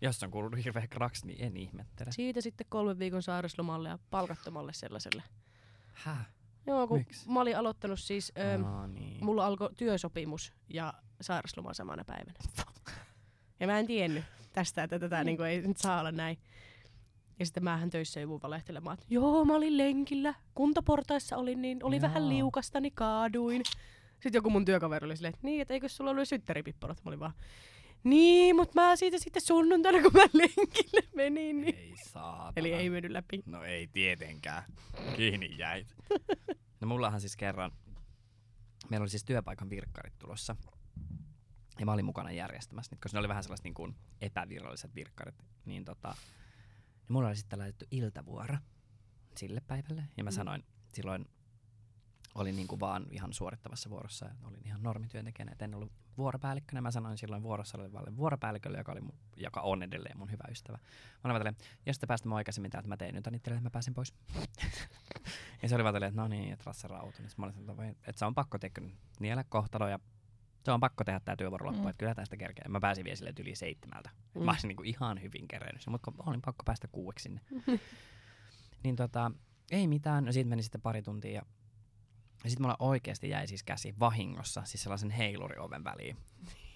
Jos 0.00 0.22
on 0.22 0.30
kuullut 0.30 0.64
hirveä 0.64 0.86
kraks, 0.86 1.24
niin 1.24 1.44
en 1.44 1.56
ihmettele. 1.56 2.12
Siitä 2.12 2.40
sitten 2.40 2.66
kolmen 2.68 2.98
viikon 2.98 3.22
sairauslomalle 3.22 3.88
ja 3.88 3.98
palkattomalle 4.10 4.72
sellaiselle. 4.72 5.22
Häh? 5.92 6.28
Joo, 6.66 6.86
kun 6.88 6.98
Miksi? 6.98 7.30
mä 7.30 7.40
olin 7.40 7.56
aloittanut 7.56 8.00
siis, 8.00 8.32
ö, 8.38 8.64
Aa, 8.66 8.86
niin. 8.86 9.24
mulla 9.24 9.46
alkoi 9.46 9.70
työsopimus 9.76 10.52
ja 10.68 10.94
sairausloma 11.20 11.74
samana 11.74 12.04
päivänä. 12.04 12.38
Ja 13.60 13.66
mä 13.66 13.78
en 13.78 13.86
tiennyt 13.86 14.24
tästä, 14.52 14.82
että 14.82 14.98
tätä 14.98 15.24
niin 15.24 15.40
ei 15.40 15.60
nyt 15.60 15.76
saa 15.76 16.00
olla 16.00 16.12
näin. 16.12 16.38
Ja 17.38 17.46
sitten 17.46 17.64
mähän 17.64 17.90
töissä 17.90 18.20
joudun 18.20 18.40
valehtelemaan, 18.42 18.94
että 18.94 19.06
joo, 19.10 19.44
mä 19.44 19.54
olin 19.54 19.78
lenkillä, 19.78 20.34
kuntaportaissa 20.54 21.36
olin, 21.36 21.62
niin 21.62 21.84
oli 21.84 21.96
Joo. 21.96 22.02
vähän 22.02 22.28
liukasta, 22.28 22.80
niin 22.80 22.92
kaaduin. 22.94 23.62
Sitten 24.12 24.38
joku 24.38 24.50
mun 24.50 24.64
työkaveri 24.64 25.06
oli 25.06 25.16
silleen, 25.16 25.34
että 25.34 25.46
niin, 25.46 25.62
että 25.62 25.74
eikö 25.74 25.88
sulla 25.88 26.10
ollut 26.10 26.28
syttäripipparot? 26.28 27.04
Mä 27.04 27.08
olin 27.08 27.20
vaan, 27.20 27.32
Niin, 28.04 28.56
mutta 28.56 28.80
mä 28.80 28.96
siitä 28.96 29.18
sitten 29.18 29.42
sunnuntaina, 29.42 30.02
kun 30.02 30.12
mä 30.12 30.20
lenkille 30.32 31.08
menin. 31.14 31.60
Niin. 31.60 31.76
Ei 31.76 31.94
saatana. 32.12 32.52
Eli 32.56 32.72
ei 32.72 32.90
mennyt 32.90 33.12
läpi. 33.12 33.42
No 33.46 33.62
ei 33.64 33.86
tietenkään. 33.86 34.62
Kiinni 35.16 35.58
jäit. 35.58 35.94
No 36.80 36.86
mullahan 36.88 37.20
siis 37.20 37.36
kerran, 37.36 37.72
meillä 38.88 39.02
oli 39.04 39.10
siis 39.10 39.24
työpaikan 39.24 39.70
virkkarit 39.70 40.18
tulossa. 40.18 40.56
Ja 41.78 41.86
mä 41.86 41.92
olin 41.92 42.04
mukana 42.04 42.32
järjestämässä 42.32 42.88
niitä, 42.94 43.02
koska 43.02 43.16
ne 43.16 43.20
oli 43.20 43.28
vähän 43.28 43.42
sellaiset 43.42 43.64
niin 43.64 43.74
kuin 43.74 43.94
epäviralliset 44.20 44.94
virkkarit. 44.94 45.44
Niin 45.64 45.84
tota, 45.84 46.08
niin 46.08 47.12
mulla 47.12 47.28
oli 47.28 47.36
sitten 47.36 47.58
laitettu 47.58 47.84
iltavuoro 47.90 48.56
sille 49.36 49.60
päivälle. 49.66 50.04
Ja 50.16 50.24
mä 50.24 50.30
Mm. 50.30 50.34
sanoin 50.34 50.64
silloin, 50.94 51.24
olin 52.40 52.56
niin 52.56 52.68
kuin 52.68 52.80
vaan 52.80 53.06
ihan 53.10 53.32
suorittavassa 53.32 53.90
vuorossa. 53.90 54.26
ja 54.26 54.32
Olin 54.44 54.66
ihan 54.66 54.82
normityöntekijänä, 54.82 55.52
et 55.52 55.62
en 55.62 55.74
ollut 55.74 55.92
vuoropäällikkönä. 56.18 56.80
Mä 56.80 56.90
sanoin 56.90 57.18
silloin 57.18 57.42
vuorossa 57.42 57.78
olevalle 57.78 58.16
vuoropäällikölle, 58.16 58.78
joka, 58.78 58.92
oli 58.92 59.00
mun, 59.00 59.14
joka 59.36 59.60
on 59.60 59.82
edelleen 59.82 60.18
mun 60.18 60.30
hyvä 60.30 60.44
ystävä. 60.50 60.78
Mä 61.24 61.30
olin 61.30 61.44
vaan 61.44 61.56
jos 61.86 61.98
te 61.98 62.06
päästä 62.06 62.28
mua 62.28 62.36
aikaisemmin 62.38 62.70
täältä, 62.70 62.88
mä 62.88 62.96
tein 62.96 63.14
nyt 63.14 63.26
itselle, 63.34 63.60
mä 63.60 63.70
pääsin 63.70 63.94
pois. 63.94 64.14
ja 65.62 65.68
se 65.68 65.74
oli 65.74 65.84
vaan 65.84 66.02
että 66.02 66.20
no 66.20 66.28
niin, 66.28 66.52
että 66.52 66.70
rautu. 66.88 67.18
Niin 67.18 67.30
sit 67.30 67.38
mä 67.38 67.46
olin 67.46 67.90
että 67.90 68.10
että 68.10 68.18
se 68.18 68.24
on 68.24 68.34
pakko 68.34 68.58
tehdä 68.58 68.80
niellä 69.20 69.44
kohtalo 69.44 69.88
ja 69.88 69.98
se 70.64 70.72
on 70.72 70.80
pakko 70.80 71.04
tehdä 71.04 71.20
tää 71.20 71.36
työvuoro 71.36 71.66
loppuun, 71.66 71.86
Mm. 71.86 71.90
että 71.90 71.98
kyllä 71.98 72.14
tästä 72.14 72.36
kerkeä. 72.36 72.64
Mä 72.68 72.80
pääsin 72.80 73.04
vielä 73.04 73.16
sille 73.16 73.32
yli 73.40 73.54
seitsemältä. 73.54 74.10
Mm. 74.34 74.40
Mm. 74.40 74.44
Mä 74.44 74.50
olisin 74.50 74.68
niinku 74.68 74.82
ihan 74.82 75.22
hyvin 75.22 75.48
kerennyt 75.48 75.82
sen, 75.82 75.90
mutta 75.92 76.12
olin 76.26 76.42
pakko 76.42 76.62
päästä 76.64 76.88
kuueksi 76.88 77.22
sinne. 77.22 77.40
niin 78.84 78.96
tota, 78.96 79.32
ei 79.70 79.88
mitään. 79.88 80.24
No 80.24 80.32
siitä 80.32 80.48
meni 80.48 80.62
sitten 80.62 80.80
pari 80.80 81.02
tuntia 81.02 81.32
ja, 81.32 81.42
ja 82.44 82.50
sitten 82.50 82.64
mulla 82.64 82.76
oikeasti 82.78 83.28
jäi 83.28 83.46
siis 83.46 83.62
käsi 83.62 83.94
vahingossa, 84.00 84.62
siis 84.64 84.82
sellaisen 84.82 85.10
heilurioven 85.10 85.84
väliin. 85.84 86.16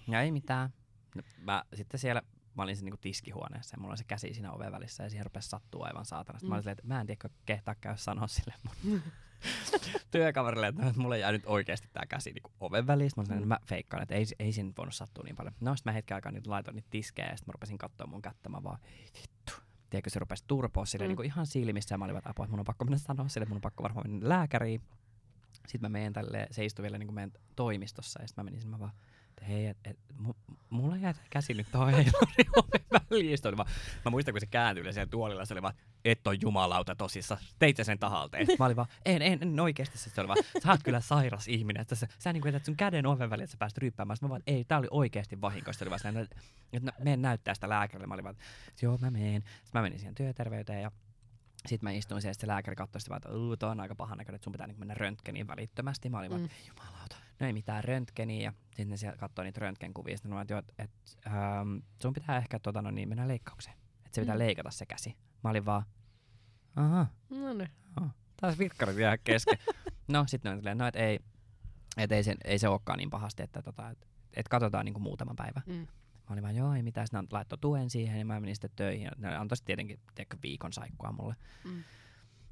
Ja 0.07 0.21
ei 0.21 0.31
mitään. 0.31 0.69
No, 1.15 1.21
mä 1.37 1.63
sitten 1.73 1.99
siellä, 1.99 2.21
mä 2.55 2.63
olin 2.63 2.75
siinä 2.75 2.85
niinku 2.85 2.97
tiskihuoneessa 3.01 3.75
ja 3.75 3.79
mulla 3.79 3.91
oli 3.91 3.97
se 3.97 4.03
käsi 4.03 4.33
siinä 4.33 4.51
oven 4.51 4.71
välissä 4.71 5.03
ja 5.03 5.09
siihen 5.09 5.25
rupesi 5.25 5.49
sattua 5.49 5.85
aivan 5.85 6.05
saatana. 6.05 6.39
Sitten 6.39 6.49
mä 6.49 6.55
olin 6.55 6.59
Mm. 6.59 6.63
silleen, 6.63 6.77
että 6.79 6.87
mä 6.87 7.01
en 7.01 7.07
tiedä, 7.07 7.29
kehtaa 7.45 7.75
käy 7.75 7.97
sanoa 7.97 8.27
sille 8.27 8.53
mun 8.63 9.01
työkaverille, 10.11 10.67
että 10.67 10.93
mulla 10.95 11.17
jäi 11.17 11.31
nyt 11.31 11.43
oikeasti 11.45 11.87
tää 11.93 12.05
käsi 12.09 12.31
niinku 12.31 12.51
oven 12.59 12.87
väliin. 12.87 13.09
Sitten 13.09 13.25
mä 13.27 13.33
olin 13.35 13.43
että 13.43 13.47
mä 13.47 13.59
feikkaan, 13.67 14.03
että 14.03 14.15
ei, 14.15 14.25
ei 14.39 14.53
siinä 14.53 14.71
voinut 14.77 14.95
sattua 14.95 15.23
niin 15.23 15.35
paljon. 15.35 15.53
No 15.61 15.75
sitten 15.75 15.91
mä 15.91 15.95
hetken 15.95 16.15
aikaa 16.15 16.31
niitä 16.31 16.49
laitoin 16.49 16.75
niitä 16.75 16.87
tiskejä 16.91 17.27
ja 17.29 17.37
sitten 17.37 17.51
mä 17.51 17.53
rupesin 17.53 17.77
katsoa 17.77 18.07
mun 18.07 18.21
kättä. 18.21 18.49
Mä 18.49 18.63
vaan, 18.63 18.79
vittu. 19.21 19.53
Tiedätkö, 19.89 20.09
se 20.09 20.19
rupesi 20.19 20.43
turpoa 20.47 20.85
silleen 20.85 21.07
Mm. 21.07 21.09
niinku 21.09 21.21
ihan 21.21 21.47
silmissä 21.47 21.93
ja 21.93 21.97
mä 21.97 22.05
olin 22.05 22.13
vaan, 22.13 22.19
että 22.19 22.29
apua, 22.29 22.45
että 22.45 22.51
mun 22.51 22.59
on 22.59 22.65
pakko 22.65 22.85
mennä 22.85 22.97
sanoa 22.97 23.27
sille, 23.27 23.45
mun 23.45 23.57
on 23.57 23.61
pakko 23.61 23.83
varmaan 23.83 24.09
mennä 24.09 24.29
lääkäriin. 24.29 24.81
Sitten 25.67 25.91
mä 25.91 25.97
menen 25.97 26.13
tälle, 26.13 26.47
se 26.51 26.65
istui 26.65 26.83
vielä 26.83 26.97
niinku 26.97 27.13
meidän 27.13 27.31
toimistossa 27.55 28.21
ja 28.21 28.27
sitten 28.27 28.43
mä 28.43 28.45
menin 28.45 28.61
sinne 28.61 28.77
mä 28.77 28.79
vaan, 28.79 28.91
että 29.29 29.45
hei, 29.45 29.67
et, 29.67 29.77
et, 29.85 29.99
mu- 30.27 30.55
mulla 30.69 30.97
jäi 30.97 31.13
käsi 31.29 31.53
nyt 31.53 31.67
tuohon 31.71 31.93
heiluri 31.93 32.45
oven 32.55 32.85
väliin. 32.91 33.37
Oli 33.45 33.57
vaan, 33.57 33.69
mä 34.05 34.11
muistan, 34.11 34.33
kun 34.33 34.39
se 34.39 34.45
kääntyi 34.45 34.93
siellä 34.93 35.09
tuolilla, 35.09 35.45
se 35.45 35.53
oli 35.53 35.61
vaan, 35.61 35.73
et 36.05 36.27
on 36.27 36.41
jumalauta 36.41 36.95
tosissa, 36.95 37.37
teit 37.59 37.77
sen 37.83 37.99
tahalteen. 37.99 38.47
Mä 38.59 38.65
olin 38.65 38.75
vaan, 38.75 38.87
en, 39.05 39.21
en, 39.21 39.39
en 39.41 39.59
oikeesti. 39.59 39.97
Sitten 39.97 40.15
se 40.15 40.21
oli 40.21 40.27
vaan, 40.27 40.37
sä 40.63 40.71
oot 40.71 40.83
kyllä 40.83 40.99
sairas 40.99 41.47
ihminen, 41.47 41.81
että 41.81 41.95
sä, 41.95 42.07
sä 42.19 42.33
niin 42.33 42.45
jätät 42.45 42.65
sun 42.65 42.75
käden 42.75 43.05
oven 43.05 43.29
väliin, 43.29 43.43
että 43.43 43.51
sä 43.51 43.57
pääst 43.57 43.77
ryppäämään. 43.77 44.17
Mä 44.21 44.29
vaan, 44.29 44.43
ei, 44.47 44.63
tää 44.63 44.77
oli 44.77 44.87
oikeesti 44.91 45.41
vahinko. 45.41 45.73
Sitten 45.73 45.87
oli 45.87 45.99
vaan 46.03 46.17
että, 46.17 46.35
no, 46.81 46.91
menen 46.99 47.21
näyttää 47.21 47.53
sitä 47.53 47.69
lääkärille. 47.69 48.07
Mä 48.07 48.13
olin 48.13 48.23
vaan, 48.23 48.37
joo, 48.81 48.97
mä 48.97 49.11
menen. 49.11 49.41
Sitten 49.41 49.71
mä 49.73 49.81
menin 49.81 49.99
siihen 49.99 50.15
työterveyteen 50.15 50.81
ja 50.81 50.91
sitten 51.67 51.87
mä 51.87 51.91
istuin 51.91 52.21
siellä, 52.21 52.33
se 52.39 52.47
lääkäri 52.47 52.75
katsoi 52.75 53.01
sitä 53.01 53.09
vaan, 53.09 53.17
että 53.17 53.31
"Uu, 53.37 53.57
toi 53.57 53.69
on 53.69 53.79
aika 53.79 53.95
pahan 53.95 54.17
näköinen, 54.17 54.35
että 54.35 54.43
sun 54.43 54.51
pitää 54.51 54.67
niin 54.67 54.79
mennä 54.79 54.93
röntgeniin 54.93 55.47
välittömästi. 55.47 56.09
Mä 56.09 56.19
olin 56.19 56.29
vaan, 56.29 56.41
Mm. 56.41 56.45
että 56.45 56.57
ei 56.61 56.67
jumalauta, 56.67 57.15
no 57.39 57.47
ei 57.47 57.53
mitään 57.53 57.83
röntgeniä. 57.83 58.41
Ja 58.41 58.53
sitten 58.67 58.89
ne 58.89 58.97
siellä 58.97 59.17
katsoi 59.17 59.45
niitä 59.45 59.59
röntgenkuvia. 59.59 60.17
Sitten 60.17 60.31
vaan, 60.31 60.41
että, 60.41 60.57
että, 60.57 60.73
että 60.83 61.01
ähm, 61.29 61.77
sun 62.01 62.13
pitää 62.13 62.37
ehkä 62.37 62.59
tota, 62.59 62.81
no 62.81 62.91
niin, 62.91 63.09
mennä 63.09 63.27
leikkaukseen. 63.27 63.75
Että 64.05 64.09
se 64.15 64.21
pitää 64.21 64.35
Mm. 64.35 64.39
leikata 64.39 64.71
se 64.71 64.85
käsi. 64.85 65.15
Mä 65.43 65.49
olin 65.49 65.65
vaan, 65.65 65.83
aha, 66.75 67.07
No 67.29 67.53
niin. 67.53 67.69
taas 68.41 68.57
virkkarit 68.59 68.97
jää 68.97 69.17
kesken. 69.17 69.57
no 70.07 70.23
sitten 70.27 70.49
ne 70.49 70.53
on 70.53 70.59
silleen, 70.59 70.77
no 70.77 70.87
et 70.87 70.95
ei, 70.95 71.19
et 71.97 72.11
ei, 72.11 72.23
se, 72.23 72.35
ei 72.45 72.59
se 72.59 72.67
olekaan 72.67 72.97
niin 72.97 73.09
pahasti, 73.09 73.43
että 73.43 73.61
tota, 73.61 73.89
et, 73.89 74.07
et 74.33 74.47
katsotaan 74.47 74.85
niinku 74.85 74.99
muutama 74.99 75.33
päivä. 75.37 75.61
Mm. 75.65 75.87
Mä 76.33 76.35
olin 76.35 76.43
vaan, 76.43 76.55
joo, 76.55 76.73
ei 76.73 76.83
mitään. 76.83 77.07
Sitten 77.07 77.23
ne 77.23 77.27
laittoi 77.31 77.57
tuen 77.57 77.89
siihen 77.89 78.19
ja 78.19 78.25
mä 78.25 78.39
menin 78.39 78.55
sitten 78.55 78.69
töihin. 78.75 79.11
Ne 79.17 79.35
antoi 79.35 79.57
sitten 79.57 79.65
tietenkin 79.65 79.99
tiedätkö, 80.15 80.37
viikon 80.43 80.73
saikkua 80.73 81.11
mulle. 81.11 81.35
Mm. 81.63 81.83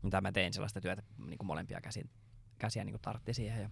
Mitä 0.01 0.21
mä 0.21 0.31
tein 0.31 0.53
sellaista 0.53 0.81
työtä, 0.81 1.03
niin 1.17 1.37
kuin 1.37 1.47
molempia 1.47 1.81
käsiä, 1.81 2.03
käsiä 2.57 2.83
niin 2.83 2.93
kuin 2.93 3.01
tartti 3.01 3.33
siihen. 3.33 3.61
Ja, 3.61 3.69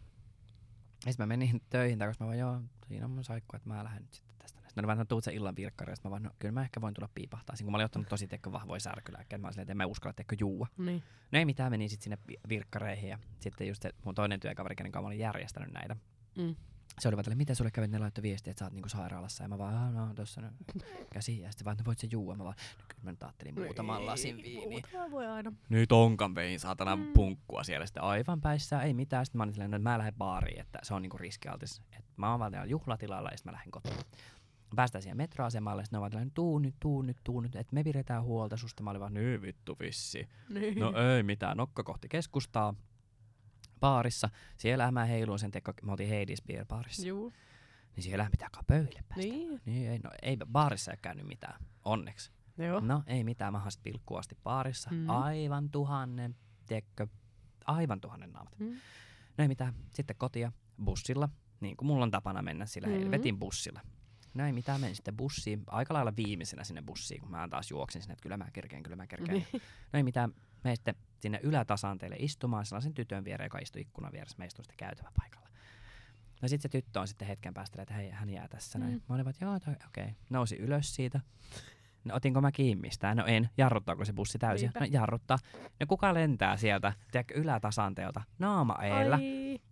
ja 1.06 1.12
sitten 1.12 1.24
mä 1.24 1.28
menin 1.28 1.62
töihin 1.70 2.00
takaisin. 2.00 2.24
Mä 2.24 2.28
vaan, 2.28 2.40
joo, 2.40 2.62
siinä 2.88 3.06
on 3.06 3.12
mun 3.12 3.24
saikku, 3.24 3.56
että 3.56 3.70
mä 3.70 3.84
lähden 3.84 4.02
nyt 4.02 4.14
sitten 4.14 4.36
tästä. 4.40 4.60
Sitten 4.60 4.82
oli 4.82 4.88
vaan, 4.88 4.98
no 4.98 5.06
tuut 5.06 5.24
sen 5.24 5.34
illan 5.34 5.56
virkkari. 5.56 5.94
Mä 6.04 6.12
vaan, 6.12 6.24
no 6.24 6.32
kyllä 6.40 6.52
mä 6.52 6.62
ehkä 6.62 6.82
voin 6.82 6.94
tulla 6.94 7.10
piipahtaa. 7.16 7.56
Siinä 7.56 7.66
kun 7.66 7.72
mä 7.72 7.78
olin 7.78 7.86
ottanut 7.86 8.10
tosi 8.10 8.28
tiedätkö, 8.28 8.52
vahvoja 8.52 8.80
särkylääkkeitä. 8.80 9.42
Mä 9.42 9.48
olin 9.48 9.54
silleen, 9.54 9.64
että 9.64 9.74
en 9.74 9.78
mä 9.78 9.86
uskalla 9.86 10.14
tiedätkö, 10.14 10.36
juua. 10.40 10.68
Niin. 10.78 11.04
No 11.32 11.40
ei 11.40 11.46
mitään, 11.46 11.72
menin 11.72 11.90
sitten 11.90 12.04
sinne 12.04 12.18
vi- 12.28 12.40
virkkareihin. 12.50 13.10
Ja 13.10 13.20
sitten 13.40 13.68
just 13.68 13.82
se 13.82 13.92
mun 14.06 14.16
toinen 14.16 14.40
työkaveri, 14.40 14.76
kenen 14.76 14.92
kanssa 14.92 15.04
mä 15.04 15.08
olin 15.08 15.20
järjestänyt 15.20 15.72
näitä. 15.72 15.96
Mm. 16.36 16.56
Se 17.00 17.08
oli 17.08 17.16
vaan, 17.18 17.24
tälle, 17.26 17.36
miten 17.36 17.56
sulle 17.56 17.72
kävi, 17.72 17.88
ne 17.88 18.00
laittoi 18.00 18.22
viestiä, 18.22 18.52
että 18.52 18.60
sä 18.60 18.66
oot 18.66 18.74
niinku 18.74 18.90
sairaalassa. 18.90 19.44
Ja 19.44 19.48
mä 19.48 19.58
vaan, 19.58 19.76
"Ah, 19.76 19.94
no 19.94 20.14
tossa 20.14 20.42
no, 20.42 20.48
käsi. 21.14 21.40
Ja 21.40 21.52
sitten 21.52 21.66
vaan, 21.66 21.74
että 21.74 21.86
voit 21.86 22.00
sä 22.00 22.08
juua. 22.12 22.36
Mä 22.36 22.44
vaan, 22.44 22.56
no 22.80 22.84
kyllä 22.88 23.02
mä 23.04 23.12
nyt 23.12 23.24
ajattelin 23.24 23.56
muutaman 23.60 24.06
lasin 24.06 24.38
viiniä. 24.38 24.70
Muutama 24.70 25.12
voi 25.12 25.28
aina. 25.28 25.52
Nyt 25.70 25.92
onkan 25.92 26.36
vein 26.36 26.60
saatana 26.60 26.96
Mm. 26.96 27.14
punkkua 27.14 27.64
siellä 27.64 27.86
sitten 27.86 28.04
aivan 28.04 28.42
päissä, 28.42 28.82
ei 28.82 28.94
mitään. 28.94 29.26
Sitten 29.26 29.38
mä 29.40 29.44
olin 29.44 29.54
silleen, 29.54 29.72
no, 29.72 29.76
että 29.78 29.90
mä 29.90 29.98
lähden 29.98 30.14
baariin, 30.18 30.60
että 30.62 30.80
se 30.84 30.94
on 30.94 31.02
niinku 31.02 31.18
riskialtis. 31.18 31.82
Et 32.00 32.06
mä 32.18 32.32
oon 32.32 32.40
vaan 32.40 32.52
täällä 32.52 32.70
juhlatilalla 32.70 33.30
ja 33.32 33.38
sitten 33.38 33.52
mä 33.52 33.56
lähden 33.56 33.72
kotiin. 33.72 33.98
Päästään 34.76 35.02
siihen 35.02 35.18
metroasemalle, 35.18 35.84
sitten 35.84 35.98
ne 35.98 36.00
ovat 36.02 36.12
tällainen, 36.12 36.32
tuu 36.34 36.60
nyt, 36.60 36.76
tuu 36.80 37.02
nyt, 37.02 37.18
tuu 37.24 37.42
nyt, 37.42 37.56
että 37.56 37.74
me 37.74 37.84
pidetään 37.84 38.24
huolta 38.24 38.58
susta. 38.58 38.84
Mä 38.84 38.90
olin 38.90 39.00
vaan, 39.02 39.14
nyt 39.14 39.42
vittu 39.42 39.76
vissi. 39.80 40.30
Niin. 40.50 40.80
No 40.80 40.94
ei 41.16 41.24
mitään, 41.24 41.58
nokka 41.58 41.84
kohti 41.84 42.08
keskustaa 42.10 42.74
baarissa. 43.80 44.30
Siellä 44.58 44.92
mä 44.92 45.06
heiluin 45.06 45.40
sen 45.40 45.52
teko, 45.52 45.74
me 45.82 45.92
oltiin 45.92 46.10
Hades 46.10 46.42
Beer 46.48 46.66
baarissa. 46.66 47.08
Juu. 47.08 47.34
Niin 47.96 48.04
siellä 48.04 48.28
pitää 48.32 48.50
pöydille 48.68 49.04
päästä. 49.10 49.24
Niin. 49.24 49.62
Niin, 49.66 49.92
ei, 49.92 50.00
no, 50.00 50.10
ei 50.22 50.38
baarissa 50.52 50.92
ei 50.92 50.98
käynyt 51.02 51.28
mitään, 51.28 51.66
onneksi. 51.86 52.32
Joo. 52.58 52.80
No 52.80 53.04
ei 53.08 53.24
mitään, 53.24 53.54
mä 53.54 53.60
haastin 53.60 53.84
pilkkuu 53.84 54.18
asti 54.18 54.38
baarissa. 54.44 54.90
Mm. 54.92 55.10
Aivan 55.10 55.70
tuhannen, 55.70 56.36
tiedätkö, 56.68 57.08
aivan 57.66 58.02
tuhannen 58.02 58.32
naamat. 58.32 58.60
Mm. 58.60 58.76
No 59.38 59.42
ei 59.42 59.48
mitään, 59.48 59.74
sitten 59.94 60.16
kotia 60.16 60.52
bussilla, 60.84 61.30
niin 61.60 61.78
kuin 61.78 61.88
mulla 61.88 62.04
on 62.04 62.12
tapana 62.12 62.42
mennä 62.42 62.66
sillä 62.66 62.88
mm. 62.88 62.94
helvetin 62.94 63.40
bussilla. 63.40 63.82
No 64.34 64.46
ei 64.46 64.54
mitään, 64.54 64.82
menin 64.82 64.96
sitten 64.96 65.18
bussiin, 65.18 65.64
aika 65.68 65.94
lailla 65.94 66.16
viimeisenä 66.16 66.64
sinne 66.64 66.82
bussiin, 66.82 67.22
kun 67.22 67.32
mä 67.32 67.48
taas 67.50 67.72
juoksin 67.72 68.02
sinne, 68.02 68.14
että 68.14 68.24
kyllä 68.24 68.38
mä 68.38 68.52
kerkeen, 68.54 68.84
kyllä 68.84 68.96
mä 68.96 69.08
kerkeen. 69.08 69.38
Niin. 69.38 69.62
No 69.94 69.98
ei 69.98 70.04
mitään, 70.04 70.34
menin 70.64 70.78
sitten 70.78 70.96
sinne 71.20 71.40
ylätasanteelle 71.44 72.16
istumaan 72.20 72.66
sellaisen 72.66 72.94
tytön 72.94 73.26
viereen, 73.26 73.46
joka 73.46 73.60
istui 73.60 73.82
ikkunan 73.82 74.12
vieressä, 74.12 74.36
mä 74.38 74.46
istuin 74.46 74.64
sitten 74.64 74.78
käytäväpaikalla. 74.78 75.50
No 76.42 76.48
sitten 76.48 76.72
se 76.72 76.82
tyttö 76.82 77.00
on 77.00 77.08
sitten 77.08 77.28
hetken 77.28 77.54
päästä, 77.54 77.82
että 77.82 77.94
hei, 77.94 78.10
hän 78.10 78.30
jää 78.30 78.48
tässä 78.48 78.80
näin. 78.80 78.94
Mm. 78.94 79.02
Mä 79.10 79.16
olin 79.16 79.26
vaan, 79.26 79.30
että 79.30 79.46
joo, 79.46 79.56
okei. 79.88 80.04
Okay. 80.04 80.16
Nousi 80.30 80.56
ylös 80.56 80.96
siitä. 80.96 81.20
No 82.06 82.16
otinko 82.16 82.42
mä 82.42 82.52
kiinni 82.52 82.82
mistään? 82.82 83.18
No 83.18 83.26
en. 83.26 83.50
Jarruttaako 83.58 84.06
se 84.06 84.14
bussi 84.14 84.40
täysin? 84.40 84.66
Niinpä. 84.66 84.80
No 84.80 84.86
jarruttaa. 84.92 85.38
No 85.80 85.86
kuka 85.88 86.14
lentää 86.14 86.58
sieltä, 86.58 86.94
tiedätkö, 87.12 87.34
ylätasanteelta, 87.34 88.22
naama 88.40 88.78
eellä, 88.84 89.20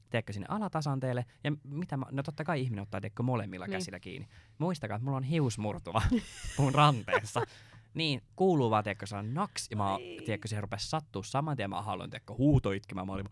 tiedätkö, 0.09 0.33
sinne 0.33 0.45
alatasanteelle. 0.49 1.25
Ja 1.43 1.51
mitä 1.63 1.97
mä, 1.97 2.05
no 2.11 2.23
totta 2.23 2.43
kai 2.43 2.61
ihminen 2.61 2.83
ottaa, 2.83 3.01
tiedätkö, 3.01 3.23
molemmilla 3.23 3.65
Niin. 3.65 3.71
käsillä 3.71 3.99
kiinni. 3.99 4.27
Muistakaa, 4.57 4.95
että 4.95 5.05
mulla 5.05 5.17
on 5.17 5.23
hiusmurtuma 5.23 6.01
mun 6.59 6.75
ranteessa. 6.75 7.41
Niin, 7.97 8.21
kuuluu 8.35 8.69
vaan, 8.69 8.83
tiedätkö, 8.83 9.05
sellainen 9.05 9.33
naks, 9.33 9.67
ja 9.71 9.77
mä, 9.77 9.93
Ai. 9.93 10.17
tiedätkö, 10.25 10.47
se 10.47 10.61
rupesi 10.61 10.89
sattua 10.89 11.23
saman 11.23 11.57
tien, 11.57 11.69
mä 11.69 11.81
haluan, 11.81 12.09
tiedätkö, 12.09 12.33
huuto 12.33 12.71
itkemään, 12.71 13.07
mä 13.07 13.13
olin 13.13 13.25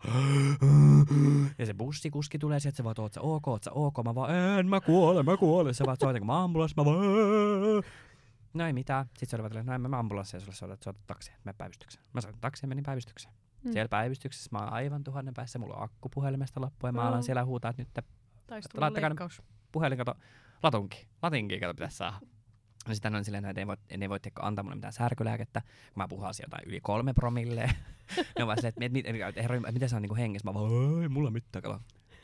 ja 1.58 1.66
se 1.66 1.74
bussikuski 1.74 2.38
tulee 2.38 2.60
sieltä, 2.60 2.76
se 2.76 2.84
vaan, 2.84 2.94
oot 2.98 3.12
sä 3.12 3.20
ok, 3.20 3.48
oot 3.48 3.62
sä 3.62 3.72
ok, 3.72 3.94
mä 4.04 4.14
vaan, 4.14 4.34
en, 4.34 4.66
mä 4.68 4.80
kuolen, 4.80 5.24
mä 5.24 5.36
kuolen, 5.36 5.74
se 5.74 5.84
vaan, 5.86 5.96
soitanko 6.00 6.26
mä 6.26 6.44
ambulanssi, 6.44 6.76
mä 6.76 6.84
vaan, 6.84 6.98
no 8.54 8.66
ei 8.66 8.72
mitään, 8.72 9.06
sit 9.18 9.28
se 9.28 9.36
oli 9.36 9.42
vaan, 9.42 9.66
no 9.66 9.74
en 9.74 9.90
mä 9.90 9.98
ambulanssia 9.98 10.40
sulle 10.40 10.54
soita, 10.54 10.84
soita 10.84 11.00
taksi, 11.06 11.32
mä 11.44 11.54
päivystykseen. 11.54 12.04
Mä 12.12 12.20
soitin 12.20 12.40
taksi 12.40 12.64
ja 12.64 12.68
menin 12.68 12.84
päivystykseen. 12.84 13.34
Mm. 13.34 13.68
Mm. 13.68 13.72
Siellä 13.72 13.88
päivystyksessä 13.88 14.48
mä 14.52 14.58
oon 14.58 14.72
aivan 14.72 15.04
tuhannen 15.04 15.34
päässä, 15.34 15.58
mulla 15.58 15.76
on 15.76 15.82
akku 15.82 16.08
puhelimesta 16.08 16.60
loppu 16.60 16.86
ja 16.86 16.92
mä 16.92 17.08
alan 17.08 17.22
siellä 17.22 17.44
huutaa, 17.44 17.70
että 17.70 17.82
nyt 17.82 18.06
Taisi 18.46 18.68
tulla 18.68 18.84
Laittakaa 18.84 19.10
leikkaus. 19.10 19.42
puhelin, 19.72 19.98
kato, 19.98 20.14
latunki, 20.62 21.06
latinki, 21.22 21.60
kato, 21.60 21.74
pitäisi 21.74 21.96
saada. 21.96 22.16
No 22.88 22.94
sitten 22.94 23.14
on 23.14 23.24
silleen, 23.24 23.44
että 23.44 23.60
ei 23.60 23.66
voi, 23.66 23.76
ne 23.96 24.08
voi 24.08 24.18
antaa 24.40 24.62
mulle 24.62 24.74
mitään 24.74 24.92
särkylääkettä, 24.92 25.60
kun 25.60 26.02
mä 26.02 26.08
puhun 26.08 26.34
sieltä 26.34 26.56
yli 26.66 26.80
kolme 26.80 27.12
promille. 27.12 27.62
ne 28.38 28.42
on 28.42 28.46
vaan 28.46 28.58
silleen, 28.58 28.68
että 28.68 28.80
mit, 28.80 28.92
mit, 28.92 29.06
herra, 29.36 29.60
miten 29.72 29.88
se 29.88 29.96
on 29.96 30.02
niinku 30.02 30.16
hengissä? 30.16 30.48
Mä 30.48 30.54
vaan, 30.54 31.02
ei 31.02 31.08
mulla 31.08 31.30
mitään, 31.30 31.62
kato. 31.62 31.80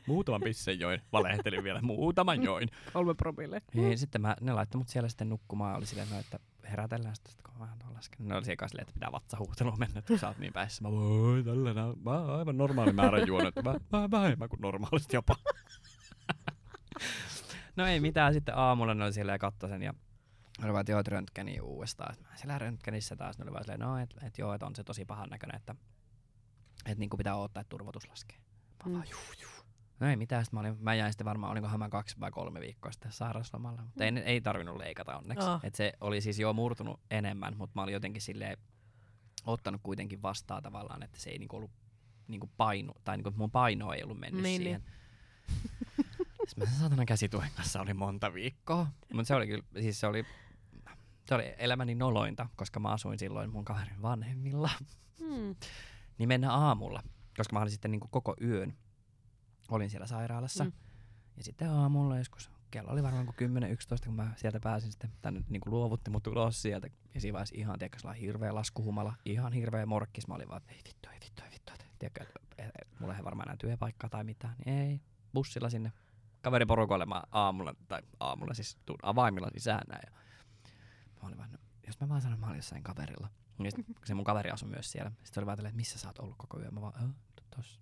Muutaman 0.07 0.41
pissen 0.41 0.81
join, 0.81 1.01
valehtelin 1.13 1.65
vielä, 1.65 1.81
muutaman 1.83 2.43
join. 2.43 2.69
Kolme 2.93 3.15
promille. 3.15 3.63
Niin, 3.75 3.99
sitten 3.99 4.21
mä, 4.21 4.37
ne 4.41 4.53
laittoi 4.53 4.79
mut 4.79 4.89
siellä 4.89 5.09
sitten 5.09 5.29
nukkumaan, 5.29 5.77
oli 5.77 5.87
silleen, 5.87 6.11
no, 6.11 6.19
että 6.19 6.39
herätellään 6.71 7.17
sitten, 7.17 7.35
kun 7.45 7.55
mä 7.55 7.61
vähän 7.61 7.79
tuon 7.79 7.95
lasken. 7.95 8.29
Ne 8.29 8.35
oli 8.35 8.45
siellä 8.45 8.69
silleen, 8.69 8.83
että 8.83 8.95
pitää 8.95 9.13
vatsahuutelua 9.13 9.77
mennä, 9.79 9.99
että 9.99 10.09
kun 10.09 10.19
sä 10.19 10.29
oot 10.29 10.39
niin 10.39 10.53
päissä. 10.53 10.83
Mä 10.83 10.91
voi, 10.91 11.45
tällä 11.45 11.75
nää, 11.75 11.93
mä 12.05 12.11
oon 12.11 12.39
aivan 12.39 12.57
normaali 12.57 12.93
määrä 12.93 13.19
juonut, 13.19 13.55
mä, 13.65 13.75
mä 13.93 14.11
vähemmän 14.11 14.49
kuin 14.49 14.61
normaalisti 14.61 15.17
jopa. 15.17 15.37
No 17.77 17.87
ei 17.87 18.01
mitään, 18.01 18.35
sitten 18.35 18.57
aamulla 18.57 18.95
ne 18.95 19.05
oli 19.05 19.13
siellä 19.13 19.33
ja 19.33 19.39
katsoi 19.39 19.71
sen 19.71 19.83
ja 19.83 19.95
olivat, 20.65 20.81
että 20.81 20.93
joo, 20.93 21.01
että 21.01 21.11
röntgeni 21.11 21.61
uudestaan. 21.61 22.15
Mä 22.31 22.37
siellä 22.37 22.59
röntgenissä 22.59 23.17
taas, 23.17 23.39
ne 23.39 23.43
oli 23.43 23.53
vaan 23.53 23.65
silleen, 23.65 23.81
no, 23.81 23.99
että 23.99 24.27
et, 24.27 24.39
joo, 24.39 24.55
että 24.55 24.67
on 24.67 24.77
se 24.77 24.85
tosi 24.85 25.05
pahan 25.05 25.29
näköinen, 25.31 25.57
että 25.57 25.75
et, 26.87 26.99
niinku 26.99 27.17
pitää 27.17 27.37
odottaa, 27.37 27.61
että 27.61 27.69
turvotus 27.69 28.09
laskee. 28.09 28.37
Mä 28.39 28.91
Mm. 28.91 28.93
vaan, 28.93 29.07
juu, 29.11 29.21
juu. 29.43 29.51
No 30.01 30.09
ei 30.09 30.17
mitään, 30.17 30.45
sitten 30.45 30.57
mä, 30.57 30.61
olin, 30.61 30.77
mä 30.81 30.95
jäin 30.95 31.13
sitten 31.13 31.25
varmaan, 31.25 31.53
olinkohan 31.53 31.79
mä 31.79 31.89
kaksi 31.89 32.21
vai 32.21 32.31
kolme 32.31 32.61
viikkoa 32.61 32.93
sitten 32.93 33.13
sairauslomalla. 33.13 33.83
Mutta 33.83 34.05
ei, 34.05 34.13
ei 34.25 34.41
tarvinnut 34.41 34.77
leikata 34.77 35.19
onneksi. 35.19 35.47
Ah. 35.47 35.61
Et 35.65 35.75
se 35.75 35.93
oli 36.01 36.21
siis 36.21 36.39
jo 36.39 36.53
murtunut 36.53 37.01
enemmän, 37.11 37.57
mutta 37.57 37.73
mä 37.75 37.83
olin 37.83 37.93
jotenkin 37.93 38.23
silleen 38.23 38.57
ottanut 39.47 39.81
kuitenkin 39.85 40.23
vastaan 40.23 40.63
tavallaan, 40.63 41.03
että 41.03 41.21
se 41.21 41.31
ei 41.31 41.39
niinku 41.39 41.57
ollut 41.57 41.71
niinku 42.29 42.51
painu, 42.57 42.93
tai 43.05 43.17
niinku 43.17 43.33
mun 43.37 43.51
paino 43.51 43.93
ei 43.93 44.03
ollut 44.03 44.19
mennyt 44.21 44.43
Niin, 44.43 44.63
siihen. 44.63 44.83
Sitten 46.53 46.69
mä 46.69 46.71
sen 46.71 46.81
saatanan 46.81 47.07
käsituen 47.07 47.51
kanssa 47.57 47.81
oli 47.81 47.95
monta 47.95 48.35
viikkoa. 48.35 48.87
Mutta 49.13 49.29
se 49.29 49.35
oli 49.35 49.47
kyllä, 49.47 49.65
siis 49.81 50.01
se 50.01 50.07
oli, 50.07 50.25
se 51.25 51.35
oli 51.35 51.55
elämäni 51.59 51.95
nolointa, 51.95 52.49
koska 52.57 52.81
mä 52.81 52.89
asuin 52.89 53.19
silloin 53.19 53.51
mun 53.51 53.65
kaverin 53.65 54.03
vanhemmilla. 54.03 54.71
Mm. 55.21 55.57
Niin 56.19 56.29
mennä 56.29 56.53
aamulla, 56.53 57.03
koska 57.37 57.53
mä 57.53 57.61
olin 57.61 57.71
sitten 57.71 57.91
niinku 57.91 58.09
koko 58.11 58.37
yön, 58.41 58.75
olin 59.69 59.91
siellä 59.91 60.07
sairaalassa. 60.07 60.65
Mm. 60.65 60.71
Mm. 60.71 60.77
Ja 61.37 61.45
sitten 61.45 61.71
aamulla 61.71 62.19
joskus, 62.19 62.51
kello 62.71 62.93
oli 62.93 63.03
varmaan 63.03 63.27
kuin 63.27 63.53
10-11, 64.03 64.05
kun 64.05 64.15
mä 64.15 64.33
sieltä 64.37 64.61
pääsin 64.61 64.91
sitten 64.91 65.13
tänne 65.23 65.45
niinku 65.49 65.71
luovutti 65.71 66.11
mut 66.11 66.27
ulos 66.27 66.63
sieltä. 66.63 66.89
Ja 67.15 67.21
siinä 67.21 67.33
vaiheessa 67.33 67.55
ihan, 67.59 67.79
tiedätkö, 67.79 67.99
sellainen 67.99 68.23
hirveä 68.23 68.55
laskuhumala, 68.55 69.15
ihan 69.25 69.53
hirveä 69.53 69.87
morkkis. 69.87 70.29
Mä 70.29 70.35
olin 70.35 70.49
vaan, 70.49 70.63
ei 70.69 70.81
vittu, 70.89 71.09
ei 71.13 71.21
vittu, 71.25 71.43
ei 71.45 71.51
vittu. 71.51 71.73
Tiedätkö, 71.99 72.25
mulla 73.01 73.17
ei 73.17 73.25
varmaan 73.25 73.49
enää 73.49 73.57
työpaikkaa 73.57 74.11
tai 74.11 74.25
mitään. 74.25 74.55
Niin 74.65 74.79
ei, 74.79 75.01
bussilla 75.35 75.71
sinne 75.71 75.93
kaveriporukoille 76.43 77.07
mä 77.07 77.23
aamulla, 77.31 77.75
tai 77.89 78.03
aamulla 78.21 78.55
siis 78.55 78.79
tuun 78.87 78.99
avaimilla 79.03 79.49
sisään 79.55 79.85
näin. 79.89 80.03
Ja 80.07 80.13
mä 81.23 81.27
olin 81.29 81.39
vaan, 81.39 81.53
no, 81.53 81.59
jos 81.87 82.01
mä 82.01 82.09
vaan 82.09 82.23
sanon, 82.23 82.41
mä 82.41 82.47
olin 82.47 82.57
jossain 82.57 82.83
kaverilla. 82.83 83.29
Ja 83.65 83.71
sit, 83.71 83.87
se 84.07 84.15
mun 84.15 84.25
kaveri 84.25 84.51
asui 84.51 84.69
myös 84.69 84.93
siellä. 84.93 85.13
Sitten 85.25 85.41
oli 85.41 85.47
vaan 85.47 85.59
tälleen, 85.59 85.71
että 85.71 85.77
missä 85.77 85.99
sä 85.99 86.09
oot 86.09 86.19
ollut 86.19 86.37
koko 86.39 86.61
yön. 86.61 86.75
Mä 86.75 86.81
vaan, 86.81 87.05
"Äh, 87.05 87.11
tossa. 87.57 87.81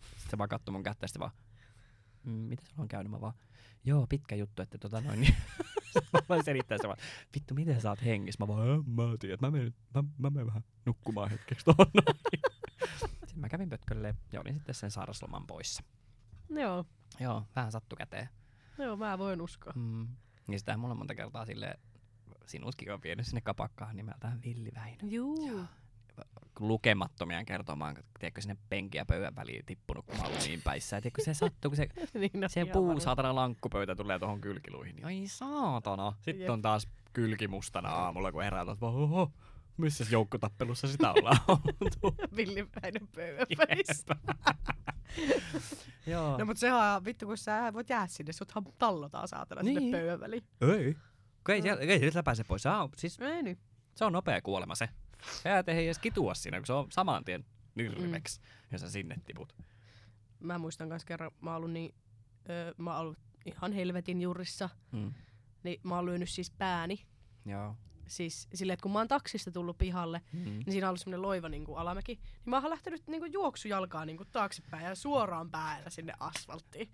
Sitten 0.00 0.30
se 0.30 0.38
vaan 0.38 0.48
katsoi 0.48 0.72
mun 0.72 0.82
kättä 0.82 1.04
ja 1.04 1.08
sitten 1.08 1.20
vaan, 1.20 1.32
"Mm, 2.24 2.30
mitä 2.32 2.62
sulla 2.66 2.82
on 2.82 2.88
käynyt? 2.88 3.10
Mä 3.10 3.20
vaan, 3.20 3.34
joo, 3.84 4.06
pitkä 4.06 4.34
juttu, 4.34 4.62
että 4.62 4.78
tota 4.78 5.00
noin. 5.00 5.20
Niin. 5.20 5.34
mä 6.12 6.18
vaan 6.28 6.44
selittää 6.44 6.78
se 6.80 6.88
vaan, 6.88 6.98
vittu, 7.34 7.54
miten 7.54 7.80
sä 7.80 7.90
oot 7.90 8.04
hengissä? 8.04 8.44
Mä 8.44 8.48
vaan, 8.48 8.70
"Äh, 8.70 8.84
mä 8.86 9.02
tiedän, 9.20 9.38
mä 9.40 9.50
menen, 9.50 9.74
mä, 9.94 10.04
mä 10.18 10.30
menen 10.30 10.46
vähän 10.46 10.64
nukkumaan 10.86 11.30
hetkeksi 11.30 11.64
tuohon 11.64 11.86
noin. 11.94 12.18
Sitten 13.00 13.40
mä 13.40 13.48
kävin 13.48 13.68
pötkölleen 13.68 14.14
ja 14.32 14.40
olin 14.40 14.54
sitten 14.54 14.74
sen 14.74 14.90
sairasloman 14.90 15.46
poissa. 15.46 15.82
Joo. 16.50 16.84
Joo, 17.20 17.44
vähän 17.56 17.72
sattu 17.72 17.96
käteen. 17.96 18.28
Joo, 18.78 18.96
mä 18.96 19.18
voin 19.18 19.40
uskoa. 19.40 19.72
Mm. 19.76 20.08
Ja 20.48 20.58
sitä 20.58 20.76
mulla 20.76 20.94
monta 20.94 21.14
kertaa 21.14 21.46
silleen, 21.46 21.78
sinutkin 22.46 22.92
on 22.92 23.02
vienyt 23.02 23.26
sinne 23.26 23.40
kapakkaan 23.40 23.96
nimeltään 23.96 24.42
Villi 24.42 24.70
Väinö. 24.74 24.96
Juu. 25.02 25.64
Lukemattomia 26.60 27.44
kertomaan, 27.44 27.96
tiedätkö, 28.18 28.40
sinne 28.40 28.56
penkin 28.68 28.98
ja 28.98 29.04
pöydän 29.06 29.36
väliin 29.36 29.66
tippunut, 29.66 30.06
kun 30.06 30.16
mä 30.16 30.22
olin 30.22 30.38
niin 30.38 30.62
päissä. 30.64 31.00
Tiedätkö, 31.00 31.24
se 31.24 31.34
sattuu, 31.34 31.70
kun 31.70 31.76
se, 31.76 31.88
niin, 32.18 32.30
no, 32.34 32.48
se 32.48 32.64
puu 32.64 33.00
saatana 33.00 33.34
lankkupöytä 33.34 33.96
tulee 33.96 34.18
tuohon 34.18 34.40
kylkiluihin. 34.40 34.96
niin 34.96 35.06
Ai 35.06 35.22
saatana. 35.26 36.12
Sitten 36.20 36.40
Jep. 36.40 36.50
on 36.50 36.62
taas 36.62 36.88
kylki 37.12 37.48
mustana 37.48 37.88
aamulla, 37.88 38.32
kun 38.32 38.42
herää, 38.42 38.62
että 38.72 38.86
oho, 38.86 39.32
missä 39.76 40.04
joukkotappelussa 40.10 40.88
sitä 40.88 41.12
ollaan 41.12 41.36
oltu. 41.48 42.16
Villipäinen 42.36 43.08
pöydän 43.14 43.46
välissä. 43.58 44.16
Joo. 46.06 46.38
No 46.38 46.44
mut 46.44 46.56
sehän 46.58 46.96
on 46.96 47.04
vittu, 47.04 47.26
kun 47.26 47.38
sä 47.38 47.72
voit 47.72 47.90
jää 47.90 48.06
sinne, 48.06 48.32
suthan 48.32 48.64
tallotaan 48.78 49.28
saatana 49.28 49.62
sinne 49.62 49.80
Niin. 49.80 49.92
pöydän 49.92 50.20
väliin. 50.20 50.44
Ei. 50.60 50.94
Kun 51.46 51.54
ei, 51.54 51.62
siellä, 51.62 51.82
ei 51.82 51.98
sieltä 51.98 52.22
pääse 52.22 52.44
pois. 52.44 52.62
Se 52.62 52.68
on, 52.68 52.88
siis, 52.96 53.18
Ei 53.20 53.42
niin. 53.42 53.58
se 53.94 54.04
on 54.04 54.12
nopea 54.12 54.42
kuolema 54.42 54.74
se. 54.74 54.88
Sä 55.42 55.64
ei 55.66 55.84
edes 55.86 55.98
kitua 55.98 56.34
siinä, 56.34 56.58
kun 56.58 56.66
se 56.66 56.72
on 56.72 56.86
saman 56.92 57.24
tien 57.24 57.44
nyrmeksi, 57.74 58.40
mm. 58.40 58.46
jos 58.72 58.80
sä 58.80 58.90
sinne 58.90 59.16
tiput. 59.26 59.54
Mä 60.40 60.58
muistan 60.58 60.88
kans 60.88 61.04
kerran, 61.04 61.30
mä 61.40 61.50
oon 61.50 61.56
ollut 61.56 61.70
niin, 61.72 61.94
öö, 62.50 62.72
mä 62.78 62.90
oon 62.92 63.00
ollut 63.00 63.18
ihan 63.46 63.72
helvetin 63.72 64.20
jurissa, 64.22 64.68
Mm. 64.92 65.14
niin 65.62 65.80
mä 65.82 65.94
oon 65.96 66.06
lyönyt 66.06 66.28
siis 66.30 66.50
pääni. 66.50 67.06
Joo. 67.46 67.76
Siis 68.06 68.48
silleen, 68.54 68.74
että 68.74 68.82
kun 68.82 68.92
mä 68.92 68.98
oon 68.98 69.08
taksista 69.08 69.50
tullut 69.50 69.78
pihalle, 69.78 70.20
Mm. 70.32 70.44
niin 70.44 70.64
siinä 70.72 70.86
on 70.86 70.88
ollut 70.88 71.00
semmonen 71.00 71.22
loiva 71.22 71.48
niin 71.48 71.64
kuin 71.64 71.78
alamäki, 71.78 72.14
niin 72.14 72.50
mä 72.50 72.60
oon 72.60 72.70
lähtenyt 72.70 73.02
niin 73.06 73.20
kuin 73.20 73.32
juoksujalkaa 73.32 74.04
niin 74.04 74.16
kuin 74.16 74.28
taaksepäin 74.32 74.84
ja 74.84 74.94
suoraan 74.94 75.50
päällä 75.50 75.90
sinne 75.90 76.12
asfalttiin. 76.20 76.88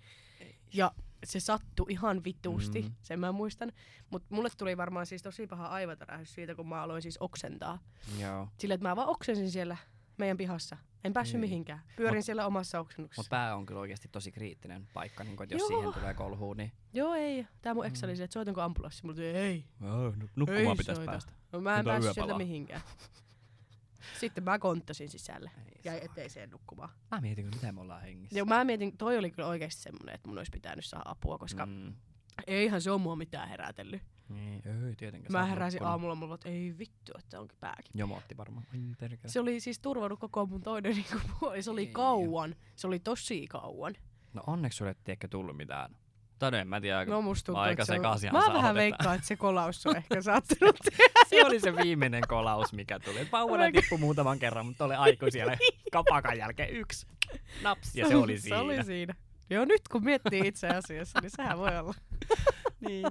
Ja 0.75 0.93
se 1.25 1.41
sattui 1.41 1.87
ihan 1.89 2.25
vituusti, 2.25 2.83
Mm. 2.83 2.93
sen 3.03 3.21
mä 3.21 3.33
muistan. 3.33 3.73
Mutta 4.11 4.35
mulle 4.35 4.49
tuli 4.59 4.77
varmaan 4.77 5.07
siis 5.07 5.23
tosi 5.23 5.47
paha 5.47 5.67
aivotärähdys 5.67 6.35
siitä, 6.35 6.55
kun 6.55 6.69
mä 6.69 6.83
aloin 6.83 7.03
siis 7.03 7.19
oksentaa. 7.19 7.79
Joo. 8.19 8.49
Silleen, 8.59 8.75
että 8.77 8.89
mä 8.89 8.97
vaan 8.97 9.09
oksensin 9.09 9.51
siellä 9.51 9.77
meidän 10.19 10.37
pihassa. 10.37 10.77
En 11.05 11.13
päässyt 11.13 11.35
Niin. 11.41 11.41
mihinkään. 11.51 11.81
Pyörin 11.97 12.19
Mut- 12.19 12.25
siellä 12.25 12.47
omassa 12.47 12.81
oksennuksessa. 12.81 13.21
Mutta 13.21 13.31
pää 13.31 13.57
on 13.57 13.67
kyllä 13.67 13.81
oikeasti 13.81 14.09
tosi 14.09 14.33
kriittinen 14.33 14.89
paikka, 14.95 15.25
niin 15.25 15.37
kun, 15.37 15.45
että 15.45 15.55
jos 15.55 15.61
Joo. 15.61 15.69
siihen 15.81 15.95
tulee 15.95 16.15
kolhuun, 16.15 16.57
niin 16.57 16.73
Joo, 16.93 17.15
ei. 17.15 17.47
Tää 17.63 17.75
mun 17.75 17.87
ex 17.87 18.03
Mm. 18.03 18.07
oli 18.09 18.17
se, 18.17 18.25
että 18.25 18.35
soitanko 18.35 18.61
ambulanssi. 18.61 19.03
Mulla 19.03 19.15
tuli, 19.15 19.27
ei. 19.27 19.65
oh, 19.83 20.15
nukkumaan 20.37 20.67
Ei 20.67 20.77
pitäisi 20.77 20.97
soita. 20.99 21.13
päästä. 21.13 21.33
No, 21.53 21.61
mä 21.61 21.79
en 21.79 21.85
päässyt 21.85 22.15
sieltä 22.15 22.37
mihinkään. 22.37 22.81
Sitten 24.21 24.45
mä 24.45 24.59
konttasin 24.59 25.09
sisälle. 25.09 25.51
Ei 25.67 25.81
Jäi 25.85 26.01
eteiseen 26.05 26.51
nukkumaan. 26.51 26.91
Mä 27.11 27.21
mietin, 27.21 27.47
miten 27.47 27.75
me 27.75 27.81
ollaan 27.81 28.03
hengissä. 28.03 28.39
Joo, 28.39 28.47
mä 28.47 28.65
mietin, 28.65 28.97
toi 28.97 29.19
oli 29.19 29.31
kyllä 29.31 29.49
oikeasti 29.49 29.83
semmonen, 29.83 30.15
että 30.15 30.29
mun 30.29 30.39
olisi 30.39 30.51
pitänyt 30.51 30.85
saada 30.85 31.03
apua, 31.11 31.39
koska 31.39 31.67
mm. 31.67 31.73
Mm. 31.73 31.95
eihän 32.47 32.83
se 32.83 32.91
ole 32.91 33.01
mua 33.01 33.17
mitään 33.17 33.49
herätellyt. 33.49 34.03
Niin, 34.31 34.63
ei 34.89 34.97
tietenkään. 34.97 35.33
Mä 35.33 35.45
heräsin 35.47 35.83
aamulla, 35.83 36.15
mulla 36.15 36.35
että 36.35 36.49
ei 36.49 36.75
vittu, 36.79 37.13
että 37.19 37.41
onkin 37.41 37.59
pääkin. 37.61 37.93
Jomotti 37.95 38.37
varmaan. 38.37 38.67
Ai 38.73 38.81
perkele. 39.01 39.33
Se 39.33 39.41
oli 39.41 39.61
siis 39.61 39.79
turvannut 39.79 40.21
koko 40.21 40.47
mun 40.47 40.63
toinen 40.63 40.95
niinku 40.97 41.19
puoli. 41.41 41.63
Se 41.63 41.71
oli 41.71 41.81
Ei. 41.81 41.93
kauan. 41.93 42.55
Se 42.77 42.87
oli 42.87 42.99
tosi 42.99 43.47
kauan. 43.47 43.95
No 44.33 44.43
onneksi 44.47 44.77
sulle 44.77 44.91
ei 44.91 45.13
ehkä 45.13 45.29
tullut 45.29 45.57
mitään. 45.57 45.97
Tai 46.39 46.59
en 46.59 46.69
mä 46.69 46.81
tiedä. 46.81 47.05
No 47.05 47.23
musta 47.23 47.47
tuntuu, 47.47 47.63
aika 47.63 47.83
että 47.83 47.85
se 47.85 47.93
on... 47.93 47.99
sekaisinhan 47.99 48.45
Mä 48.49 48.55
vähän 48.55 48.75
veikkaan, 48.75 49.15
että 49.15 49.27
se 49.27 49.37
kolaus 49.37 49.87
on 49.87 49.97
ehkä 49.97 50.23
saattanut 50.33 50.77
se 51.31 51.45
oli 51.45 51.61
se 51.61 51.77
viimeinen 51.77 52.23
kolaus, 52.29 52.73
mikä 52.73 52.99
tuli. 52.99 53.29
Oikein. 53.51 53.73
tippui 53.73 53.99
muutaman 53.99 54.39
kerran, 54.39 54.67
mutta 54.67 54.85
oli 54.85 54.95
aiku 54.95 55.27
siellä 55.31 55.57
kapakan 55.93 56.39
jälkeen 56.39 56.71
yksi. 56.71 57.07
Naps, 57.63 57.97
ja 57.97 58.09
se 58.09 58.17
oli 58.17 58.39
siinä. 58.39 58.57
Se 58.57 58.63
oli 58.63 58.85
siinä. 58.85 59.15
Joo, 59.51 59.65
nyt 59.65 59.89
kun 59.89 60.05
miettii 60.05 60.43
itse 60.45 60.69
asiassa, 60.69 61.21
niin 61.21 61.31
sehän 61.31 61.59
voi 61.59 61.79
olla 61.79 61.95
niin. 62.81 63.07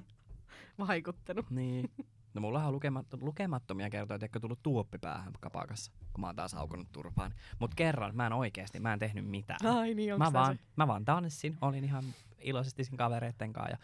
Vaikuttanut. 0.87 1.49
niin. 1.49 1.91
No 2.33 2.41
mulla 2.41 2.65
on 2.65 2.73
lukematto, 2.73 3.17
lukemattomia 3.21 3.89
kertoja, 3.89 4.19
että 4.25 4.39
tullut 4.39 4.63
tuoppi 4.63 4.97
päähän 4.97 5.33
kapakassa, 5.39 5.91
kun 6.13 6.21
mä 6.21 6.27
oon 6.27 6.35
taas 6.35 6.53
haukunut 6.53 6.91
turpaan. 6.91 7.33
Mut 7.59 7.75
kerran, 7.75 8.15
mä 8.15 8.27
en 8.27 8.33
oikeesti, 8.33 8.79
mä 8.79 8.93
en 8.93 8.99
tehnyt 8.99 9.25
mitään. 9.25 9.65
Ai 9.65 9.93
niin, 9.93 10.17
mä, 10.17 10.33
vaan, 10.33 10.55
se? 10.55 10.63
mä 10.75 10.87
vaan 10.87 11.05
tanssin, 11.05 11.57
olin 11.61 11.83
ihan 11.83 12.03
iloisesti 12.39 12.83
siinä 12.83 12.97
kavereitten 12.97 13.53
kanssa 13.53 13.71
ja 13.71 13.77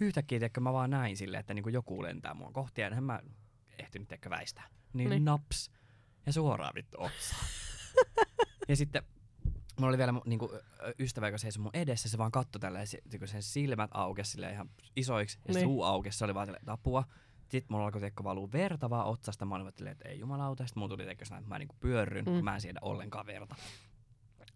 yhtäkkiä 0.00 0.38
tiedätkö, 0.38 0.60
mä 0.60 0.72
vaan 0.72 0.90
näin 0.90 1.16
silleen, 1.16 1.40
että 1.40 1.54
niinku 1.54 1.68
joku 1.68 2.02
lentää 2.02 2.34
mua 2.34 2.50
kohti 2.52 2.80
ja 2.80 3.00
mä 3.00 3.20
ehtinyt 3.78 4.08
tiedätkö, 4.08 4.30
väistää. 4.30 4.68
Niin, 4.92 5.10
Niin. 5.10 5.24
naps 5.24 5.70
ja 6.26 6.32
suoraan 6.32 6.74
vittu 6.74 6.98
ja 8.68 8.76
sitten 8.76 9.02
mulla 9.80 9.88
oli 9.88 9.98
vielä 9.98 10.14
niinku, 10.26 10.50
ö, 10.54 10.94
ystävä, 10.98 11.26
joka 11.28 11.38
seisoi 11.38 11.62
mun 11.62 11.70
edessä, 11.74 12.08
se 12.08 12.18
vaan 12.18 12.32
katsoi 12.32 12.60
tälleen, 12.60 12.86
se, 12.86 12.98
niinku 13.12 13.26
sen 13.26 13.42
silmät 13.42 13.90
aukesi 13.94 14.30
silleen 14.30 14.52
ihan 14.54 14.70
isoiksi 14.96 15.38
ja 15.38 15.42
Niin. 15.48 15.54
niin. 15.54 15.64
suu 15.66 15.82
aukesi, 15.82 16.18
se 16.18 16.24
oli 16.24 16.34
vaan 16.34 16.46
silleen, 16.46 16.68
apua. 16.68 17.04
Sitten 17.48 17.66
mulla 17.74 17.84
alkoi 17.84 18.00
tiedätkö, 18.00 18.24
valuu 18.24 18.52
verta 18.52 18.90
vaan 18.90 19.06
otsasta, 19.06 19.44
mä 19.44 19.54
olin 19.54 19.68
että 19.88 20.08
ei 20.08 20.18
jumalauta, 20.18 20.66
sitten 20.66 20.80
mulla 20.80 20.88
tuli 20.96 21.02
sellainen, 21.02 21.38
että 21.44 21.48
mä 21.48 21.58
niinku 21.58 21.76
pyörryn, 21.80 22.24
Mm. 22.24 22.32
kun 22.32 22.44
mä 22.44 22.54
en 22.54 22.60
siedä 22.60 22.78
ollenkaan 22.82 23.26
verta. 23.26 23.54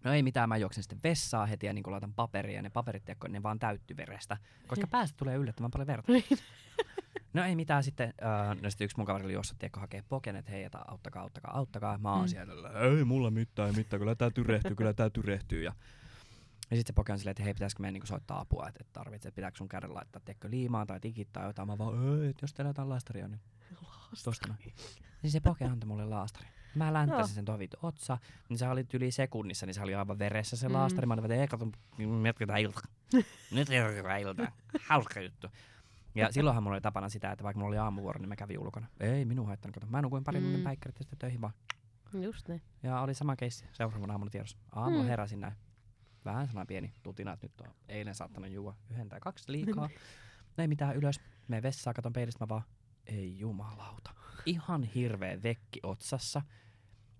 No 0.04 0.12
ei 0.12 0.22
mitään, 0.22 0.48
mä 0.48 0.56
juoksen 0.56 0.82
sitten 0.82 1.00
vessaan 1.04 1.48
heti 1.48 1.66
ja 1.66 1.72
niin 1.72 1.84
laitan 1.86 2.14
paperia 2.14 2.56
ja 2.56 2.62
ne 2.62 2.70
paperit, 2.70 3.04
tiedätkö, 3.04 3.28
ne 3.28 3.42
vaan 3.42 3.58
täytty 3.58 3.96
verestä, 3.96 4.36
koska 4.66 4.84
Niin. 4.84 4.90
päästä 4.90 5.16
tulee 5.16 5.36
yllättävän 5.36 5.70
paljon 5.70 5.86
verta. 5.86 6.12
Niin. 7.32 7.42
No 7.42 7.44
ei 7.48 7.56
mitään 7.56 7.82
sitten, 7.82 8.14
äh, 8.22 8.62
no 8.62 8.70
sitten 8.70 8.84
yksi 8.84 8.96
mun 8.96 9.06
kaveri 9.06 9.24
oli 9.24 9.32
juossut, 9.32 9.58
tiedätkö, 9.58 9.80
hakee 9.80 10.02
poken, 10.08 10.36
että 10.36 10.50
hei, 10.50 10.64
että 10.64 10.78
auttakaa, 10.88 11.22
auttakaa, 11.22 11.56
auttakaa. 11.56 11.98
Mä 11.98 12.12
oon 12.12 12.22
Mm. 12.24 12.28
siellä, 12.28 12.70
ei 12.80 13.04
mulla 13.04 13.30
mitään, 13.30 13.68
ei 13.68 13.74
mitään, 13.76 14.00
kyllä 14.00 14.14
tää 14.14 14.30
tyrehtyy, 14.30 14.74
kyllä 14.74 14.92
tää 14.94 15.10
tyrehtyy. 15.10 15.62
Ja, 15.62 15.72
ja 16.70 16.76
sitten 16.76 16.86
se 16.86 16.92
poke 16.92 17.12
on 17.12 17.18
silleen, 17.18 17.30
että 17.30 17.42
hei, 17.42 17.54
pitäisikö 17.54 17.80
meidän 17.82 17.92
niinku 17.92 18.06
soittaa 18.06 18.40
apua, 18.40 18.68
että 18.68 18.78
et 18.80 18.92
tarvitset, 18.92 19.28
että 19.28 19.36
pitääkö 19.36 19.56
sun 19.56 19.68
käden 19.68 19.94
laittaa, 19.94 20.20
tiedätkö, 20.24 20.50
liimaa 20.50 20.86
tai 20.86 21.00
tikit 21.00 21.28
tai 21.32 21.46
jotain. 21.46 21.68
Mä 21.68 21.78
vaan, 21.78 22.22
ei, 22.22 22.28
että 22.30 22.44
jos 22.44 22.54
teillä 22.54 22.70
jotain 22.70 22.88
laastaria, 22.88 23.28
niin 23.28 23.40
tosta 24.24 24.48
noin. 24.48 24.60
Niin 25.22 25.30
se 25.30 25.40
poke 25.40 25.64
antoi 25.64 25.88
mulle 25.88 26.04
laastari. 26.04 26.46
Mä 26.74 26.92
länttäsin 26.92 27.20
Joo. 27.20 27.26
sen 27.34 27.44
tuohon 27.44 27.58
vittu 27.58 27.76
otsa, 27.82 28.18
niin 28.48 28.58
se 28.58 28.68
oli 28.68 28.86
yli 28.92 29.10
sekunnissa, 29.10 29.66
niin 29.66 29.74
se 29.74 29.80
oli 29.82 29.94
aivan 29.94 30.18
veressä 30.18 30.56
se 30.56 30.68
Mm. 30.68 30.74
laastari. 30.74 31.06
Mä 31.06 31.14
olin, 31.14 31.24
että 31.24 31.34
ei, 31.40 31.48
kato, 31.48 31.68
jatketaan 32.26 32.58
ilta. 32.60 32.80
Nyt 33.50 33.68
jatketaan 33.68 34.20
ilta. 34.20 34.52
Hauska 34.88 35.20
juttu. 35.20 35.48
Ja 36.18 36.32
silloinhan 36.32 36.62
mulla 36.62 36.74
oli 36.74 36.80
tapana 36.80 37.08
sitä, 37.08 37.32
että 37.32 37.44
vaikka 37.44 37.58
mulla 37.58 37.68
oli 37.68 37.78
aamuvuoro, 37.78 38.18
niin 38.20 38.28
mä 38.28 38.36
kävin 38.36 38.58
ulkona. 38.58 38.86
Ei 39.00 39.24
minun 39.24 39.46
haittanut, 39.46 39.74
kato. 39.74 39.86
Mä 39.86 40.02
nukuin 40.02 40.24
pari 40.24 40.40
Mm. 40.40 40.46
mm. 40.46 40.62
päikkärit 40.62 40.98
ja 40.98 41.02
sitten 41.04 41.18
töihin 41.18 41.40
vaan. 41.40 41.52
Just 42.20 42.48
niin. 42.48 42.62
Ja 42.82 43.00
oli 43.00 43.14
sama 43.14 43.36
keissi 43.36 43.64
seuraavana 43.72 44.12
aamuna 44.14 44.30
tiedossa. 44.30 44.58
Aamulla 44.72 45.02
Mm. 45.02 45.08
heräsin 45.08 45.40
näin. 45.40 45.54
vähän 46.24 46.46
sellainen 46.46 46.66
pieni 46.66 46.92
tutina, 47.02 47.32
että 47.32 47.44
nyt 47.46 47.60
on 47.60 47.74
eilen 47.88 48.14
saattanut 48.14 48.50
juua 48.50 48.76
yhden 48.90 49.08
tai 49.08 49.20
kaksi 49.20 49.52
liikaa. 49.52 49.88
Ei 50.58 50.68
mitään 50.68 50.96
ylös, 50.96 51.20
menen 51.48 51.62
vessaan, 51.62 51.94
katon 51.94 52.12
peilistä, 52.12 52.44
mä 52.44 52.48
vaan, 52.48 52.62
ei 53.06 53.38
jumalauta. 53.38 54.10
Ihan 54.46 54.82
hirveä 54.82 55.42
vekki 55.42 55.80
otsassa. 55.82 56.42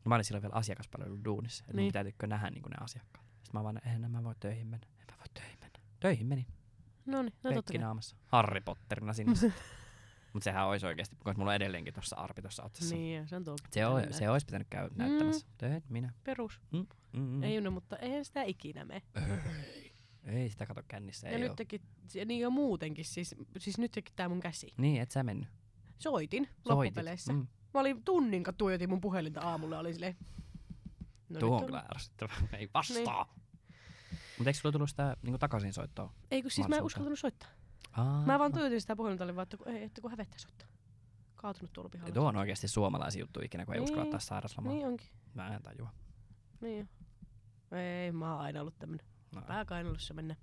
Mä 0.05 0.15
olin 0.15 0.25
silloin 0.25 0.43
vielä 0.43 0.55
asiakaspalvelun 0.55 1.25
duunissa, 1.25 1.65
että 1.65 1.77
niin. 1.77 1.89
Pitää 1.89 2.05
tykkö 2.05 2.27
nähdä 2.27 2.51
niin 2.51 2.63
ne 2.63 2.77
asiakkaat. 2.81 3.27
Sitten 3.27 3.61
mä 3.61 3.65
vaan, 3.65 3.81
en 3.87 4.11
mä 4.11 4.25
voi 4.25 4.35
töihin 4.41 4.67
mennä, 4.67 4.87
en 4.99 5.05
mä 5.11 5.17
voi 5.19 5.27
töihin 5.35 5.59
mennä. 5.61 5.79
Töihin 6.01 6.27
meni, 6.27 6.47
No 7.09 7.23
niin, 7.23 7.33
no 7.43 7.53
totta 7.53 7.73
kai. 7.73 7.81
naamassa. 7.81 8.17
Harry 8.27 8.61
Potterina 8.61 9.13
sinne. 9.13 9.33
Mutta 10.33 10.45
sehän 10.45 10.67
olisi 10.67 10.87
oikeasti, 10.87 11.17
koska 11.17 11.39
mulla 11.39 11.51
on 11.51 11.57
edelleenkin 11.57 11.95
tuossa 11.95 12.17
arpi 12.17 12.43
tuossa 12.43 12.63
otsassa. 12.63 12.95
Niin, 12.95 13.29
se 13.29 13.37
on 13.37 13.45
tuo. 13.45 13.57
Se, 13.71 13.87
on, 13.87 14.03
se 14.11 14.31
olisi 14.31 14.47
pitänyt 14.47 14.67
käydä 14.71 14.91
näyttämässä. 14.97 15.47
Töitä 15.59 15.87
minä. 15.89 16.13
Perus. 16.25 16.61
Mm, 16.73 16.87
mm, 17.13 17.43
Ei 17.43 17.61
no, 17.61 17.71
mutta 17.71 17.97
eihän 17.97 18.25
sitä 18.25 18.43
ikinä 18.43 18.85
mene. 18.85 19.03
ei. 19.67 19.93
ei 20.25 20.51
sitä 20.51 20.67
kato 20.67 20.83
kännissä. 20.89 21.29
Ja 21.29 21.33
ei 21.33 21.41
nyt 21.41 21.57
teki, 21.57 21.81
niin 22.27 22.41
jo 22.41 22.51
muutenkin, 22.51 23.05
siis, 23.05 23.35
siis 23.59 23.79
nyt 23.79 23.93
teki 23.93 24.13
tää 24.17 24.29
mun 24.29 24.41
käsi. 24.41 24.75
Niin, 24.77 25.03
et 25.03 25.11
sä 25.11 25.23
mennyt. 25.23 25.49
Soitin 25.99 26.45
Soitit. 26.45 26.67
loppupeleissä. 26.67 27.33
Mm. 27.33 27.39
Mm. 27.39 27.47
Mä 27.75 27.81
olin 27.81 28.05
tunnin 28.05 28.43
kanssa 28.43 28.59
tuijotin 28.59 28.91
mun 28.91 29.01
puhelinta 29.01 29.41
aamulla, 29.41 29.79
oli 29.79 29.93
silleen... 29.93 30.17
No 31.29 31.41
Tuo 31.41 31.57
on 31.57 31.67
kyllä 31.67 31.85
ärsyttävää. 31.95 32.37
Ei 32.59 32.69
vastaa. 32.75 33.25
Niin. 33.25 33.48
Mutta 34.39 34.49
eikö 34.51 34.59
sulla 34.61 34.73
tullut 34.73 34.91
sitä 34.91 35.17
niin 35.23 35.39
takaisin 35.39 35.73
soittoa? 35.73 36.13
Ei 36.31 36.43
kun 36.43 36.51
siis 36.51 36.69
mä 36.69 36.77
en 36.77 36.83
uskaltanut 36.83 37.19
soittaa. 37.19 37.49
Aa, 37.93 38.27
Mä 38.27 38.39
vaan 38.39 38.53
tuijotin 38.53 38.81
sitä 38.81 38.97
puhelinta, 38.97 39.25
oli 39.25 39.37
vaan, 39.37 39.43
että 39.43 39.57
kun, 39.57 39.69
ei, 39.69 39.83
että 39.85 40.01
kun 40.01 40.11
hävettää 40.11 40.39
soittaa. 40.39 40.69
Kaatunut 41.37 41.73
tuolla 41.73 41.91
pihalla. 41.91 42.15
Tuo 42.15 42.29
on 42.29 42.37
oikeasti 42.37 42.69
suomalaisia 42.69 43.21
juttu 43.21 43.41
ikinä, 43.45 43.67
kun 43.67 43.75
ei 43.75 43.81
uskalla 43.81 44.03
Niin. 44.03 44.09
ottaa 44.09 44.21
sairauslomaa. 44.21 44.73
Niin 44.73 44.87
onkin. 44.87 45.09
Mä 45.35 45.55
en 45.55 45.63
tajua. 45.63 45.91
Niin 46.61 46.89
on. 47.73 47.79
Ei, 47.79 48.13
mä 48.13 48.33
oon 48.35 48.41
aina 48.45 48.61
ollut 48.61 48.79
tämmönen. 48.79 49.07
No. 49.35 49.43
Pääkainalossa 49.43 50.15
mennä. 50.15 50.37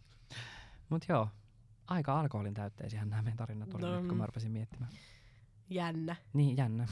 Mut 0.90 1.04
joo, 1.08 1.28
aika 1.86 2.20
alkoholin 2.20 2.54
täytteisihän 2.54 3.10
nämä 3.10 3.22
meidän 3.22 3.36
tarinat 3.36 3.74
oli, 3.74 3.82
No, 3.82 3.90
nyt, 3.90 4.00
kun 4.00 4.10
mm. 4.14 4.18
mä 4.18 4.26
rupesin 4.26 4.52
miettimään. 4.52 4.92
Jännä. 5.70 6.16
Niin, 6.32 6.56
jännä. 6.56 6.86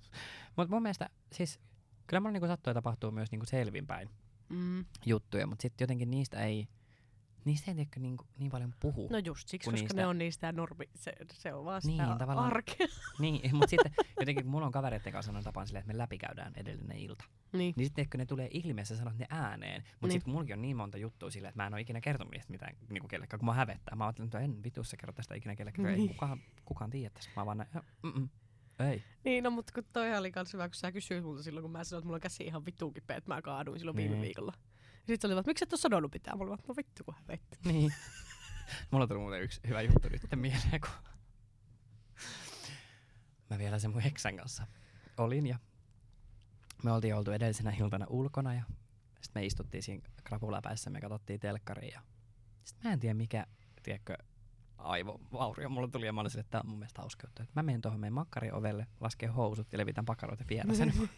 Mut 0.56 0.68
mun 0.68 0.82
mielestä, 0.82 1.10
siis 1.32 1.60
kyllä 2.06 2.20
mulla 2.20 2.32
niinku 2.32 2.46
sattuu 2.46 2.70
ja 2.70 2.74
tapahtuu 2.74 3.10
myös 3.10 3.30
niinku 3.30 3.46
selvinpäin 3.46 4.10
Mm. 4.52 4.84
juttuja, 5.06 5.46
mutta 5.46 5.62
sitten 5.62 5.84
jotenkin 5.84 6.10
niistä 6.10 6.40
ei, 6.44 6.68
niistä 7.44 7.70
ei 7.70 7.74
tiedäkö 7.74 8.00
niinku, 8.00 8.24
niin 8.38 8.50
paljon 8.50 8.74
puhu. 8.80 9.08
No 9.10 9.18
just 9.18 9.48
siksi, 9.48 9.70
koska 9.70 9.80
niistä- 9.82 9.96
ne 9.96 10.06
on 10.06 10.18
niistä 10.18 10.52
normi, 10.52 10.84
se, 10.94 11.12
se 11.32 11.54
on 11.54 11.64
vaan 11.64 11.82
Niin, 11.84 12.02
sitä 12.04 12.16
tavallaan- 12.18 12.46
arkea. 12.46 12.86
Niin, 13.18 13.56
mutta 13.56 13.70
sitten 13.70 13.92
jotenkin 14.20 14.44
kun 14.44 14.50
mulla 14.50 14.66
on 14.66 14.72
kavereiden 14.72 15.12
kanssa 15.12 15.26
sellainen 15.28 15.44
tapaan 15.44 15.66
silleen, 15.66 15.80
että 15.80 15.92
me 15.92 15.98
läpikäydään 15.98 16.52
edellinen 16.56 16.98
ilta. 16.98 17.24
niin. 17.52 17.74
Niin 17.76 17.86
sitten 17.86 18.10
kun 18.10 18.18
ne 18.18 18.26
tulee 18.26 18.48
ilmeessä 18.52 18.96
sanot 18.96 19.18
ne 19.18 19.26
ääneen. 19.30 19.82
Mutta 19.82 20.06
Niin. 20.06 20.12
sitten 20.12 20.32
mullakin 20.32 20.54
on 20.54 20.62
niin 20.62 20.76
monta 20.76 20.98
juttua 20.98 21.30
silleen, 21.30 21.48
että 21.48 21.62
mä 21.62 21.66
en 21.66 21.74
ole 21.74 21.80
ikinä 21.80 22.00
kertonut 22.00 22.32
niistä 22.32 22.50
mitään 22.52 22.76
niin 22.90 23.08
kellekään, 23.08 23.38
kun 23.40 23.46
mä 23.46 23.54
hävettää. 23.54 23.96
Mä 23.96 24.04
ajattelin, 24.06 24.26
että 24.26 24.38
en 24.40 24.62
vitussa 24.62 24.96
kerro 24.96 25.12
tästä 25.12 25.34
ikinä 25.34 25.56
kellekään, 25.56 25.84
niin. 25.86 25.92
ei 25.94 25.98
Niin. 25.98 26.08
kukaan, 26.10 26.40
kukaan 26.64 26.90
tiedä 26.90 27.10
tästä. 27.14 27.32
Mä 27.36 27.46
vaan 27.46 27.56
näin, 27.58 27.70
"Joo, 27.74 27.82
mm-mm, 28.02 28.28
ei. 28.90 29.02
Niin, 29.24 29.44
no 29.44 29.50
mutta 29.50 29.72
kun 29.74 29.84
toi 29.92 30.16
oli 30.16 30.32
kans 30.32 30.52
hyvä, 30.52 30.68
kun 30.68 30.74
sä 30.74 30.92
kysyit 30.92 31.24
multa 31.24 31.42
silloin, 31.42 31.62
kun 31.62 31.70
mä 31.72 31.84
sanoin, 31.84 32.00
että 32.00 32.06
mulla 32.06 32.16
on 32.16 32.20
käsi 32.20 32.44
ihan 32.44 32.64
vittuun 32.66 32.94
kipeä, 32.94 33.16
että 33.16 33.34
mä 33.34 33.42
kaaduin 33.42 33.78
silloin 33.78 33.96
viime 33.96 34.14
Niin. 34.14 34.22
viikolla. 34.22 34.52
Sitten 34.98 35.20
se 35.20 35.26
oli 35.26 35.34
vaan, 35.34 35.40
että 35.40 35.50
miksi 35.50 35.64
et 35.64 35.72
oo 35.72 35.76
sanonut? 35.76 36.14
Mä 36.26 36.32
olin 36.34 36.48
vaan, 36.48 36.58
no 36.68 36.74
vittu 36.76 37.04
kun 37.04 37.14
hävetti. 37.20 37.58
Niin. 37.64 37.92
Mulla 38.90 39.06
tuli 39.06 39.18
muuten 39.18 39.42
yksi 39.42 39.60
hyvä 39.68 39.82
juttu 39.82 40.08
nyt 40.08 40.22
mieleen, 40.34 40.80
kun 40.80 40.90
mä 43.50 43.58
vielä 43.58 43.78
sen 43.78 43.90
mun 43.90 44.02
eksän 44.06 44.36
kanssa 44.36 44.66
olin 45.18 45.46
ja 45.46 45.58
me 46.84 46.92
oltiin 46.92 47.14
oltu 47.14 47.30
edellisenä 47.30 47.70
iltana 47.80 48.06
ulkona 48.08 48.54
ja 48.54 48.62
sitten 49.20 49.42
me 49.42 49.46
istuttiin 49.46 49.82
siinä 49.82 50.02
krapulapäissä 50.24 50.90
me 50.90 51.00
katsottiin 51.00 51.40
telkkariin 51.40 51.92
ja 51.92 52.00
sitten 52.64 52.88
mä 52.88 52.92
en 52.92 53.00
tiedä 53.00 53.14
mikä, 53.14 53.46
tiedätkö, 53.82 54.16
aivovaurio 54.84 55.68
mulla 55.68 55.88
tuli 55.88 56.06
ja 56.06 56.12
mä 56.12 56.20
olin 56.20 56.30
sille, 56.30 56.40
että 56.40 56.50
tää 56.50 56.60
on 56.60 56.70
mun 56.70 56.78
mielestä 56.78 57.02
hauska 57.02 57.26
juttu. 57.26 57.42
Mä 57.54 57.62
menen 57.62 57.82
tuohon 57.82 58.00
meidän 58.00 58.12
makkarin 58.12 58.54
ovelle, 58.54 58.86
lasken 59.00 59.32
housut 59.32 59.72
ja 59.72 59.78
levitän 59.78 60.04
pakaroit 60.04 60.40
ja 60.40 60.46
vielä 60.48 60.74
sen. 60.74 60.92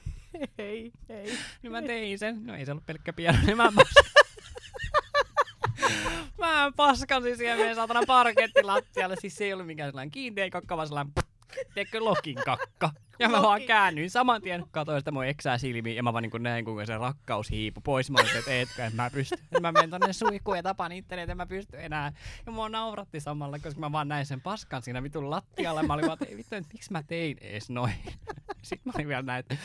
ei, 0.58 0.92
ei. 1.08 1.38
Niin 1.62 1.72
mä 1.72 1.82
tein 1.82 2.18
sen. 2.18 2.46
No 2.46 2.54
ei 2.54 2.64
se 2.64 2.72
ollut 2.72 2.86
pelkkä 2.86 3.12
pieno, 3.12 3.38
niin 3.46 3.56
mä 3.56 3.72
mä 6.38 6.72
paskansin 6.76 7.36
siihen 7.36 7.58
meidän 7.58 7.76
saatana 7.76 8.00
parkettilattialle. 8.06 9.16
Siis 9.20 9.36
se 9.36 9.44
ei 9.44 9.52
ollut 9.52 9.66
mikään 9.66 9.90
sellainen 9.90 10.10
kiinteä 10.10 10.50
kakka, 10.50 10.76
vaan 10.76 10.88
sellainen 10.88 11.12
Tiedätkö, 11.74 12.05
lokin 12.05 12.34
kakka. 12.44 12.90
Ja 13.18 13.28
mä 13.28 13.42
vaan 13.42 13.62
käännyin 13.62 14.11
saman 14.11 14.42
tien, 14.42 14.64
katsoin 14.70 15.00
sitä 15.00 15.11
mun 15.11 15.24
eksää 15.26 15.59
silmiin 15.59 15.96
ja 15.96 16.02
mä 16.02 16.12
vaan 16.12 16.22
niin 16.22 16.42
näin, 16.42 16.64
kuinka 16.64 16.86
se 16.86 16.98
rakkaus 16.98 17.50
hiipu 17.50 17.80
pois. 17.80 18.11
Mä 18.11 18.18
olin, 18.20 18.36
että 18.38 18.50
eetkö, 18.50 18.84
en 18.84 18.94
mä 18.96 19.11
pysty. 19.11 19.36
Mä 19.61 19.72
menen 19.72 19.90
tonne 19.90 20.12
suihkuun 20.12 20.57
ja 20.57 20.62
tapan 20.62 20.92
itteni, 20.92 21.22
että 21.22 21.30
en 21.32 21.36
mä 21.36 21.46
pysty 21.46 21.76
enää. 21.82 22.12
Ja 22.46 22.52
mua 22.52 22.68
nauratti 22.68 23.20
samalla, 23.20 23.59
koska 23.59 23.80
mä 23.80 23.92
vaan 23.92 24.09
näin 24.09 24.26
sen 24.26 24.40
paskan 24.40 24.82
siinä 24.82 25.02
vitun 25.02 25.30
lattialla. 25.30 25.82
Mä 25.82 25.94
olin 25.94 26.07
vaan, 26.07 26.18
että 26.20 26.24
ei 26.32 26.36
vittu, 26.36 26.55
että 26.55 26.70
miksi 26.72 26.92
mä 26.92 27.02
tein 27.02 27.36
ees 27.40 27.70
noin. 27.70 27.94
Sitten 28.62 28.80
mä 28.84 28.92
olin 28.94 29.09
vielä 29.09 29.22
näin, 29.22 29.40
että 29.40 29.57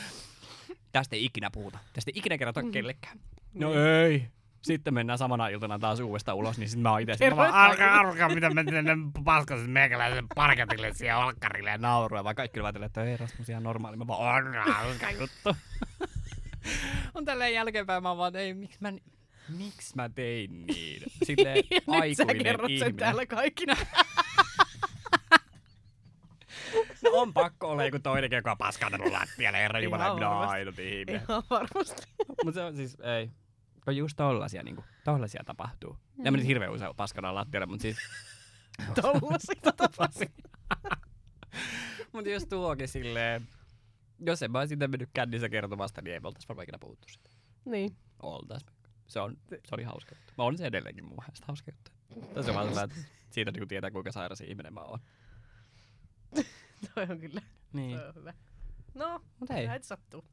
tästä 0.92 1.16
ei 1.16 1.24
ikinä 1.24 1.50
puhuta. 1.50 1.78
Tästä 1.92 2.10
ei 2.14 2.18
ikinä 2.18 2.38
kerrota 2.38 2.62
Mhm. 2.62 2.70
kellekään. 2.70 3.18
No 3.54 3.74
ei. 3.74 4.26
Sitten 4.62 4.94
mennään 4.94 5.18
samana 5.18 5.48
iltana 5.48 5.78
taas 5.78 6.00
uudestaan 6.00 6.36
ulos, 6.36 6.58
niin 6.58 6.68
sitten 6.68 6.82
mä 6.82 6.90
oon 6.90 7.00
itse 7.00 7.36
vaan, 7.36 7.54
alkaa, 7.54 8.00
alkaa, 8.00 8.28
mitä 8.28 8.50
mä 8.50 8.64
teen 8.64 9.12
paskasin 9.24 9.70
meikäläisen 9.70 10.26
parketille 10.34 10.92
siellä 10.94 11.24
olkkarille 11.26 11.70
ja 11.70 11.78
naurua, 11.78 12.24
vaan 12.24 12.34
kaikki 12.34 12.60
olivat 12.60 12.82
että 12.82 13.04
ei 13.04 13.16
Rasmus 13.16 13.48
ihan 13.48 13.62
normaali. 13.62 13.96
Mä 13.96 14.06
vaan, 14.06 14.46
on 14.46 14.54
hauska 14.54 15.10
juttu. 15.10 15.56
on 17.14 17.24
tälleen 17.24 17.54
jälkeenpäin, 17.54 18.02
mä 18.02 18.08
oon 18.08 18.18
vaan, 18.18 18.36
ei, 18.36 18.54
miksi 18.54 18.78
mä, 18.80 18.92
miksi 19.48 19.96
mä 19.96 20.08
tein 20.08 20.66
niin? 20.66 21.02
Silleen 21.26 21.56
Ja 21.56 21.62
nyt 21.70 21.84
sä 21.86 21.92
aikuinen 22.02 22.42
kerrot 22.42 22.68
sen 22.68 22.76
ihminen. 22.76 22.96
täällä 22.96 23.26
kaikina. 23.26 23.76
No 27.04 27.10
on 27.12 27.32
pakko 27.32 27.70
olla 27.70 27.84
joku 27.84 27.98
toinenkin, 27.98 28.36
joka 28.36 28.50
on 28.50 28.58
paskantanut 28.58 29.12
lattialle, 29.12 29.58
herra 29.58 29.80
jumala, 29.80 30.14
minä 30.14 30.28
ainut 30.28 30.78
ihminen. 30.78 31.22
Ihan 31.28 31.42
varmasti. 31.50 32.02
Mutta 32.44 32.52
se 32.52 32.64
on 32.64 32.76
siis, 32.76 32.96
ei. 33.00 33.30
Kun 33.90 33.96
just 33.96 34.16
tollasia, 34.16 34.62
niinku, 34.62 34.84
tollasia 35.04 35.42
tapahtuu. 35.44 35.92
Mm. 35.92 36.24
Ja 36.24 36.30
mä 36.30 36.36
nyt 36.36 36.46
hirveän 36.46 36.72
usein 36.72 36.96
paskana 36.96 37.34
lattialle, 37.34 37.66
mutta 37.66 37.82
siis 37.82 37.96
Tollasia 39.02 39.72
tapasin. 39.76 40.34
Mutta 42.12 42.30
jos 42.30 42.46
tuokin 42.46 42.88
silleen, 42.88 43.48
jos 44.18 44.42
en 44.42 44.50
mä 44.50 44.66
sitä 44.66 44.88
mennyt 44.88 45.10
kännissä 45.14 45.48
kertomasta, 45.48 46.02
niin 46.02 46.14
ei 46.14 46.20
me 46.20 46.28
oltais 46.28 46.48
varmaan 46.48 46.62
ikinä 46.62 46.78
puhuttu 46.78 47.08
sitä. 47.08 47.30
Niin. 47.64 47.96
Oltais. 48.22 48.66
Se, 49.06 49.20
on, 49.20 49.36
se 49.48 49.74
oli 49.74 49.82
hauska 49.82 50.14
juttu. 50.14 50.32
Mä 50.38 50.44
on 50.44 50.58
se 50.58 50.66
edelleenkin 50.66 51.04
mun 51.04 51.18
mielestä 51.26 51.46
hauska 51.46 51.70
juttu. 51.70 51.90
Tässä 52.34 52.50
on 52.50 52.54
vaan 52.54 52.68
sellainen, 52.68 52.98
että 52.98 53.12
siitä 53.30 53.50
niinku 53.50 53.66
tietää, 53.66 53.90
kuinka 53.90 54.12
sairas 54.12 54.40
ihminen 54.40 54.74
mä 54.74 54.80
oon. 54.80 54.98
Toi 56.94 57.06
on 57.10 57.20
kyllä. 57.20 57.42
Niin. 57.72 57.98
Toi 57.98 58.08
on 58.08 58.14
hyvä. 58.14 58.34
No, 58.94 59.22
Mut 59.40 59.50
ei, 59.50 59.66
näitä 59.66 59.86
sattuu. 59.86 60.24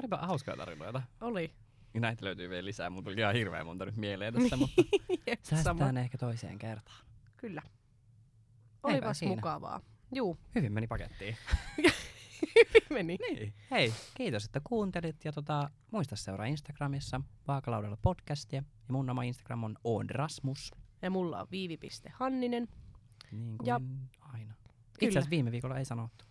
olipa 0.00 0.16
hauskaa 0.16 0.56
tarinoita. 0.56 1.02
Oli. 1.20 1.54
Ja 1.94 2.00
näitä 2.00 2.24
löytyy 2.24 2.50
vielä 2.50 2.64
lisää. 2.64 2.90
Mun 2.90 3.04
tuli 3.04 3.20
ihan 3.20 3.34
hirveän 3.34 3.66
monta 3.66 3.84
nyt 3.84 3.96
mieleen 3.96 4.34
tässä, 4.34 4.56
mutta 4.56 4.82
Jep, 5.26 5.38
säästetään 5.42 5.78
sama. 5.78 5.92
ne 5.92 6.00
ehkä 6.00 6.18
toiseen 6.18 6.58
kertaan. 6.58 7.04
Kyllä. 7.36 7.62
Olipas 8.82 9.18
siinä. 9.18 9.34
mukavaa. 9.34 9.80
Juu, 10.14 10.38
Hyvin 10.54 10.72
meni 10.72 10.86
pakettiin. 10.86 11.36
hyvin 12.90 13.06
meni. 13.06 13.16
Niin. 13.30 13.54
Hei, 13.70 13.92
kiitos, 14.14 14.44
että 14.44 14.60
kuuntelit. 14.64 15.24
Ja 15.24 15.32
tota, 15.32 15.70
muista 15.90 16.16
seuraa 16.16 16.46
Instagramissa 16.46 17.20
Vaakalaudella 17.48 17.96
podcastia. 18.02 18.62
Ja 18.88 18.92
mun 18.92 19.10
oma 19.10 19.22
Instagram 19.22 19.64
on 19.64 19.76
onrasmus. 19.84 20.70
Ja 21.02 21.10
mulla 21.10 21.40
on 21.40 21.46
viivi.hanninen. 21.50 22.68
Niin 23.32 23.58
kuin 23.58 23.66
Ja- 23.66 23.80
aina. 24.20 24.54
Itse 25.00 25.08
asiassa 25.08 25.30
viime 25.30 25.50
viikolla 25.52 25.78
ei 25.78 25.84
sanottu. 25.84 26.24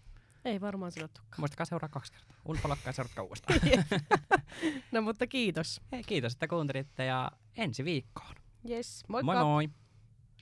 Ei 0.46 0.62
varmaan 0.62 0.92
sanottukaan. 0.92 1.40
Muistakaa 1.42 1.66
seuraa 1.66 1.90
kaksi 1.90 2.12
kertaa. 2.14 2.38
Unfolokkaa 2.46 2.90
ja 2.90 2.94
seuratkaa 2.94 3.24
uudestaan. 3.24 3.60
No 4.92 5.02
mutta 5.02 5.28
kiitos. 5.28 5.82
Hei, 5.92 6.04
kiitos, 6.04 6.34
että 6.34 6.48
kuuntelitte 6.48 7.06
ja 7.06 7.32
ensi 7.58 7.86
viikkoon. 7.86 8.36
Yes, 8.70 9.04
moikka. 9.08 9.26
Moi 9.26 9.44
moi! 9.44 9.70